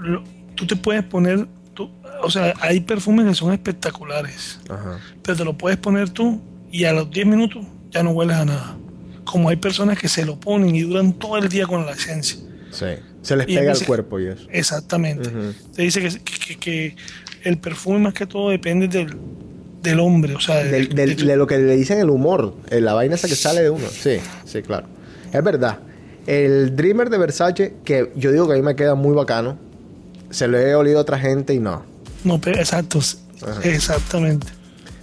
lo- 0.00 0.22
tú 0.54 0.66
te 0.66 0.76
puedes 0.76 1.02
poner, 1.04 1.46
tú- 1.74 1.90
o 2.22 2.30
sea, 2.30 2.54
hay 2.60 2.80
perfumes 2.80 3.26
que 3.26 3.34
son 3.34 3.52
espectaculares, 3.52 4.60
Ajá. 4.68 4.98
pero 5.22 5.36
te 5.36 5.44
lo 5.44 5.56
puedes 5.56 5.78
poner 5.78 6.10
tú 6.10 6.40
y 6.70 6.84
a 6.84 6.92
los 6.92 7.10
10 7.10 7.26
minutos 7.26 7.64
ya 7.90 8.02
no 8.02 8.10
hueles 8.10 8.36
a 8.36 8.44
nada. 8.44 8.76
Como 9.24 9.48
hay 9.48 9.56
personas 9.56 9.98
que 9.98 10.08
se 10.08 10.24
lo 10.26 10.38
ponen 10.38 10.74
y 10.76 10.82
duran 10.82 11.12
todo 11.14 11.38
el 11.38 11.48
día 11.48 11.66
con 11.66 11.86
la 11.86 11.92
esencia. 11.92 12.38
Sí. 12.70 12.86
Se 13.22 13.36
les 13.36 13.48
Y 13.48 13.54
pega 13.56 13.72
al 13.72 13.84
cuerpo 13.86 14.20
y 14.20 14.26
eso. 14.26 14.46
Exactamente. 14.50 15.30
Te 15.74 15.82
dice 15.82 16.00
que, 16.02 16.10
que- 16.20 16.56
que 16.58 16.96
el 17.44 17.56
perfume 17.58 17.98
más 18.00 18.12
que 18.14 18.26
todo 18.26 18.50
depende 18.50 18.88
del, 18.88 19.16
del 19.84 20.00
hombre, 20.00 20.34
o 20.34 20.40
sea, 20.40 20.56
Del- 20.64 20.88
de- 20.88 20.94
del- 21.06 21.16
de- 21.16 21.24
de 21.24 21.36
lo 21.36 21.46
que 21.46 21.58
le 21.58 21.76
dicen 21.76 21.98
el 22.00 22.10
humor, 22.10 22.54
eh, 22.70 22.80
la 22.80 22.94
vaina 22.94 23.14
esa 23.14 23.28
que 23.28 23.36
sale 23.36 23.62
de 23.62 23.70
uno. 23.70 23.86
Sí, 23.88 24.16
sí, 24.44 24.62
claro. 24.62 24.86
Es 25.32 25.44
verdad. 25.44 25.78
El 26.26 26.74
Dreamer 26.74 27.10
de 27.10 27.18
Versace, 27.18 27.74
que 27.84 28.10
yo 28.16 28.32
digo 28.32 28.46
que 28.48 28.54
a 28.54 28.56
mí 28.56 28.62
me 28.62 28.74
queda 28.74 28.94
muy 28.94 29.12
bacano, 29.14 29.58
se 30.30 30.48
lo 30.48 30.58
he 30.58 30.74
olido 30.74 30.98
a 30.98 31.02
otra 31.02 31.18
gente 31.18 31.54
y 31.54 31.60
no. 31.60 31.84
No, 32.24 32.40
pero 32.40 32.58
exacto, 32.58 32.98
Ajá. 33.42 33.60
exactamente. 33.68 34.46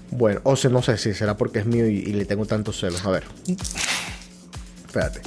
Bueno, 0.10 0.42
o 0.44 0.56
sea, 0.56 0.70
no 0.72 0.82
sé 0.82 0.98
si 0.98 1.14
será 1.14 1.38
porque 1.38 1.60
es 1.60 1.66
mío 1.66 1.88
y, 1.88 2.00
y 2.00 2.14
le 2.14 2.26
tengo 2.26 2.46
tantos 2.46 2.80
celos. 2.80 3.06
A 3.06 3.12
ver. 3.12 3.24
Espérate. 4.88 5.22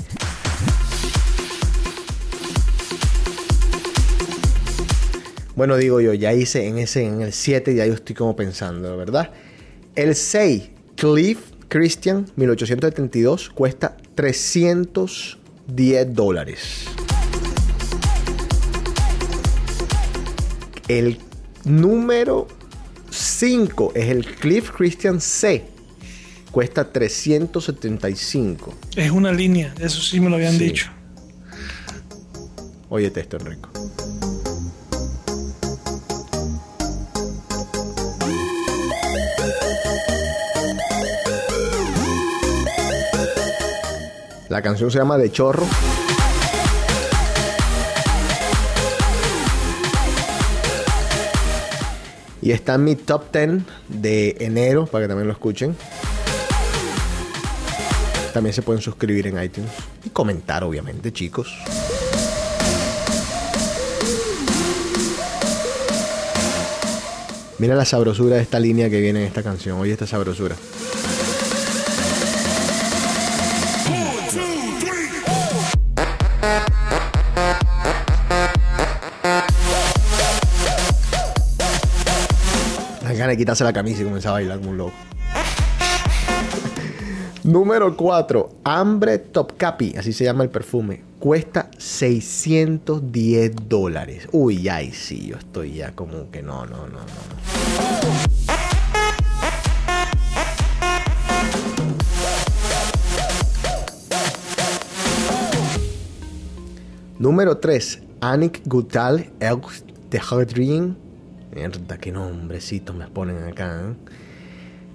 Bueno, 5.57 5.77
digo 5.77 6.01
yo, 6.01 6.13
ya 6.15 6.33
hice 6.33 6.67
en 6.67 6.79
ese, 6.79 7.07
en 7.07 7.21
el 7.21 7.33
7, 7.33 7.75
ya 7.77 7.87
yo 7.87 7.95
estoy 7.95 8.15
como 8.17 8.35
pensando, 8.35 8.97
¿verdad? 8.97 9.31
El 9.95 10.15
6, 10.15 10.71
Cliff 10.97 11.39
Christian, 11.69 12.27
1872, 12.37 13.51
cuesta 13.51 13.97
310 14.15 16.15
dólares. 16.15 16.85
El 20.89 21.19
número 21.65 22.47
5 23.11 23.93
es 23.95 24.11
el 24.11 24.27
Cliff 24.27 24.71
Christian 24.71 25.21
C. 25.21 25.65
Cuesta 26.51 26.93
375. 26.93 28.75
Es 28.97 29.11
una 29.11 29.33
línea, 29.33 29.75
eso 29.81 30.01
sí 30.01 30.21
me 30.21 30.29
lo 30.29 30.37
habían 30.37 30.53
Sí. 30.59 30.65
dicho. 30.67 30.91
Óyete 32.89 33.21
esto, 33.21 33.39
Enrico. 33.39 33.71
La 44.49 44.61
canción 44.61 44.91
se 44.91 44.99
llama 44.99 45.17
De 45.17 45.33
Chorro. 45.33 45.67
Y 52.43 52.53
está 52.53 52.75
en 52.75 52.85
mi 52.85 52.95
top 52.95 53.33
10 53.33 53.63
de 53.89 54.37
enero, 54.41 54.85
para 54.85 55.05
que 55.05 55.09
también 55.09 55.27
lo 55.27 55.33
escuchen. 55.33 55.75
También 58.35 58.53
se 58.53 58.61
pueden 58.61 58.83
suscribir 58.83 59.27
en 59.29 59.43
iTunes. 59.43 59.71
Y 60.05 60.11
comentar, 60.11 60.63
obviamente, 60.63 61.11
chicos. 61.11 61.57
Mira 67.59 67.75
la 67.77 67.87
sabrosura 67.87 68.37
de 68.37 68.43
esta 68.43 68.61
línea 68.61 68.91
que 68.91 69.01
viene 69.01 69.21
en 69.21 69.27
esta 69.27 69.43
canción. 69.43 69.79
Oye 69.79 69.93
esta 69.93 70.07
sabrosura. 70.07 70.55
De 83.35 83.39
quitarse 83.39 83.65
la 83.65 83.73
camisa 83.73 84.03
y 84.03 84.05
comenzar 84.05 84.31
a 84.31 84.35
bailar 84.35 84.59
como 84.59 84.71
un 84.71 84.79
loco. 84.79 84.93
Número 87.43 87.97
4. 87.97 88.49
Hambre 88.65 89.19
Top 89.19 89.57
Capi. 89.57 89.95
Así 89.99 90.13
se 90.13 90.25
llama 90.25 90.45
el 90.45 90.51
perfume. 90.51 91.03
Cuesta 91.19 91.69
610 91.77 93.53
dólares. 93.69 94.29
Uy, 94.33 94.69
ay, 94.69 94.93
sí, 94.93 95.27
yo 95.27 95.37
estoy 95.37 95.75
ya 95.75 95.93
como 95.93 96.31
que 96.31 96.43
no, 96.43 96.65
no, 96.65 96.87
no, 96.87 96.99
no. 96.99 97.05
Número 107.19 107.59
3. 107.59 108.03
Anik 108.21 108.63
Gutal 108.67 109.31
Elk 109.41 109.71
de 110.11 110.21
Hadrin. 110.21 111.04
Mierda, 111.55 111.99
qué 111.99 112.11
nombrecitos 112.11 112.97
me 112.97 113.07
ponen 113.07 113.45
acá. 113.45 113.81
¿eh? 113.91 113.95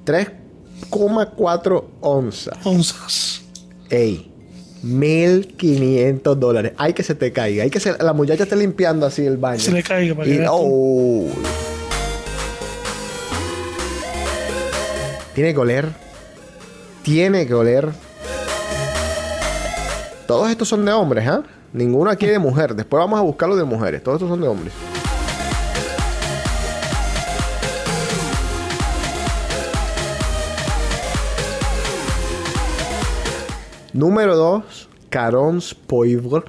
3,4 0.05 1.83
onzas. 2.01 2.57
Onzas. 2.65 3.41
Ey, 3.89 4.31
1500 4.83 6.39
dólares. 6.39 6.73
Hay 6.77 6.93
que 6.93 7.03
se 7.03 7.15
te 7.15 7.31
caiga. 7.31 7.63
Hay 7.63 7.69
que 7.69 7.79
se, 7.79 7.97
la 8.03 8.11
muchacha 8.13 8.43
esté 8.43 8.55
limpiando 8.57 9.05
así 9.05 9.25
el 9.25 9.37
baño. 9.37 9.59
Se 9.59 9.71
le 9.71 9.83
caiga 9.83 10.15
para 10.15 10.27
Y- 10.29 10.43
oh. 10.49 11.27
Tiene 15.33 15.53
que 15.53 15.59
oler. 15.59 15.87
Tiene 17.03 17.47
que 17.47 17.53
oler. 17.53 17.89
Todos 20.27 20.49
estos 20.51 20.67
son 20.67 20.83
de 20.85 20.91
hombres, 20.91 21.25
¿ah? 21.27 21.43
Ninguno 21.71 22.11
aquí 22.11 22.25
de 22.25 22.37
mujer. 22.39 22.75
Después 22.75 22.99
vamos 22.99 23.17
a 23.19 23.23
buscarlo 23.23 23.55
de 23.55 23.63
mujeres. 23.63 24.03
Todos 24.03 24.17
estos 24.17 24.29
son 24.29 24.41
de 24.41 24.47
hombres. 24.47 24.73
Número 33.99 34.37
2, 34.37 34.87
Carons 35.09 35.75
Poivre 35.75 36.45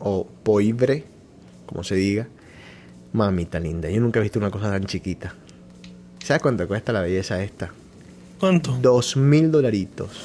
o 0.00 0.26
Poivre, 0.42 1.04
como 1.64 1.84
se 1.84 1.94
diga. 1.94 2.26
Mamita 3.12 3.60
linda, 3.60 3.88
yo 3.88 4.00
nunca 4.00 4.18
he 4.18 4.22
visto 4.24 4.40
una 4.40 4.50
cosa 4.50 4.68
tan 4.68 4.82
chiquita. 4.86 5.32
¿Sabes 6.24 6.42
cuánto 6.42 6.66
cuesta 6.66 6.92
la 6.92 7.02
belleza 7.02 7.40
esta? 7.40 7.70
¿Cuánto? 8.40 8.76
Dos 8.82 9.16
mil 9.16 9.52
dolaritos. 9.52 10.24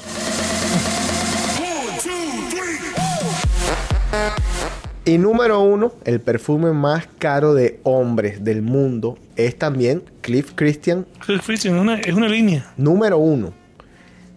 Y 5.04 5.16
número 5.16 5.60
uno, 5.60 5.92
el 6.04 6.20
perfume 6.20 6.72
más 6.72 7.06
caro 7.20 7.54
de 7.54 7.78
hombres 7.84 8.42
del 8.42 8.62
mundo 8.62 9.16
es 9.36 9.56
también 9.56 10.02
Cliff 10.22 10.54
Christian 10.56 11.06
Cliff 11.24 11.46
Christian 11.46 11.76
es 11.76 11.80
una, 11.80 12.00
es 12.00 12.14
una 12.14 12.28
línea. 12.28 12.72
Número 12.76 13.16
uno, 13.16 13.52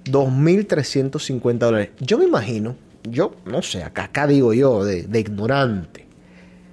2.350 0.05 1.57
dólares. 1.57 1.89
Yo 1.99 2.17
me 2.17 2.25
imagino, 2.25 2.75
yo 3.03 3.35
no 3.45 3.61
sé, 3.61 3.83
acá, 3.83 4.05
acá 4.05 4.27
digo 4.27 4.53
yo, 4.53 4.83
de, 4.83 5.03
de 5.03 5.19
ignorante. 5.19 6.07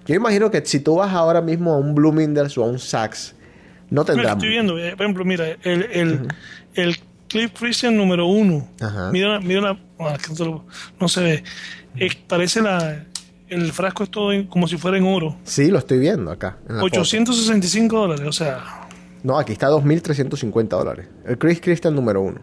Yo 0.07 0.15
imagino 0.15 0.51
que 0.51 0.65
si 0.65 0.81
tú 0.81 0.97
vas 0.97 1.13
ahora 1.13 1.41
mismo 1.43 1.73
a 1.75 1.77
un 1.79 1.95
Bloomingdale's 1.95 2.57
o 2.59 2.65
a 2.65 2.67
un 2.67 2.79
Saks, 2.79 3.35
no 3.91 4.03
Mira, 4.03 4.05
tendrán. 4.15 4.33
estoy 4.39 4.49
viendo, 4.51 4.79
eh, 4.79 4.93
por 4.97 5.03
ejemplo, 5.05 5.25
mira, 5.25 5.49
el, 5.63 5.83
el, 5.93 6.29
el 6.75 6.97
Cliff 7.29 7.53
Christian 7.59 7.97
número 7.97 8.27
uno. 8.27 8.67
Ajá. 8.81 9.11
Mira, 9.13 9.39
mira 9.41 9.61
la. 9.61 9.79
no, 11.01 11.09
se 11.09 11.21
ve. 11.23 11.45
Eh, 11.97 12.09
parece 12.27 12.63
la. 12.63 13.05
El 13.49 13.73
frasco 13.73 14.05
es 14.05 14.11
todo 14.11 14.33
en- 14.33 14.47
como 14.47 14.67
si 14.69 14.77
fuera 14.77 14.97
en 14.99 15.05
oro. 15.05 15.37
Sí, 15.45 15.69
lo 15.71 15.79
estoy 15.79 15.99
viendo 15.99 16.31
acá. 16.31 16.59
en 16.69 16.77
la 16.77 16.83
foto. 16.83 17.01
865 17.01 17.99
dólares, 17.99 18.27
o 18.27 18.33
sea. 18.33 18.89
No, 19.23 19.39
aquí 19.39 19.53
está 19.53 19.69
2.350 19.69 20.69
dólares. 20.69 21.07
El 21.27 21.37
Chris 21.39 21.61
Christian 21.61 21.95
número 21.95 22.21
uno. 22.23 22.41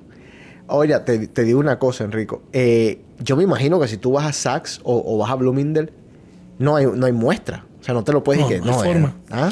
Oye, 0.68 0.98
te, 1.02 1.28
te 1.28 1.44
digo 1.44 1.60
una 1.60 1.78
cosa, 1.80 2.04
Enrico. 2.04 2.42
Eh, 2.54 3.02
yo 3.20 3.36
me 3.36 3.44
imagino 3.44 3.80
que 3.80 3.88
si 3.88 3.98
tú 3.98 4.14
vas 4.14 4.26
a 4.26 4.34
Saks 4.34 4.82
o, 4.84 5.04
o 5.06 5.18
vas 5.18 5.30
a 5.30 5.36
Bloomingdale, 5.36 5.92
no 6.60 6.76
hay, 6.76 6.86
no 6.88 7.06
hay 7.06 7.12
muestra. 7.12 7.66
O 7.80 7.84
sea, 7.84 7.94
no 7.94 8.04
te 8.04 8.12
lo 8.12 8.24
puedes 8.24 8.42
No, 8.42 8.50
decir 8.50 8.64
que 8.64 8.68
no 8.72 8.80
hay 8.82 8.88
no. 8.88 8.94
forma. 8.94 9.08
eh, 9.10 9.32
¿Ah? 9.32 9.50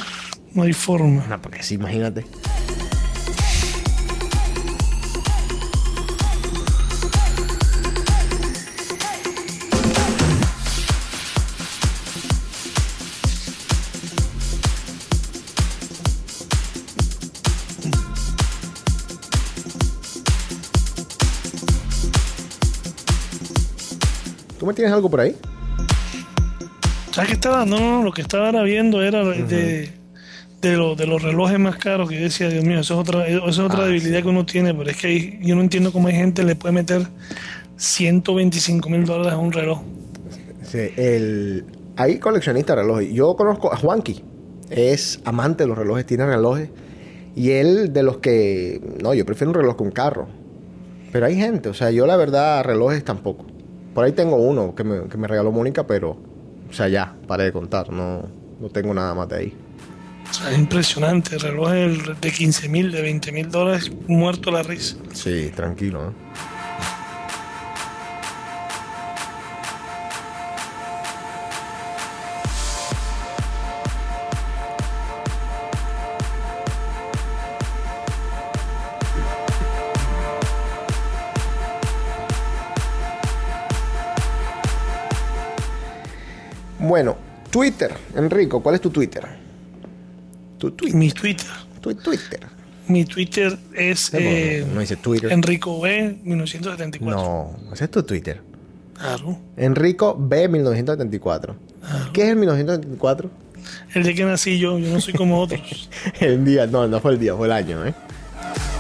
No 0.53 0.64
hay 0.64 0.74
forma. 0.74 1.26
No, 1.28 1.41
porque 1.41 1.61
sí, 1.64 1.76
imagínate. 1.76 2.26
¿Tú 24.74 24.78
me 24.78 24.86
tienes 24.86 24.93
algo 24.95 25.09
por 25.11 25.19
ahí? 25.21 25.36
¿Sabes 27.11 27.28
qué 27.30 27.34
estaba? 27.36 27.63
No, 27.63 28.01
lo 28.01 28.11
que 28.11 28.24
estaba 28.24 28.47
ahora 28.47 28.63
viendo 28.63 29.03
era 29.03 29.24
de, 29.24 29.91
de, 30.61 30.76
lo- 30.76 30.95
de 30.95 31.05
los 31.05 31.21
relojes 31.21 31.59
más 31.59 31.76
caros 31.78 32.09
que 32.09 32.15
yo 32.15 32.21
decía, 32.24 32.49
Dios 32.49 32.65
mío, 32.65 32.80
eso 32.80 32.95
es 32.95 32.99
otra, 32.99 33.28
eso 33.28 33.47
es 33.47 33.59
otra 33.59 33.84
Ah, 33.84 33.86
debilidad 33.86 34.24
que 34.24 34.30
uno 34.30 34.47
tiene, 34.47 34.74
pero 34.74 34.89
es 34.89 34.97
que 34.97 35.07
hay- 35.07 35.39
yo 35.43 35.53
no 35.55 35.61
entiendo 35.61 35.91
cómo 35.91 36.07
hay 36.07 36.15
gente 36.15 36.41
que 36.41 36.47
le 36.47 36.55
puede 36.55 36.74
meter 36.74 37.05
125 37.78 38.89
mil 38.89 39.05
dólares 39.05 39.34
a 39.34 39.38
un 39.38 39.51
reloj. 39.51 39.82
Sí, 40.63 40.80
el... 40.97 41.65
Hay 41.95 42.17
coleccionistas 42.17 42.76
de 42.76 42.82
relojes. 42.82 43.13
Yo 43.13 43.36
conozco 43.36 43.71
a 43.71 43.78
Juanqui. 43.78 44.24
Es 44.71 45.19
amante 45.24 45.65
de 45.65 45.67
los 45.67 45.78
relojes, 45.78 46.07
tiene 46.07 46.26
relojes. 46.26 46.69
Y 47.36 47.51
él 47.51 47.93
de 47.93 48.01
los 48.01 48.17
que... 48.17 48.82
No, 49.03 49.13
yo 49.13 49.24
prefiero 49.24 49.51
un 49.51 49.55
reloj 49.55 49.80
un 49.82 49.91
carro. 49.91 50.28
Pero 51.11 51.28
hay 51.28 51.36
gente, 51.36 51.69
o 51.69 51.76
sea, 51.76 51.91
yo 51.91 52.07
la 52.07 52.15
verdad 52.17 52.63
relojes 52.63 53.03
tampoco. 53.03 53.45
Por 53.93 54.05
ahí 54.05 54.11
tengo 54.11 54.35
uno 54.37 54.73
que 54.75 54.83
me, 54.83 55.07
que 55.07 55.17
me 55.17 55.27
regaló 55.27 55.51
Mónica, 55.51 55.85
pero... 55.85 56.17
O 56.69 56.73
sea, 56.73 56.87
ya, 56.87 57.13
paré 57.27 57.45
de 57.45 57.53
contar. 57.53 57.91
No, 57.91 58.27
no 58.59 58.69
tengo 58.69 58.93
nada 58.93 59.13
más 59.13 59.29
de 59.29 59.35
ahí. 59.35 59.53
O 60.29 60.33
sea, 60.33 60.51
es 60.51 60.57
impresionante, 60.57 61.37
relojes 61.37 62.19
de 62.19 62.31
15 62.31 62.69
mil, 62.69 62.91
de 62.91 63.01
20 63.03 63.31
mil 63.31 63.51
dólares, 63.51 63.91
muerto 64.07 64.49
la 64.49 64.63
risa. 64.63 64.95
Sí, 65.13 65.51
tranquilo, 65.55 66.07
¿eh? 66.07 66.11
Bueno, 86.93 87.17
Twitter, 87.49 87.91
Enrico, 88.15 88.61
¿cuál 88.61 88.75
es 88.75 88.81
tu 88.81 88.91
Twitter? 88.91 89.23
Tu 90.59 90.69
Twitter. 90.69 90.95
Mi 90.95 91.09
Twitter, 91.09 91.47
Tu 91.81 91.95
Twitter. 91.95 92.39
mi 92.87 93.03
Twitter 93.03 93.57
es 93.75 94.13
eh, 94.13 94.63
no 94.71 94.79
dice 94.79 94.95
Twitter. 94.97 95.31
Enrico 95.31 95.81
B 95.81 96.19
1974. 96.23 97.19
No, 97.19 97.73
ese 97.73 97.85
es 97.85 97.89
tu 97.89 98.03
Twitter. 98.03 98.41
Claro. 98.95 99.39
Enrico 99.57 100.15
B 100.15 100.47
1974. 100.47 101.55
¿Qué 102.13 102.21
es 102.25 102.29
el 102.29 102.35
1974? 102.35 103.27
El 103.95 104.03
de 104.03 104.13
que 104.13 104.25
nací 104.25 104.59
yo, 104.59 104.77
yo 104.77 104.93
no 104.93 105.01
soy 105.01 105.15
como 105.15 105.41
otros. 105.41 105.89
El 106.19 106.45
día, 106.45 106.67
no, 106.67 106.87
no 106.87 106.99
fue 106.99 107.13
el 107.13 107.19
día, 107.19 107.35
fue 107.35 107.47
el 107.47 107.53
año, 107.53 107.87
¿eh? 107.87 107.95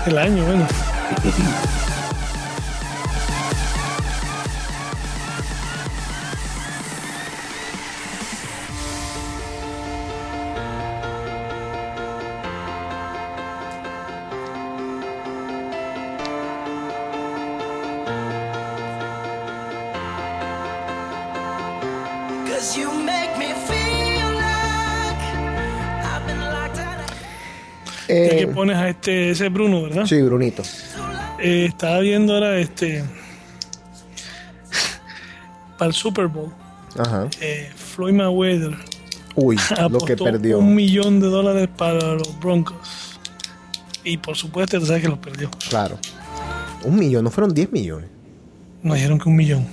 El 0.05 0.19
año, 0.19 0.45
bueno. 0.45 0.67
pones 28.63 28.77
a 28.77 28.87
este, 28.87 29.31
ese 29.31 29.47
es 29.47 29.53
Bruno, 29.53 29.83
¿verdad? 29.83 30.05
sí, 30.05 30.21
Brunito. 30.21 30.63
Eh, 31.37 31.65
estaba 31.65 31.99
viendo 31.99 32.33
ahora 32.33 32.57
este. 32.59 33.03
para 35.77 35.89
el 35.89 35.93
Super 35.93 36.27
Bowl. 36.27 36.49
Ajá. 36.97 37.27
eh, 37.41 37.71
Floyd 37.75 38.13
Mayweather 38.13 38.77
Uy, 39.35 39.57
lo 39.89 39.99
que 39.99 40.15
perdió. 40.15 40.59
un 40.59 40.75
millón 40.75 41.19
de 41.19 41.27
dólares 41.27 41.67
para 41.75 42.13
los 42.13 42.39
Broncos. 42.39 43.19
Y 44.05 44.15
por 44.17 44.37
supuesto, 44.37 44.79
tú 44.79 44.85
sabes 44.85 45.01
que 45.01 45.09
los 45.09 45.19
perdió. 45.19 45.49
Claro. 45.69 45.97
Un 46.85 46.97
millón, 46.97 47.25
no 47.25 47.31
fueron 47.31 47.53
10 47.53 47.69
millones. 47.71 48.09
Nos 48.81 48.95
dijeron 48.95 49.19
que 49.19 49.27
un 49.27 49.35
millón. 49.35 49.67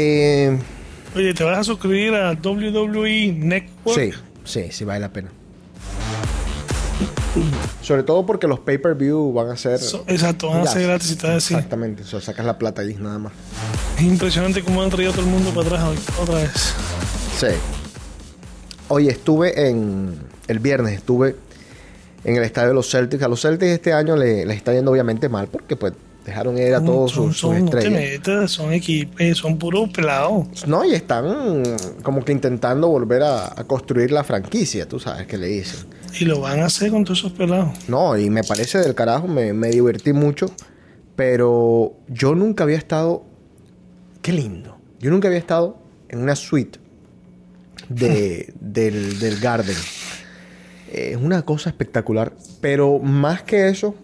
Eh, 0.00 0.56
Oye, 1.16 1.34
¿te 1.34 1.42
vas 1.42 1.58
a 1.58 1.64
suscribir 1.64 2.14
a 2.14 2.32
WWE 2.32 3.32
Network? 3.32 3.98
sí, 3.98 4.10
sí, 4.44 4.68
sí 4.70 4.84
vale 4.84 5.00
la 5.00 5.12
pena. 5.12 5.28
Sobre 7.82 8.02
todo 8.04 8.24
porque 8.26 8.46
los 8.46 8.60
pay-per-view 8.60 9.32
van 9.32 9.50
a 9.50 9.56
ser... 9.56 9.78
So- 9.80 10.04
exacto, 10.06 10.50
van 10.50 10.62
a 10.62 10.66
ser 10.66 10.82
gratis 10.86 11.12
y 11.12 11.16
tal 11.16 11.36
así. 11.38 11.54
Exactamente, 11.54 12.02
o 12.02 12.06
sea, 12.06 12.20
sacas 12.20 12.44
la 12.46 12.58
plata 12.58 12.82
ahí 12.82 12.94
nada 12.98 13.18
más. 13.18 13.32
Es 13.96 14.02
impresionante 14.04 14.62
cómo 14.62 14.82
han 14.82 14.90
traído 14.90 15.12
todo 15.12 15.22
el 15.22 15.28
mundo 15.30 15.50
para 15.50 15.66
atrás 15.66 15.98
otra 16.20 16.34
vez. 16.36 16.50
Sí. 17.38 17.46
Oye, 18.88 19.10
estuve 19.10 19.68
en. 19.68 20.16
El 20.46 20.60
viernes 20.60 20.94
estuve 20.94 21.36
en 22.24 22.36
el 22.36 22.42
estadio 22.44 22.68
de 22.68 22.74
los 22.74 22.88
Celtics. 22.90 23.22
A 23.22 23.28
los 23.28 23.40
Celtics 23.42 23.70
este 23.72 23.92
año 23.92 24.16
le- 24.16 24.46
les 24.46 24.56
está 24.56 24.72
yendo 24.72 24.90
obviamente 24.90 25.28
mal 25.28 25.46
porque 25.48 25.76
pues 25.76 25.92
dejaron 26.28 26.58
ir 26.58 26.74
a 26.74 26.84
todos 26.84 27.12
son, 27.12 27.26
sus, 27.28 27.38
sus 27.38 27.50
son, 27.50 27.64
no 27.64 27.70
te 27.70 27.78
estrellas. 27.78 28.10
metas, 28.10 28.50
son 28.50 28.72
equipos, 28.72 29.38
son 29.38 29.58
puros 29.58 29.88
pelados. 29.90 30.66
No, 30.66 30.84
y 30.84 30.92
están 30.94 31.62
como 32.02 32.24
que 32.24 32.32
intentando 32.32 32.88
volver 32.88 33.22
a, 33.22 33.46
a 33.46 33.64
construir 33.64 34.12
la 34.12 34.24
franquicia, 34.24 34.86
tú 34.86 35.00
sabes 35.00 35.26
que 35.26 35.38
le 35.38 35.46
dicen. 35.48 35.86
Y 36.20 36.24
lo 36.24 36.40
van 36.40 36.60
a 36.60 36.66
hacer 36.66 36.90
con 36.90 37.04
todos 37.04 37.18
esos 37.20 37.32
pelados. 37.32 37.70
No, 37.88 38.16
y 38.16 38.30
me 38.30 38.44
parece 38.44 38.78
del 38.78 38.94
carajo, 38.94 39.26
me, 39.26 39.52
me 39.52 39.68
divertí 39.70 40.12
mucho, 40.12 40.46
pero 41.16 41.94
yo 42.08 42.34
nunca 42.34 42.64
había 42.64 42.76
estado, 42.76 43.24
qué 44.22 44.32
lindo, 44.32 44.76
yo 45.00 45.10
nunca 45.10 45.28
había 45.28 45.38
estado 45.40 45.78
en 46.08 46.20
una 46.20 46.36
suite 46.36 46.78
de, 47.88 48.52
del, 48.60 49.18
del 49.18 49.40
Garden. 49.40 49.76
Es 50.92 51.16
una 51.16 51.42
cosa 51.42 51.70
espectacular, 51.70 52.32
pero 52.60 52.98
más 52.98 53.42
que 53.42 53.68
eso, 53.68 53.94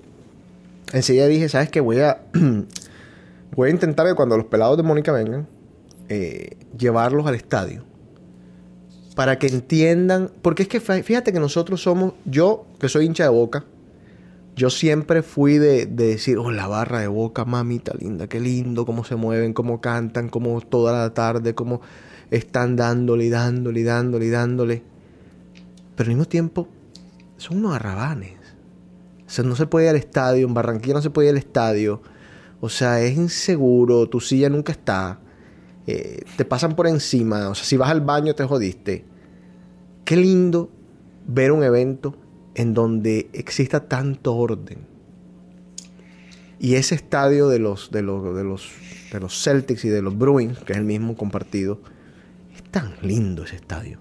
enseguida 0.96 1.26
dije, 1.26 1.48
¿sabes 1.48 1.70
qué? 1.70 1.80
Voy 1.80 2.00
a, 2.00 2.22
voy 3.56 3.68
a 3.68 3.72
intentar 3.72 4.06
que 4.06 4.14
cuando 4.14 4.36
los 4.36 4.46
pelados 4.46 4.76
de 4.76 4.82
Mónica 4.82 5.12
vengan, 5.12 5.46
eh, 6.08 6.56
llevarlos 6.76 7.26
al 7.26 7.34
estadio 7.34 7.84
para 9.14 9.38
que 9.38 9.46
entiendan, 9.46 10.30
porque 10.42 10.64
es 10.64 10.68
que 10.68 10.80
fí- 10.82 11.02
fíjate 11.02 11.32
que 11.32 11.38
nosotros 11.40 11.82
somos, 11.82 12.14
yo 12.24 12.66
que 12.80 12.88
soy 12.88 13.06
hincha 13.06 13.22
de 13.24 13.30
boca, 13.30 13.64
yo 14.56 14.70
siempre 14.70 15.22
fui 15.22 15.58
de, 15.58 15.86
de 15.86 16.06
decir, 16.08 16.38
oh, 16.38 16.50
la 16.50 16.66
barra 16.66 17.00
de 17.00 17.06
boca, 17.08 17.44
mamita 17.44 17.92
linda, 17.98 18.26
qué 18.28 18.40
lindo, 18.40 18.84
cómo 18.86 19.04
se 19.04 19.16
mueven, 19.16 19.52
cómo 19.52 19.80
cantan, 19.80 20.28
cómo 20.28 20.60
toda 20.60 20.92
la 20.92 21.14
tarde, 21.14 21.54
cómo 21.54 21.80
están 22.30 22.74
dándole 22.76 23.24
y 23.26 23.30
dándole 23.30 23.80
y 23.80 23.82
dándole 23.84 24.26
y 24.26 24.30
dándole. 24.30 24.82
Pero 25.96 26.08
al 26.10 26.16
mismo 26.16 26.28
tiempo, 26.28 26.68
son 27.36 27.58
unos 27.58 27.74
arrabanes. 27.74 28.32
Sea, 29.34 29.44
no 29.44 29.56
se 29.56 29.66
puede 29.66 29.86
ir 29.86 29.90
al 29.90 29.96
estadio, 29.96 30.46
en 30.46 30.54
Barranquilla 30.54 30.94
no 30.94 31.02
se 31.02 31.10
puede 31.10 31.26
ir 31.26 31.32
al 31.32 31.38
estadio. 31.38 32.00
O 32.60 32.68
sea, 32.68 33.00
es 33.00 33.16
inseguro, 33.16 34.08
tu 34.08 34.20
silla 34.20 34.48
nunca 34.48 34.70
está. 34.70 35.18
eh, 35.88 36.22
te 36.36 36.44
pasan 36.44 36.76
por 36.76 36.86
encima. 36.86 37.48
O 37.48 37.54
sea, 37.56 37.64
si 37.64 37.76
vas 37.76 37.90
al 37.90 38.00
baño 38.00 38.36
te 38.36 38.44
jodiste. 38.44 39.04
qué 40.04 40.16
lindo 40.16 40.70
ver 41.26 41.50
un 41.50 41.64
evento 41.64 42.14
en 42.54 42.74
donde 42.74 43.28
exista 43.32 43.88
tanto 43.88 44.36
orden. 44.36 44.86
Y 46.60 46.76
ese 46.76 46.94
estadio 46.94 47.48
de 47.48 47.58
los, 47.58 47.90
de 47.90 48.02
los, 48.02 48.36
de 48.36 48.44
los, 48.44 48.70
de 49.12 49.18
los 49.18 49.42
Celtics 49.42 49.84
y 49.84 49.88
de 49.88 50.00
los 50.00 50.16
Bruins, 50.16 50.60
que 50.60 50.74
es 50.74 50.78
el 50.78 50.84
mismo 50.84 51.16
compartido, 51.16 51.80
es 52.54 52.62
tan 52.70 52.94
lindo 53.02 53.42
ese 53.42 53.56
estadio. 53.56 53.98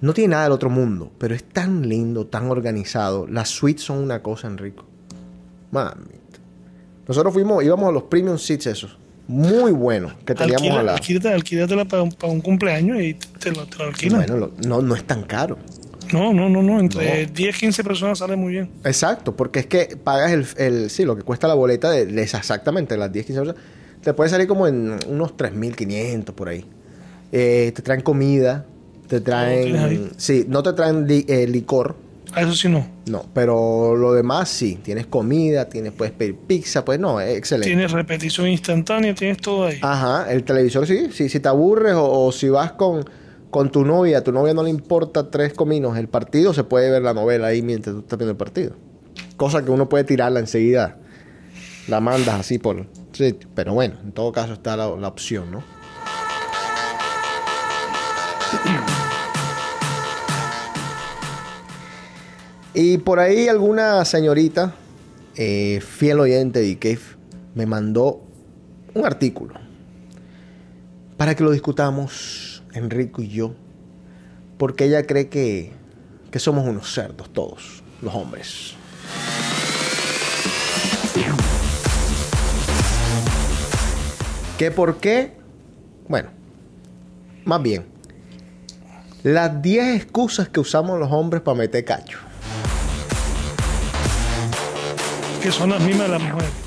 No 0.00 0.12
tiene 0.12 0.28
nada 0.32 0.44
del 0.44 0.52
otro 0.52 0.68
mundo, 0.70 1.10
pero 1.18 1.34
es 1.34 1.42
tan 1.44 1.88
lindo, 1.88 2.26
tan 2.26 2.50
organizado. 2.50 3.26
Las 3.26 3.48
suites 3.48 3.84
son 3.84 3.98
una 3.98 4.22
cosa, 4.22 4.46
Enrico. 4.46 4.84
Mamita. 5.70 6.38
Nosotros 7.08 7.32
fuimos, 7.32 7.64
íbamos 7.64 7.88
a 7.88 7.92
los 7.92 8.04
premium 8.04 8.38
seats 8.38 8.66
esos. 8.66 8.98
Muy 9.28 9.72
buenos. 9.72 10.12
Que 10.24 10.34
teníamos 10.34 10.62
Alquila- 10.68 10.80
a 10.80 10.82
la... 10.82 10.96
alquílate- 10.96 11.32
alquílatela 11.32 11.84
para 11.86 12.02
un, 12.02 12.12
para 12.12 12.32
un 12.32 12.40
cumpleaños 12.40 13.00
y 13.00 13.14
te 13.14 13.52
lo, 13.52 13.66
te 13.66 13.78
lo 13.78 13.84
alquilan. 13.86 14.18
Bueno, 14.20 14.36
lo- 14.36 14.52
no, 14.66 14.82
no 14.82 14.94
es 14.94 15.04
tan 15.04 15.22
caro. 15.24 15.56
No, 16.12 16.32
no, 16.32 16.48
no, 16.48 16.62
no. 16.62 16.78
Entre 16.78 17.26
No. 17.26 17.32
10, 17.32 17.56
15 17.58 17.82
personas 17.84 18.18
sale 18.18 18.36
muy 18.36 18.52
bien. 18.52 18.70
Exacto, 18.84 19.34
porque 19.34 19.60
es 19.60 19.66
que 19.66 19.96
pagas 20.02 20.30
el, 20.32 20.46
el 20.58 20.90
sí, 20.90 21.04
lo 21.04 21.16
que 21.16 21.22
cuesta 21.22 21.48
la 21.48 21.54
boleta 21.54 21.90
de, 21.90 22.22
exactamente 22.22 22.96
las 22.96 23.10
10, 23.12 23.26
15 23.26 23.40
personas. 23.40 23.62
Te 24.02 24.14
puede 24.14 24.30
salir 24.30 24.46
como 24.46 24.68
en 24.68 24.96
unos 25.08 25.36
3.500 25.36 26.24
por 26.32 26.48
ahí. 26.48 26.64
Eh, 27.32 27.72
te 27.74 27.82
traen 27.82 28.02
comida, 28.02 28.64
te 29.08 29.16
ahí. 29.16 29.22
traen... 29.22 30.10
Sí, 30.16 30.44
no 30.48 30.62
te 30.62 30.72
traen 30.72 31.06
li- 31.06 31.24
eh, 31.28 31.46
licor, 31.46 31.96
A 32.32 32.42
eso 32.42 32.54
sí 32.54 32.68
no. 32.68 32.86
no, 33.06 33.24
pero 33.32 33.94
lo 33.96 34.12
demás 34.12 34.48
sí. 34.48 34.78
Tienes 34.82 35.06
comida, 35.06 35.68
tienes, 35.68 35.92
puedes 35.92 36.12
pedir 36.14 36.36
pizza, 36.36 36.84
pues 36.84 36.98
no, 37.00 37.20
es 37.20 37.36
excelente. 37.36 37.68
Tienes 37.68 37.92
repetición 37.92 38.48
instantánea, 38.48 39.14
tienes 39.14 39.38
todo 39.38 39.66
ahí. 39.66 39.78
Ajá, 39.82 40.30
el 40.32 40.44
televisor 40.44 40.86
sí, 40.86 41.08
sí 41.12 41.28
si 41.28 41.40
te 41.40 41.48
aburres 41.48 41.94
o, 41.94 42.26
o 42.26 42.32
si 42.32 42.48
vas 42.48 42.72
con, 42.72 43.04
con 43.50 43.70
tu 43.70 43.84
novia, 43.84 44.18
a 44.18 44.20
tu 44.22 44.32
novia 44.32 44.52
no 44.54 44.62
le 44.62 44.70
importa 44.70 45.30
tres 45.30 45.54
cominos 45.54 45.96
el 45.96 46.08
partido, 46.08 46.52
se 46.52 46.64
puede 46.64 46.90
ver 46.90 47.02
la 47.02 47.14
novela 47.14 47.46
ahí 47.48 47.62
mientras 47.62 47.94
tú 47.94 48.00
estás 48.00 48.18
viendo 48.18 48.32
el 48.32 48.36
partido. 48.36 48.72
Cosa 49.36 49.64
que 49.64 49.70
uno 49.70 49.88
puede 49.88 50.04
tirarla 50.04 50.40
enseguida. 50.40 50.98
La 51.88 52.00
mandas 52.00 52.40
así 52.40 52.58
por... 52.58 52.84
Sí, 53.12 53.38
pero 53.54 53.72
bueno, 53.72 53.94
en 54.04 54.10
todo 54.12 54.32
caso 54.32 54.52
está 54.54 54.76
la, 54.76 54.88
la 54.96 55.08
opción, 55.08 55.50
¿no? 55.52 55.62
Y 62.78 62.98
por 62.98 63.20
ahí 63.20 63.48
alguna 63.48 64.04
señorita, 64.04 64.74
eh, 65.34 65.80
fiel 65.80 66.20
oyente 66.20 66.60
de 66.60 66.78
Cave, 66.78 67.00
me 67.54 67.64
mandó 67.64 68.20
un 68.92 69.06
artículo 69.06 69.54
para 71.16 71.34
que 71.34 71.42
lo 71.42 71.52
discutamos 71.52 72.62
Enrico 72.74 73.22
y 73.22 73.28
yo, 73.28 73.54
porque 74.58 74.84
ella 74.84 75.06
cree 75.06 75.28
que, 75.30 75.72
que 76.30 76.38
somos 76.38 76.66
unos 76.68 76.92
cerdos 76.92 77.32
todos, 77.32 77.82
los 78.02 78.14
hombres. 78.14 78.74
¿Que 84.58 84.70
por 84.70 84.98
qué? 84.98 85.32
Bueno, 86.08 86.28
más 87.46 87.62
bien, 87.62 87.86
las 89.26 89.60
10 89.60 89.96
excusas 89.96 90.48
que 90.48 90.60
usamos 90.60 91.00
los 91.00 91.10
hombres 91.10 91.42
para 91.42 91.58
meter 91.58 91.84
cacho. 91.84 92.16
Que 95.42 95.50
son 95.50 95.70
las 95.70 95.80
mismas 95.80 96.06
de 96.06 96.12
las 96.12 96.22
mujeres. 96.22 96.50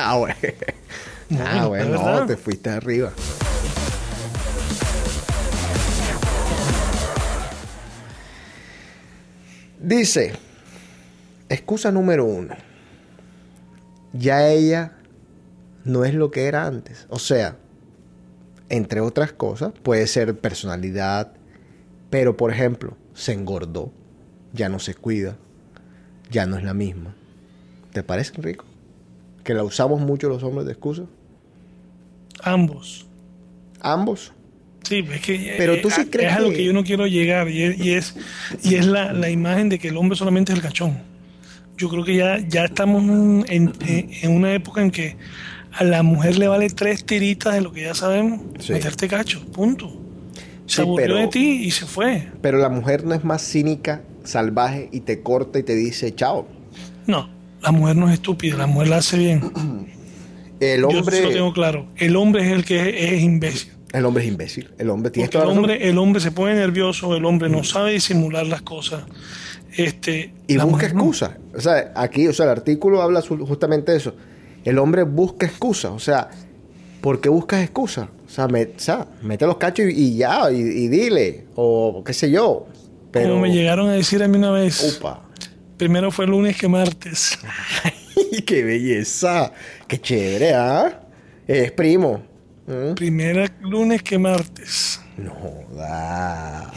Ah, 0.00 0.16
bueno. 0.16 0.36
Ah, 1.40 1.66
Bueno, 1.66 1.68
bueno, 1.70 1.94
es 1.96 2.20
no, 2.20 2.26
te 2.26 2.36
fuiste 2.36 2.70
arriba. 2.70 3.10
Dice, 9.80 10.34
excusa 11.48 11.90
número 11.90 12.24
uno. 12.24 12.54
Ya 14.12 14.46
ella 14.48 14.92
no 15.84 16.04
es 16.04 16.14
lo 16.14 16.30
que 16.30 16.46
era 16.46 16.64
antes. 16.64 17.06
O 17.10 17.18
sea, 17.18 17.56
entre 18.68 19.00
otras 19.00 19.32
cosas, 19.32 19.72
puede 19.82 20.06
ser 20.06 20.38
personalidad, 20.38 21.32
pero 22.10 22.36
por 22.36 22.52
ejemplo, 22.52 22.96
se 23.14 23.32
engordó, 23.32 23.92
ya 24.52 24.68
no 24.68 24.78
se 24.78 24.94
cuida, 24.94 25.36
ya 26.30 26.46
no 26.46 26.56
es 26.58 26.64
la 26.64 26.74
misma. 26.74 27.14
¿Te 27.92 28.02
parece, 28.02 28.32
Enrico? 28.36 28.64
Que 29.44 29.54
la 29.54 29.64
usamos 29.64 30.00
mucho 30.00 30.28
los 30.28 30.42
hombres 30.42 30.66
de 30.66 30.72
excusa. 30.72 31.04
Ambos. 32.42 33.06
Ambos. 33.80 34.32
Sí, 34.84 35.04
es 35.12 35.20
que 35.20 35.54
Pero 35.58 35.80
tú 35.80 35.90
sí 35.90 36.02
eh, 36.02 36.08
crees 36.10 36.32
es 36.32 36.38
a 36.38 36.40
lo 36.40 36.50
que- 36.50 36.56
que 36.56 36.64
yo 36.64 36.72
no 36.72 36.84
quiero 36.84 37.06
llegar 37.06 37.48
y 37.48 37.62
es, 37.62 37.78
y 37.78 37.90
es, 37.92 38.14
y 38.62 38.74
es 38.76 38.86
la, 38.86 39.12
la 39.12 39.28
imagen 39.30 39.68
de 39.68 39.78
que 39.78 39.88
el 39.88 39.96
hombre 39.96 40.16
solamente 40.16 40.52
es 40.52 40.58
el 40.58 40.62
cachón. 40.62 40.98
Yo 41.76 41.88
creo 41.88 42.04
que 42.04 42.16
ya, 42.16 42.38
ya 42.38 42.64
estamos 42.64 43.02
en, 43.04 43.44
en- 43.48 43.72
en 44.22 44.30
una 44.30 44.54
época 44.54 44.80
en 44.82 44.90
que 44.90 45.16
a 45.72 45.84
la 45.84 46.02
mujer 46.02 46.38
le 46.38 46.48
vale 46.48 46.68
tres 46.70 47.04
tiritas 47.04 47.54
de 47.54 47.60
lo 47.60 47.72
que 47.72 47.82
ya 47.82 47.94
sabemos, 47.94 48.40
Sí. 48.60 48.72
meterte 48.72 49.08
cacho, 49.08 49.44
punto. 49.52 49.92
Se 50.68 50.76
Sí, 50.76 50.82
aburrió 50.82 51.06
pero- 51.06 51.16
de 51.18 51.26
ti 51.26 51.64
y 51.64 51.70
se 51.72 51.84
fue. 51.86 52.28
Pero 52.40 52.58
la 52.58 52.68
mujer 52.68 53.02
no 53.04 53.14
es 53.14 53.24
más 53.24 53.42
cínica, 53.42 54.02
salvaje 54.22 54.88
y 54.92 55.00
te 55.00 55.20
corta 55.22 55.58
y 55.58 55.64
te 55.64 55.74
dice 55.74 56.14
chao. 56.14 56.46
No, 57.06 57.28
la 57.60 57.72
mujer 57.72 57.96
no 57.96 58.06
es 58.08 58.14
estúpida, 58.14 58.56
la 58.56 58.66
mujer 58.68 58.88
la 58.88 58.98
hace 58.98 59.18
bien. 59.18 59.40
El 60.60 60.82
Yo 60.82 60.88
hombre, 60.88 61.16
sí 61.16 61.22
lo 61.24 61.30
tengo 61.30 61.52
claro. 61.52 61.86
El 61.96 62.14
hombre 62.16 62.44
es 62.46 62.52
el 62.52 62.64
que 62.64 62.80
es, 62.90 63.12
es 63.12 63.22
imbécil. 63.22 63.72
el 63.92 64.04
hombre 64.04 64.24
es 64.24 64.28
imbécil. 64.30 64.70
El 64.78 64.90
hombre 64.90 65.10
tiene 65.12 65.30
el 65.32 65.36
hombre, 65.40 65.88
el 65.88 65.98
hombre 65.98 66.20
se 66.20 66.32
pone 66.32 66.54
nervioso, 66.54 67.14
el 67.16 67.24
hombre 67.24 67.48
no 67.48 67.62
sabe 67.64 67.92
disimular 67.92 68.44
las 68.46 68.62
cosas. 68.62 69.04
Este, 69.76 70.34
Y 70.48 70.56
busca 70.58 70.88
no. 70.88 70.94
excusas. 70.94 71.30
O 71.54 71.60
sea, 71.60 71.92
aquí, 71.94 72.26
o 72.26 72.32
sea, 72.32 72.46
el 72.46 72.50
artículo 72.50 73.00
habla 73.02 73.22
justamente 73.22 73.92
de 73.92 73.98
eso. 73.98 74.14
El 74.64 74.78
hombre 74.78 75.04
busca 75.04 75.46
excusas. 75.46 75.92
O 75.92 75.98
sea, 76.00 76.28
¿por 77.00 77.20
qué 77.20 77.28
buscas 77.28 77.62
excusas? 77.62 78.08
O 78.28 78.30
sea, 78.30 78.46
me- 78.46 78.64
o 78.64 78.68
sea, 78.78 79.06
mete 79.22 79.46
los 79.46 79.56
cachos 79.56 79.86
y, 79.86 79.90
y 80.12 80.16
ya, 80.18 80.50
y, 80.52 80.56
y 80.58 80.88
dile, 80.88 81.46
o 81.56 82.02
qué 82.04 82.12
sé 82.12 82.30
yo. 82.30 82.66
Pero, 83.10 83.30
Como 83.30 83.40
me 83.42 83.50
llegaron 83.52 83.88
a 83.88 83.94
decir 83.94 84.22
a 84.22 84.28
mí 84.28 84.36
una 84.36 84.50
vez, 84.50 84.96
Upa. 84.98 85.22
primero 85.78 86.10
fue 86.10 86.26
lunes 86.26 86.56
que 86.58 86.68
martes. 86.68 87.38
¡Qué 88.46 88.62
belleza! 88.64 89.52
¡Qué 89.86 89.98
chévere, 90.00 90.52
ah! 90.54 91.00
Es 91.46 91.72
primo. 91.72 92.22
¿Mm? 92.66 92.92
Primero 92.94 93.44
lunes 93.62 94.02
que 94.02 94.18
martes. 94.18 95.00
No 95.16 95.32
da. 95.74 96.70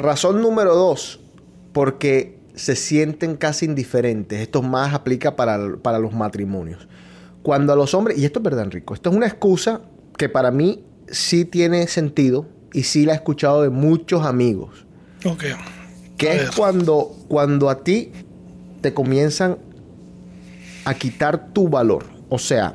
Razón 0.00 0.40
número 0.40 0.74
dos, 0.74 1.20
porque 1.72 2.38
se 2.54 2.74
sienten 2.74 3.36
casi 3.36 3.66
indiferentes. 3.66 4.40
Esto 4.40 4.62
más 4.62 4.94
aplica 4.94 5.36
para, 5.36 5.76
para 5.76 5.98
los 5.98 6.12
matrimonios. 6.12 6.88
Cuando 7.42 7.72
a 7.72 7.76
los 7.76 7.94
hombres, 7.94 8.18
y 8.18 8.24
esto 8.24 8.38
es 8.38 8.42
verdad, 8.44 8.64
Enrico, 8.64 8.94
esto 8.94 9.10
es 9.10 9.16
una 9.16 9.26
excusa 9.26 9.82
que 10.16 10.28
para 10.28 10.50
mí 10.50 10.84
sí 11.08 11.44
tiene 11.44 11.86
sentido 11.86 12.46
y 12.72 12.84
sí 12.84 13.04
la 13.04 13.12
he 13.12 13.16
escuchado 13.16 13.62
de 13.62 13.68
muchos 13.70 14.24
amigos. 14.26 14.86
Ok. 15.24 15.44
Que 16.16 16.36
es 16.36 16.50
cuando, 16.50 17.14
cuando 17.28 17.68
a 17.70 17.82
ti 17.84 18.10
te 18.80 18.92
comienzan 18.94 19.58
a 20.84 20.94
quitar 20.94 21.52
tu 21.52 21.68
valor. 21.68 22.04
O 22.28 22.38
sea, 22.38 22.74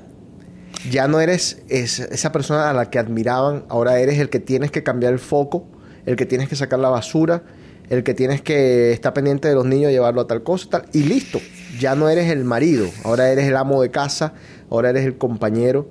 ya 0.92 1.08
no 1.08 1.20
eres 1.20 1.62
es- 1.70 2.00
esa 2.00 2.32
persona 2.32 2.70
a 2.70 2.74
la 2.74 2.90
que 2.90 3.00
admiraban, 3.00 3.66
ahora 3.70 4.00
eres 4.00 4.20
el 4.20 4.30
que 4.30 4.40
tienes 4.40 4.70
que 4.72 4.84
cambiar 4.84 5.14
el 5.14 5.20
foco, 5.20 5.68
el 6.06 6.16
que 6.16 6.26
tienes 6.26 6.50
que 6.50 6.56
sacar 6.56 6.80
la 6.80 6.90
basura, 6.90 7.44
el 7.90 8.04
que 8.04 8.14
tienes 8.14 8.42
que 8.42 8.92
estar 8.92 9.14
pendiente 9.14 9.48
de 9.48 9.54
los 9.56 9.66
niños, 9.66 9.92
llevarlo 9.92 10.22
a 10.22 10.28
tal 10.28 10.44
cosa, 10.44 10.70
tal, 10.70 10.86
y 10.94 11.04
listo. 11.04 11.40
Ya 11.80 11.96
no 11.96 12.10
eres 12.10 12.32
el 12.32 12.44
marido, 12.46 12.90
ahora 13.04 13.30
eres 13.30 13.48
el 13.48 13.56
amo 13.58 13.82
de 13.82 13.92
casa, 13.92 14.34
ahora 14.70 14.90
eres 14.90 15.06
el 15.06 15.18
compañero. 15.18 15.88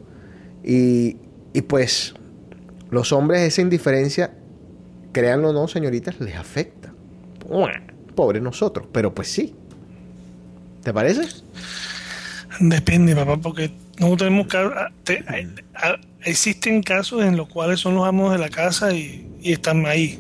Y, 0.65 1.17
y 1.53 1.63
pues 1.63 2.15
los 2.91 3.13
hombres 3.13 3.43
esa 3.43 3.61
indiferencia, 3.61 4.33
créanlo 5.13 5.51
o 5.51 5.53
no, 5.53 5.69
señoritas, 5.69 6.19
les 6.21 6.35
afecta. 6.37 6.93
Pobre 8.15 8.41
nosotros, 8.41 8.87
pero 8.93 9.15
pues 9.15 9.29
sí. 9.29 9.55
¿Te 10.83 10.93
parece? 10.93 11.23
Depende, 12.61 13.15
papá, 13.17 13.37
porque 13.39 13.73
no 13.99 14.17
tenemos 14.17 14.47
ca- 14.47 14.93
te- 15.03 15.25
a- 15.75 15.99
existen 16.25 16.83
casos 16.83 17.25
en 17.25 17.37
los 17.37 17.49
cuales 17.49 17.81
son 17.81 17.95
los 17.95 18.07
amos 18.07 18.33
de 18.33 18.39
la 18.39 18.49
casa 18.49 18.93
y, 18.93 19.27
y 19.41 19.53
están 19.53 19.87
ahí. 19.87 20.19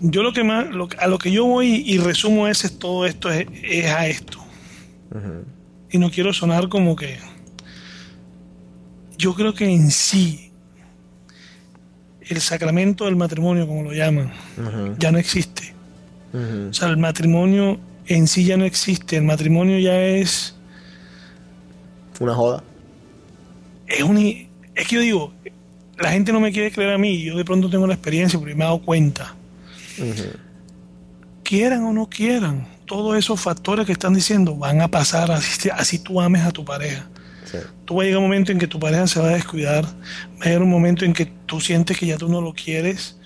Yo 0.00 0.22
lo 0.22 0.32
que 0.32 0.44
más, 0.44 0.68
lo 0.68 0.88
a 0.98 1.06
lo 1.06 1.18
que 1.18 1.32
yo 1.32 1.46
voy 1.46 1.82
y 1.86 1.98
resumo 1.98 2.46
ese 2.48 2.68
todo 2.68 3.06
esto 3.06 3.30
es, 3.30 3.46
es 3.62 3.86
a 3.86 4.06
esto. 4.06 4.38
Y 5.90 5.98
no 5.98 6.10
quiero 6.10 6.32
sonar 6.32 6.68
como 6.68 6.96
que. 6.96 7.18
Yo 9.16 9.34
creo 9.34 9.54
que 9.54 9.64
en 9.64 9.90
sí 9.90 10.52
el 12.20 12.40
sacramento 12.40 13.04
del 13.04 13.16
matrimonio, 13.16 13.66
como 13.66 13.84
lo 13.84 13.92
llaman, 13.92 14.32
ya 14.98 15.12
no 15.12 15.18
existe. 15.18 15.74
O 16.68 16.72
sea, 16.72 16.88
el 16.88 16.96
matrimonio 16.96 17.78
en 18.06 18.26
sí 18.26 18.44
ya 18.44 18.56
no 18.56 18.64
existe. 18.64 19.16
El 19.16 19.24
matrimonio 19.24 19.78
ya 19.78 20.00
es. 20.02 20.56
Una 22.18 22.34
joda. 22.34 22.62
Es, 23.86 24.02
un, 24.02 24.43
es 24.74 24.88
que 24.88 24.96
yo 24.96 25.00
digo, 25.00 25.34
la 25.98 26.10
gente 26.10 26.32
no 26.32 26.40
me 26.40 26.52
quiere 26.52 26.70
creer 26.70 26.92
a 26.92 26.98
mí. 26.98 27.22
Yo 27.22 27.36
de 27.36 27.44
pronto 27.44 27.70
tengo 27.70 27.86
la 27.86 27.94
experiencia 27.94 28.38
porque 28.38 28.54
me 28.54 28.64
he 28.64 28.66
dado 28.66 28.80
cuenta. 28.80 29.34
Quieran 31.42 31.84
o 31.84 31.92
no 31.92 32.08
quieran, 32.08 32.66
todos 32.86 33.16
esos 33.16 33.40
factores 33.40 33.86
que 33.86 33.92
están 33.92 34.14
diciendo 34.14 34.56
van 34.56 34.80
a 34.80 34.88
pasar 34.88 35.30
así, 35.30 35.68
así 35.70 35.98
tú 35.98 36.20
ames 36.20 36.42
a 36.42 36.50
tu 36.50 36.64
pareja. 36.64 37.06
Sí. 37.44 37.58
Tú 37.84 37.96
va 37.96 38.02
a 38.02 38.06
llegar 38.06 38.18
un 38.18 38.24
momento 38.24 38.50
en 38.50 38.58
que 38.58 38.66
tu 38.66 38.80
pareja 38.80 39.06
se 39.06 39.20
va 39.20 39.28
a 39.28 39.34
descuidar, 39.34 39.84
va 39.84 40.42
a 40.42 40.44
llegar 40.46 40.62
un 40.62 40.70
momento 40.70 41.04
en 41.04 41.12
que 41.12 41.26
tú 41.26 41.60
sientes 41.60 41.98
que 41.98 42.06
ya 42.06 42.16
tú 42.16 42.28
no 42.28 42.40
lo 42.40 42.54
quieres, 42.54 43.18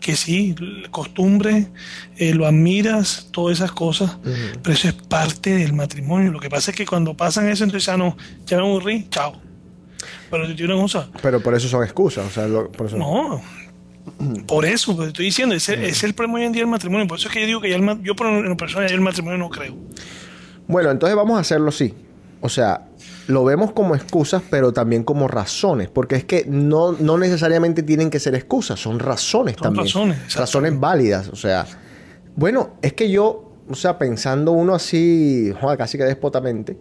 que 0.00 0.16
sí, 0.16 0.54
costumbre, 0.90 1.68
eh, 2.16 2.34
lo 2.34 2.46
admiras, 2.46 3.28
todas 3.32 3.58
esas 3.58 3.72
cosas, 3.72 4.18
pero 4.62 4.74
eso 4.74 4.88
es 4.88 4.94
parte 4.94 5.56
del 5.56 5.72
matrimonio. 5.72 6.30
Lo 6.30 6.40
que 6.40 6.50
pasa 6.50 6.70
es 6.70 6.76
que 6.76 6.86
cuando 6.86 7.16
pasan 7.16 7.48
eso, 7.48 7.64
entonces 7.64 7.86
ya 7.86 7.96
no, 7.96 8.16
ya 8.46 8.58
me 8.58 8.64
aburrí, 8.64 9.06
chao. 9.10 9.40
Pero 10.30 10.46
te 10.46 10.54
digo 10.54 10.72
una 10.74 10.82
cosa, 10.82 11.08
Pero 11.22 11.40
por 11.40 11.54
eso 11.54 11.68
son 11.68 11.82
excusas. 11.84 12.26
O 12.26 12.30
sea, 12.30 12.46
lo- 12.48 12.70
por 12.70 12.86
eso 12.86 12.96
no. 12.96 13.40
Por 14.46 14.64
eso, 14.66 14.94
pues, 14.96 15.08
estoy 15.08 15.26
diciendo, 15.26 15.54
ese, 15.54 15.74
ese 15.74 15.88
es 15.88 16.04
el 16.04 16.14
problema 16.14 16.38
hoy 16.38 16.44
en 16.44 16.52
día 16.52 16.62
del 16.62 16.70
matrimonio. 16.70 17.06
Por 17.06 17.18
eso 17.18 17.28
es 17.28 17.34
que 17.34 17.40
yo 17.40 17.46
digo 17.46 17.60
que 17.60 17.70
ya 17.70 17.76
el, 17.76 18.02
yo 18.02 18.14
por 18.14 18.26
en 18.26 18.56
persona 18.56 18.86
ya 18.86 18.94
el 18.94 19.00
matrimonio 19.00 19.38
no 19.38 19.48
creo. 19.48 19.74
Bueno, 20.66 20.90
entonces 20.90 21.16
vamos 21.16 21.36
a 21.36 21.40
hacerlo 21.40 21.68
así. 21.70 21.94
O 22.40 22.48
sea, 22.50 22.86
lo 23.28 23.44
vemos 23.44 23.72
como 23.72 23.94
excusas, 23.94 24.42
pero 24.50 24.72
también 24.72 25.02
como 25.04 25.26
razones. 25.28 25.88
Porque 25.88 26.16
es 26.16 26.24
que 26.24 26.44
no, 26.46 26.92
no 26.92 27.16
necesariamente 27.16 27.82
tienen 27.82 28.10
que 28.10 28.20
ser 28.20 28.34
excusas, 28.34 28.78
son 28.78 28.98
razones 28.98 29.54
Son 29.56 29.62
también. 29.62 29.86
razones, 29.86 30.34
razones 30.34 30.78
válidas. 30.78 31.28
O 31.28 31.36
sea, 31.36 31.66
bueno, 32.36 32.74
es 32.82 32.92
que 32.92 33.10
yo, 33.10 33.52
o 33.68 33.74
sea, 33.74 33.96
pensando 33.98 34.52
uno 34.52 34.74
así, 34.74 35.50
joder, 35.60 35.78
casi 35.78 35.96
que 35.96 36.04
despotamente, 36.04 36.76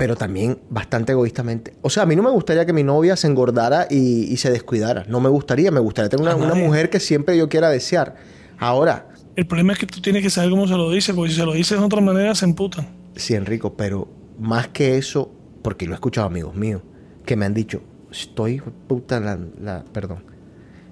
pero 0.00 0.16
también 0.16 0.58
bastante 0.70 1.12
egoístamente. 1.12 1.74
O 1.82 1.90
sea, 1.90 2.02
a 2.02 2.06
mí 2.06 2.16
no 2.16 2.22
me 2.24 2.30
gustaría 2.30 2.66
que 2.66 2.72
mi 2.72 2.82
novia 2.82 3.14
se 3.16 3.26
engordara 3.28 3.86
y, 3.88 4.24
y 4.32 4.36
se 4.38 4.50
descuidara. 4.50 5.04
No 5.08 5.20
me 5.20 5.28
gustaría. 5.28 5.70
Me 5.70 5.78
gustaría 5.78 6.08
tener 6.08 6.22
una, 6.24 6.32
A 6.32 6.36
una 6.36 6.48
nadie. 6.48 6.66
mujer 6.66 6.90
que 6.90 6.98
siempre 7.00 7.36
yo 7.36 7.48
quiera 7.48 7.68
desear. 7.68 8.16
Ahora, 8.58 9.06
El 9.36 9.46
problema 9.46 9.74
es 9.74 9.78
que 9.78 9.86
tú 9.86 10.00
tienes 10.00 10.22
que 10.22 10.30
saber 10.30 10.50
cómo 10.50 10.66
se 10.66 10.74
lo 10.74 10.90
dices, 10.90 11.14
porque 11.14 11.30
si 11.30 11.36
se 11.38 11.44
lo 11.46 11.52
dices 11.52 11.78
de 11.78 11.84
otra 11.84 12.00
manera 12.00 12.34
se 12.34 12.44
emputan. 12.46 12.88
Sí, 13.14 13.34
Enrico, 13.34 13.74
pero 13.76 14.08
más 14.38 14.68
que 14.68 14.96
eso, 14.98 15.30
porque 15.62 15.86
lo 15.86 15.92
he 15.92 15.94
escuchado 15.94 16.26
amigos 16.26 16.54
míos, 16.56 16.82
que 17.26 17.36
me 17.36 17.44
han 17.46 17.54
dicho, 17.54 17.82
estoy 18.10 18.60
puta 18.88 19.20
la, 19.20 19.38
la- 19.60 19.84
perdón, 19.92 20.24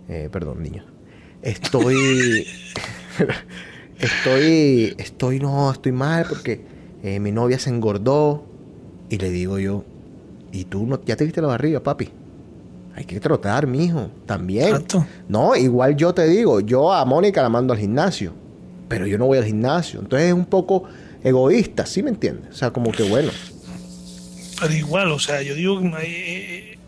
eh, 0.08 0.28
perdón, 0.30 0.62
niño, 0.62 0.84
estoy, 1.42 2.46
estoy, 3.98 4.94
estoy, 4.98 5.40
no, 5.40 5.70
estoy 5.70 5.92
mal 5.92 6.26
porque 6.28 6.64
eh, 7.02 7.20
mi 7.20 7.32
novia 7.32 7.58
se 7.58 7.70
engordó 7.70 8.46
y 9.10 9.18
le 9.18 9.30
digo 9.30 9.58
yo, 9.58 9.84
¿y 10.52 10.64
tú 10.64 10.86
no, 10.86 11.00
ya 11.04 11.16
te 11.16 11.24
viste 11.24 11.40
la 11.40 11.48
barriga, 11.48 11.80
papi? 11.82 12.08
Hay 12.94 13.04
que 13.04 13.20
trotar, 13.20 13.66
mijo, 13.66 14.10
también. 14.26 14.68
Exacto. 14.68 15.06
No, 15.28 15.54
igual 15.54 15.96
yo 15.96 16.12
te 16.14 16.26
digo, 16.26 16.60
yo 16.60 16.92
a 16.92 17.04
Mónica 17.04 17.42
la 17.42 17.48
mando 17.48 17.72
al 17.72 17.78
gimnasio, 17.78 18.32
pero 18.88 19.06
yo 19.06 19.18
no 19.18 19.26
voy 19.26 19.38
al 19.38 19.44
gimnasio. 19.44 20.00
Entonces 20.00 20.28
es 20.28 20.34
un 20.34 20.46
poco 20.46 20.84
egoísta, 21.22 21.86
¿sí 21.86 22.02
me 22.02 22.10
entiendes? 22.10 22.50
O 22.50 22.54
sea, 22.56 22.72
como 22.72 22.90
que 22.90 23.04
bueno. 23.04 23.30
Pero 24.60 24.74
igual, 24.74 25.12
o 25.12 25.18
sea, 25.20 25.40
yo 25.42 25.54
digo 25.54 25.80
que 25.80 25.86
eh, 25.86 26.72
eh, 26.72 26.78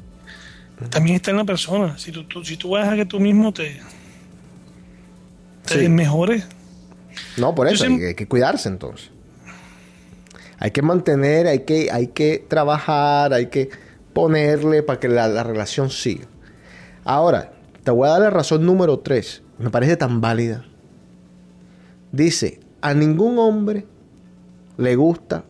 también 0.91 1.17
está 1.17 1.31
en 1.31 1.37
la 1.37 1.45
persona. 1.45 1.97
Si 1.99 2.11
tú, 2.11 2.25
tú- 2.25 2.45
si 2.45 2.57
tú 2.57 2.71
vas 2.71 2.89
a 2.89 2.97
que 2.97 3.07
tú 3.07 3.21
mismo 3.21 3.53
te, 3.53 3.81
te 5.67 5.81
Sí. 5.83 5.89
mejores, 5.89 6.45
No, 7.37 7.55
por 7.55 7.69
Yo 7.69 7.75
eso, 7.75 7.85
hay, 7.85 8.15
que 8.17 8.27
cuidarse 8.27 8.69
entonces. 8.69 9.11
Hay 10.61 10.71
que 10.71 10.83
mantener, 10.83 11.49
hay 11.49 11.61
que, 11.61 11.91
hay 11.91 12.09
que 12.09 12.45
trabajar, 12.47 13.33
hay 13.33 13.47
que 13.47 13.71
ponerle 14.13 14.83
para 14.85 15.01
que 15.01 15.09
la, 15.09 15.27
la 15.27 15.43
relación 15.43 15.91
siga. 15.91 16.27
Ahora, 17.05 17.53
te 17.83 17.91
voy 17.91 18.07
a 18.07 18.13
dar 18.13 18.21
la 18.21 18.31
razón 18.31 18.65
número 18.65 19.01
3. 19.01 19.43
Me 19.59 19.71
parece 19.71 19.97
tan 19.97 20.21
válida. 20.21 20.65
Dice, 22.13 22.61
a 22.83 22.95
ningún 22.95 23.39
hombre 23.39 23.87
le 24.77 24.97
gusta 24.97 25.45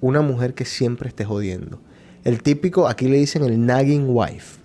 una 0.00 0.22
mujer 0.22 0.54
que 0.54 0.64
siempre 0.64 1.08
esté 1.08 1.24
jodiendo. 1.24 1.80
El 2.24 2.42
típico, 2.42 2.88
aquí 2.88 3.08
le 3.08 3.16
dicen 3.16 3.44
el 3.44 3.64
nagging 3.64 4.06
wife. 4.08 4.60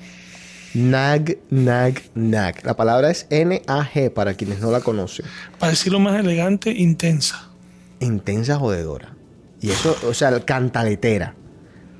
Nag, 0.73 1.37
nag, 1.49 2.01
nag. 2.13 2.65
La 2.65 2.75
palabra 2.75 3.09
es 3.09 3.27
N-A-G 3.29 4.11
para 4.11 4.33
quienes 4.33 4.59
no 4.59 4.71
la 4.71 4.81
conocen. 4.81 5.25
para 5.57 5.71
decirlo 5.71 5.99
más 5.99 6.19
elegante, 6.19 6.71
intensa. 6.71 7.49
Intensa 8.01 8.57
jodedora. 8.57 9.14
Y 9.65 9.71
eso, 9.71 9.97
o 10.07 10.13
sea, 10.13 10.39
cantaletera. 10.41 11.33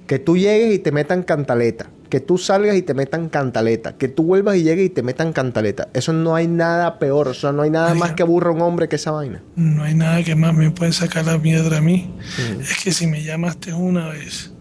Que 0.05 0.19
tú 0.19 0.37
llegues 0.37 0.75
y 0.75 0.77
te 0.77 0.91
metan 0.91 1.23
cantaleta. 1.23 1.89
Que 2.11 2.19
tú 2.19 2.37
salgas 2.37 2.75
y 2.75 2.83
te 2.83 2.93
metan 2.93 3.27
cantaleta. 3.29 3.97
Que 3.97 4.07
tú 4.07 4.23
vuelvas 4.23 4.57
y 4.57 4.63
llegues 4.63 4.85
y 4.85 4.89
te 4.89 5.01
metan 5.01 5.33
cantaleta. 5.33 5.87
Eso 5.95 6.13
no 6.13 6.35
hay 6.35 6.47
nada 6.47 6.99
peor. 6.99 7.27
O 7.29 7.33
sea, 7.33 7.51
no 7.51 7.63
hay 7.63 7.71
nada 7.71 7.95
más 7.95 8.11
que 8.11 8.21
aburra 8.21 8.51
a 8.51 8.53
un 8.53 8.61
hombre 8.61 8.87
que 8.87 8.97
esa 8.97 9.09
vaina. 9.09 9.41
No 9.55 9.83
hay 9.83 9.95
nada 9.95 10.23
que 10.23 10.35
más 10.35 10.53
me 10.53 10.69
puede 10.69 10.93
sacar 10.93 11.25
la 11.25 11.41
piedra 11.41 11.79
a 11.79 11.81
mí. 11.81 12.13
Mm. 12.37 12.61
Es 12.61 12.83
que 12.83 12.91
si 12.91 13.07
me 13.07 13.23
llamaste 13.23 13.73
una 13.73 14.09
vez, 14.09 14.53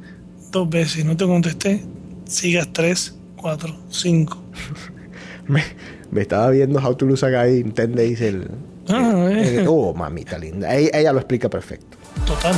dos 0.50 0.70
veces 0.70 1.00
y 1.00 1.04
no 1.04 1.14
te 1.14 1.26
contesté, 1.26 1.84
sigas 2.24 2.72
tres, 2.72 3.14
cuatro, 3.36 3.76
cinco. 3.90 4.42
Me, 5.46 5.62
me 6.10 6.22
estaba 6.22 6.48
viendo 6.48 6.78
How 6.78 6.94
to 6.94 7.04
Lose 7.04 7.26
a 7.26 7.28
Guy 7.28 7.58
in 7.58 7.74
10 7.74 7.94
Days 7.94 8.20
el... 8.22 8.50
Ah, 8.88 9.28
eh. 9.30 9.58
el- 9.58 9.66
oh, 9.68 9.92
mamita 9.92 10.38
linda. 10.38 10.74
Ella, 10.74 10.88
ella 10.94 11.12
lo 11.12 11.18
explica 11.18 11.50
perfecto. 11.50 11.98
Total. 12.26 12.54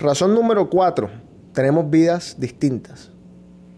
Razón 0.00 0.34
número 0.34 0.70
cuatro. 0.70 1.10
Tenemos 1.52 1.90
vidas 1.90 2.36
distintas. 2.38 3.10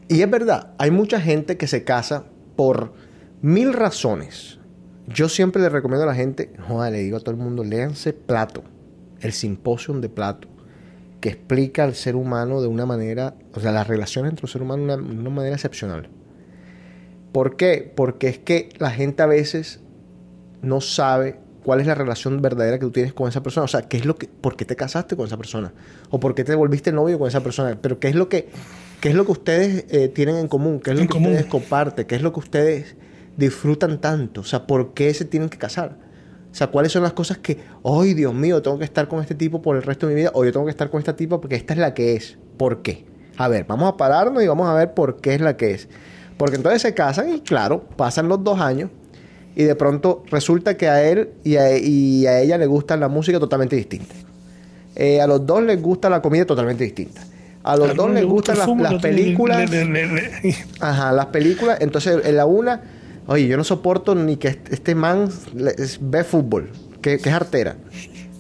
Y 0.09 0.23
es 0.23 0.31
verdad, 0.31 0.73
hay 0.79 0.91
mucha 0.91 1.21
gente 1.21 1.57
que 1.57 1.67
se 1.67 1.85
casa 1.85 2.25
por 2.55 2.93
mil 3.41 3.73
razones. 3.73 4.61
Yo 5.09 5.29
siempre 5.29 5.61
le 5.61 5.69
recomiendo 5.69 6.05
a 6.05 6.07
la 6.07 6.15
gente, 6.15 6.53
joder, 6.69 6.93
le 6.93 7.01
digo 7.01 7.17
a 7.17 7.21
todo 7.21 7.33
el 7.33 7.41
mundo, 7.41 7.65
léanse 7.65 8.13
Plato, 8.13 8.63
el 9.21 9.33
simposio 9.33 9.95
de 9.95 10.09
Plato, 10.09 10.49
que 11.21 11.31
explica 11.31 11.83
al 11.83 11.95
ser 11.95 12.15
humano 12.15 12.61
de 12.61 12.69
una 12.69 12.87
manera, 12.87 13.35
o 13.53 13.61
sea, 13.61 13.73
las 13.73 13.89
relaciones 13.89 14.31
entre 14.31 14.47
el 14.47 14.53
ser 14.53 14.63
humano 14.63 14.87
de 14.87 15.03
una, 15.03 15.31
manera 15.31 15.57
excepcional. 15.57 16.09
¿Por 17.33 17.57
qué? 17.57 17.93
Porque 17.95 18.29
es 18.29 18.39
que 18.39 18.69
la 18.79 18.91
gente 18.91 19.23
a 19.23 19.27
veces 19.27 19.81
no 20.63 20.81
sabe 20.81 21.39
cuál 21.65 21.81
es 21.81 21.87
la 21.87 21.95
relación 21.95 22.41
verdadera 22.43 22.79
que 22.79 22.87
tú 22.87 22.91
tienes 22.91 23.13
con 23.13 23.29
esa 23.29 23.43
persona. 23.43 23.65
O 23.65 23.69
sea, 23.69 23.83
qué 23.83 23.97
es 23.99 24.05
lo 24.07 24.17
que, 24.17 24.27
por 24.29 24.57
qué 24.57 24.65
te 24.65 24.75
casaste 24.77 25.17
con 25.17 25.27
esa 25.27 25.37
persona. 25.37 25.73
O 26.11 26.19
por 26.19 26.35
qué 26.35 26.45
te 26.45 26.55
volviste 26.55 26.93
novio 26.93 27.19
con 27.19 27.29
esa 27.29 27.43
persona. 27.43 27.77
Pero 27.81 27.99
qué 28.01 28.09
es 28.09 28.15
lo 28.15 28.29
que, 28.29 28.49
qué 29.01 29.11
es 29.11 29.15
lo 29.15 29.25
que 29.27 29.33
ustedes 29.33 29.85
eh, 29.91 30.09
tienen 30.09 30.37
en 30.37 30.49
común. 30.49 30.81
¿Qué 30.81 30.91
es 30.91 30.97
lo 30.97 31.03
En 31.03 31.09
que 31.09 31.13
común. 31.13 31.33
ustedes 31.33 31.47
comparten? 31.51 32.07
¿Qué 32.07 32.17
es 32.17 32.23
lo 32.23 32.33
que 32.33 32.41
ustedes 32.41 32.97
disfrutan 33.37 34.01
tanto? 34.01 34.41
O 34.41 34.45
sea, 34.45 34.67
¿por 34.67 34.95
qué 34.95 35.13
se 35.15 35.25
tienen 35.25 35.49
que 35.49 35.59
casar? 35.59 35.97
O 36.51 36.55
sea, 36.55 36.67
¿cuáles 36.67 36.93
son 36.93 37.03
las 37.03 37.13
cosas 37.15 37.39
que, 37.39 37.59
ay, 37.85 38.13
Dios 38.15 38.35
mío, 38.35 38.61
tengo 38.61 38.79
que 38.79 38.85
estar 38.85 39.09
con 39.09 39.21
este 39.21 39.35
tipo 39.35 39.63
por 39.63 39.77
el 39.77 39.83
resto 39.83 40.07
de 40.07 40.15
mi 40.15 40.21
vida? 40.21 40.31
O 40.35 40.45
yo 40.45 40.53
tengo 40.53 40.67
que 40.67 40.71
estar 40.71 40.91
con 40.91 40.99
esta 40.99 41.17
tipa 41.17 41.41
porque 41.41 41.57
esta 41.57 41.73
es 41.73 41.79
la 41.79 41.95
que 41.95 42.15
es. 42.15 42.39
¿Por 42.59 42.83
qué? 42.83 43.07
A 43.39 43.49
ver, 43.49 43.65
vamos 43.65 43.89
a 43.91 43.97
pararnos 43.97 44.43
y 44.43 44.47
vamos 44.47 44.69
a 44.69 44.75
ver 44.75 44.93
por 44.93 45.21
qué 45.21 45.35
es 45.35 45.41
la 45.41 45.57
que 45.57 45.71
es. 45.71 45.89
Porque 46.37 46.57
entonces 46.57 46.83
se 46.83 46.93
casan 46.93 47.33
y 47.33 47.41
claro, 47.41 47.85
pasan 47.97 48.29
los 48.29 48.45
dos 48.45 48.61
años 48.61 48.91
y 49.55 49.65
de 49.65 49.75
pronto 49.75 50.25
resulta 50.31 50.77
que 50.77 50.89
a 50.89 51.03
él 51.05 51.31
y 51.45 51.57
a, 51.57 51.77
y 51.77 52.27
a 52.27 52.41
ella 52.41 52.59
le 52.59 52.67
gusta 52.67 52.97
la 52.97 53.09
música 53.09 53.39
totalmente 53.39 53.77
distinta. 53.77 54.15
Eh, 54.95 55.21
a 55.21 55.27
los 55.27 55.47
dos 55.47 55.63
les 55.63 55.81
gusta 55.81 56.09
la 56.11 56.21
comida 56.23 56.45
totalmente 56.45 56.85
distinta. 56.85 57.23
A 57.65 57.77
los 57.77 57.95
dos 57.95 58.11
les 58.11 58.23
le 58.23 58.25
gusta 58.25 58.53
gustan 58.55 58.83
las, 58.83 59.01
películas. 59.01 59.71
le- 59.71 59.85
le- 59.85 60.07
le- 60.07 60.31
le- 60.43 60.57
Ajá, 60.81 61.13
las 61.13 61.27
películas. 61.27 61.79
Entonces, 61.81 62.19
en 62.25 62.37
la 62.37 62.45
una, 62.47 62.83
oye, 63.27 63.47
yo 63.47 63.57
no 63.57 63.65
soporto 63.65 64.15
ni 64.15 64.37
que 64.37 64.49
este, 64.71 64.95
man 64.95 65.29
ve 66.01 66.25
fútbol, 66.25 66.71
que, 67.01 67.19
que 67.19 67.29
es 67.29 67.35
artera. 67.35 67.77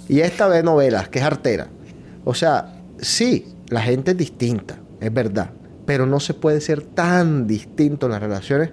Y 0.08 0.20
esta 0.20 0.48
ve 0.48 0.62
novelas, 0.62 1.08
que 1.08 1.20
es 1.20 1.24
artera. 1.24 1.68
O 2.24 2.34
sea, 2.34 2.74
sí, 2.98 3.46
la 3.68 3.80
gente 3.80 4.10
es 4.10 4.16
distinta, 4.16 4.78
es 5.00 5.12
verdad. 5.12 5.50
Pero 5.86 6.04
no 6.06 6.20
se 6.20 6.34
puede 6.34 6.60
ser 6.60 6.82
tan 6.82 7.46
distinto 7.46 8.06
en 8.06 8.12
las 8.12 8.20
relaciones 8.20 8.70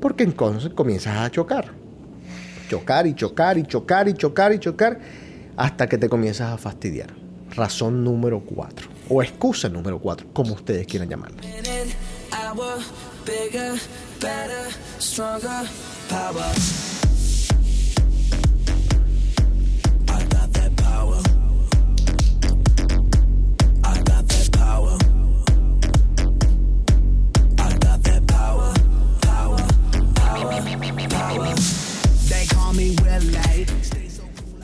porque 0.00 0.24
entonces 0.24 0.72
comienzas 0.74 1.16
a 1.18 1.30
chocar. 1.30 1.70
Chocar 2.72 3.06
y 3.06 3.14
chocar 3.14 3.58
y 3.58 3.64
chocar 3.64 4.08
y 4.08 4.14
chocar 4.14 4.52
y 4.54 4.58
chocar 4.58 4.98
hasta 5.58 5.86
que 5.86 5.98
te 5.98 6.08
comienzas 6.08 6.54
a 6.54 6.56
fastidiar. 6.56 7.12
Razón 7.54 8.02
número 8.02 8.40
cuatro. 8.40 8.88
O 9.10 9.22
excusa 9.22 9.68
número 9.68 9.98
cuatro, 9.98 10.26
como 10.32 10.54
ustedes 10.54 10.86
quieran 10.86 11.06
llamarla. 11.06 11.42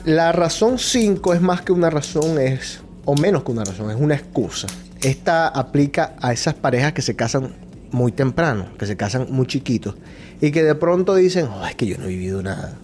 La 0.05 0.31
razón 0.31 0.79
5 0.79 1.33
es 1.33 1.41
más 1.41 1.61
que 1.61 1.71
una 1.71 1.89
razón, 1.89 2.39
es, 2.39 2.81
o 3.05 3.15
menos 3.15 3.43
que 3.43 3.51
una 3.51 3.63
razón, 3.63 3.91
es 3.91 3.97
una 3.97 4.15
excusa. 4.15 4.67
Esta 5.01 5.47
aplica 5.47 6.15
a 6.21 6.33
esas 6.33 6.53
parejas 6.55 6.93
que 6.93 7.01
se 7.01 7.15
casan 7.15 7.53
muy 7.91 8.11
temprano, 8.11 8.67
que 8.77 8.85
se 8.85 8.95
casan 8.97 9.27
muy 9.29 9.45
chiquitos 9.47 9.95
y 10.41 10.51
que 10.51 10.63
de 10.63 10.75
pronto 10.75 11.15
dicen, 11.15 11.47
"Oh, 11.47 11.65
es 11.65 11.75
que 11.75 11.85
yo 11.85 11.97
no 11.97 12.05
he 12.05 12.09
vivido 12.09 12.41
nada. 12.41 12.77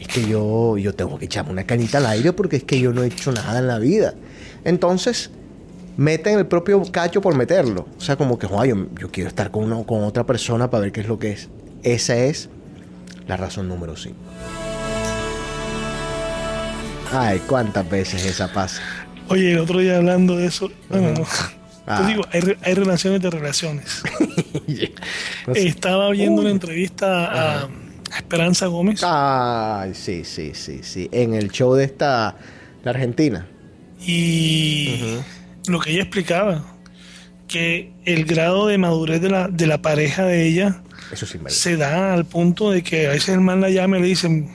Es 0.00 0.08
que 0.08 0.26
yo, 0.26 0.76
yo 0.76 0.94
tengo 0.94 1.18
que 1.18 1.26
echarme 1.26 1.52
una 1.52 1.64
canita 1.64 1.98
al 1.98 2.06
aire 2.06 2.32
porque 2.32 2.56
es 2.56 2.64
que 2.64 2.78
yo 2.80 2.92
no 2.92 3.02
he 3.02 3.06
hecho 3.06 3.32
nada 3.32 3.58
en 3.58 3.66
la 3.68 3.78
vida. 3.78 4.14
Entonces, 4.64 5.30
meten 5.96 6.38
el 6.38 6.46
propio 6.46 6.82
cacho 6.90 7.20
por 7.20 7.34
meterlo. 7.36 7.86
O 7.96 8.00
sea, 8.00 8.16
como 8.16 8.38
que, 8.38 8.46
"Joder, 8.46 8.70
yo, 8.74 8.86
yo 9.00 9.10
quiero 9.10 9.28
estar 9.28 9.50
con, 9.50 9.64
una- 9.64 9.84
con 9.84 10.02
otra 10.04 10.24
persona 10.26 10.70
para 10.70 10.82
ver 10.82 10.92
qué 10.92 11.00
es 11.00 11.08
lo 11.08 11.18
que 11.18 11.32
es. 11.32 11.48
Esa 11.82 12.16
es 12.16 12.48
la 13.26 13.36
razón 13.36 13.68
número 13.68 13.96
5. 13.96 14.16
Ay, 17.12 17.40
cuántas 17.46 17.88
veces 17.88 18.24
esa 18.24 18.52
pasa. 18.52 18.82
Oye, 19.28 19.52
el 19.52 19.58
otro 19.58 19.78
día 19.78 19.96
hablando 19.96 20.36
de 20.36 20.46
eso, 20.46 20.70
bueno, 20.88 21.12
no. 21.12 21.26
Ah. 21.86 22.00
Te 22.00 22.06
digo, 22.12 22.24
hay, 22.32 22.40
re- 22.40 22.56
hay 22.62 22.72
relaciones 22.72 23.20
de 23.20 23.28
relaciones. 23.28 24.02
Sé. 24.66 24.92
Estaba 25.54 26.08
viendo 26.12 26.40
una 26.40 26.50
entrevista 26.50 27.26
a, 27.26 27.64
a 27.64 28.16
Esperanza 28.16 28.68
Gómez 28.68 29.02
Ay, 29.04 29.92
sí, 29.92 30.24
sí, 30.24 30.52
sí, 30.54 30.80
sí. 30.82 31.10
En 31.12 31.34
el 31.34 31.50
show 31.50 31.74
de 31.74 31.84
esta, 31.84 32.36
la 32.84 32.90
Argentina. 32.90 33.46
y 34.00 34.98
lo 35.66 35.78
que 35.78 35.90
ella 35.90 36.00
explicaba, 36.04 36.64
que 37.48 37.92
el 38.06 38.24
grado 38.24 38.66
de 38.66 38.78
madurez 38.78 39.20
de 39.20 39.28
la, 39.28 39.48
de 39.48 39.66
la 39.66 39.82
pareja 39.82 40.24
de 40.24 40.46
ella 40.46 40.82
Eso 41.12 41.26
sí 41.26 41.38
se 41.46 41.76
da 41.76 42.14
al 42.14 42.24
punto 42.24 42.70
de 42.70 42.82
que 42.82 43.06
a 43.06 43.10
veces 43.10 43.30
el 43.30 43.40
man 43.40 43.60
la 43.60 43.70
llama 43.70 43.98
y 43.98 44.02
le 44.02 44.08
dicen, 44.08 44.50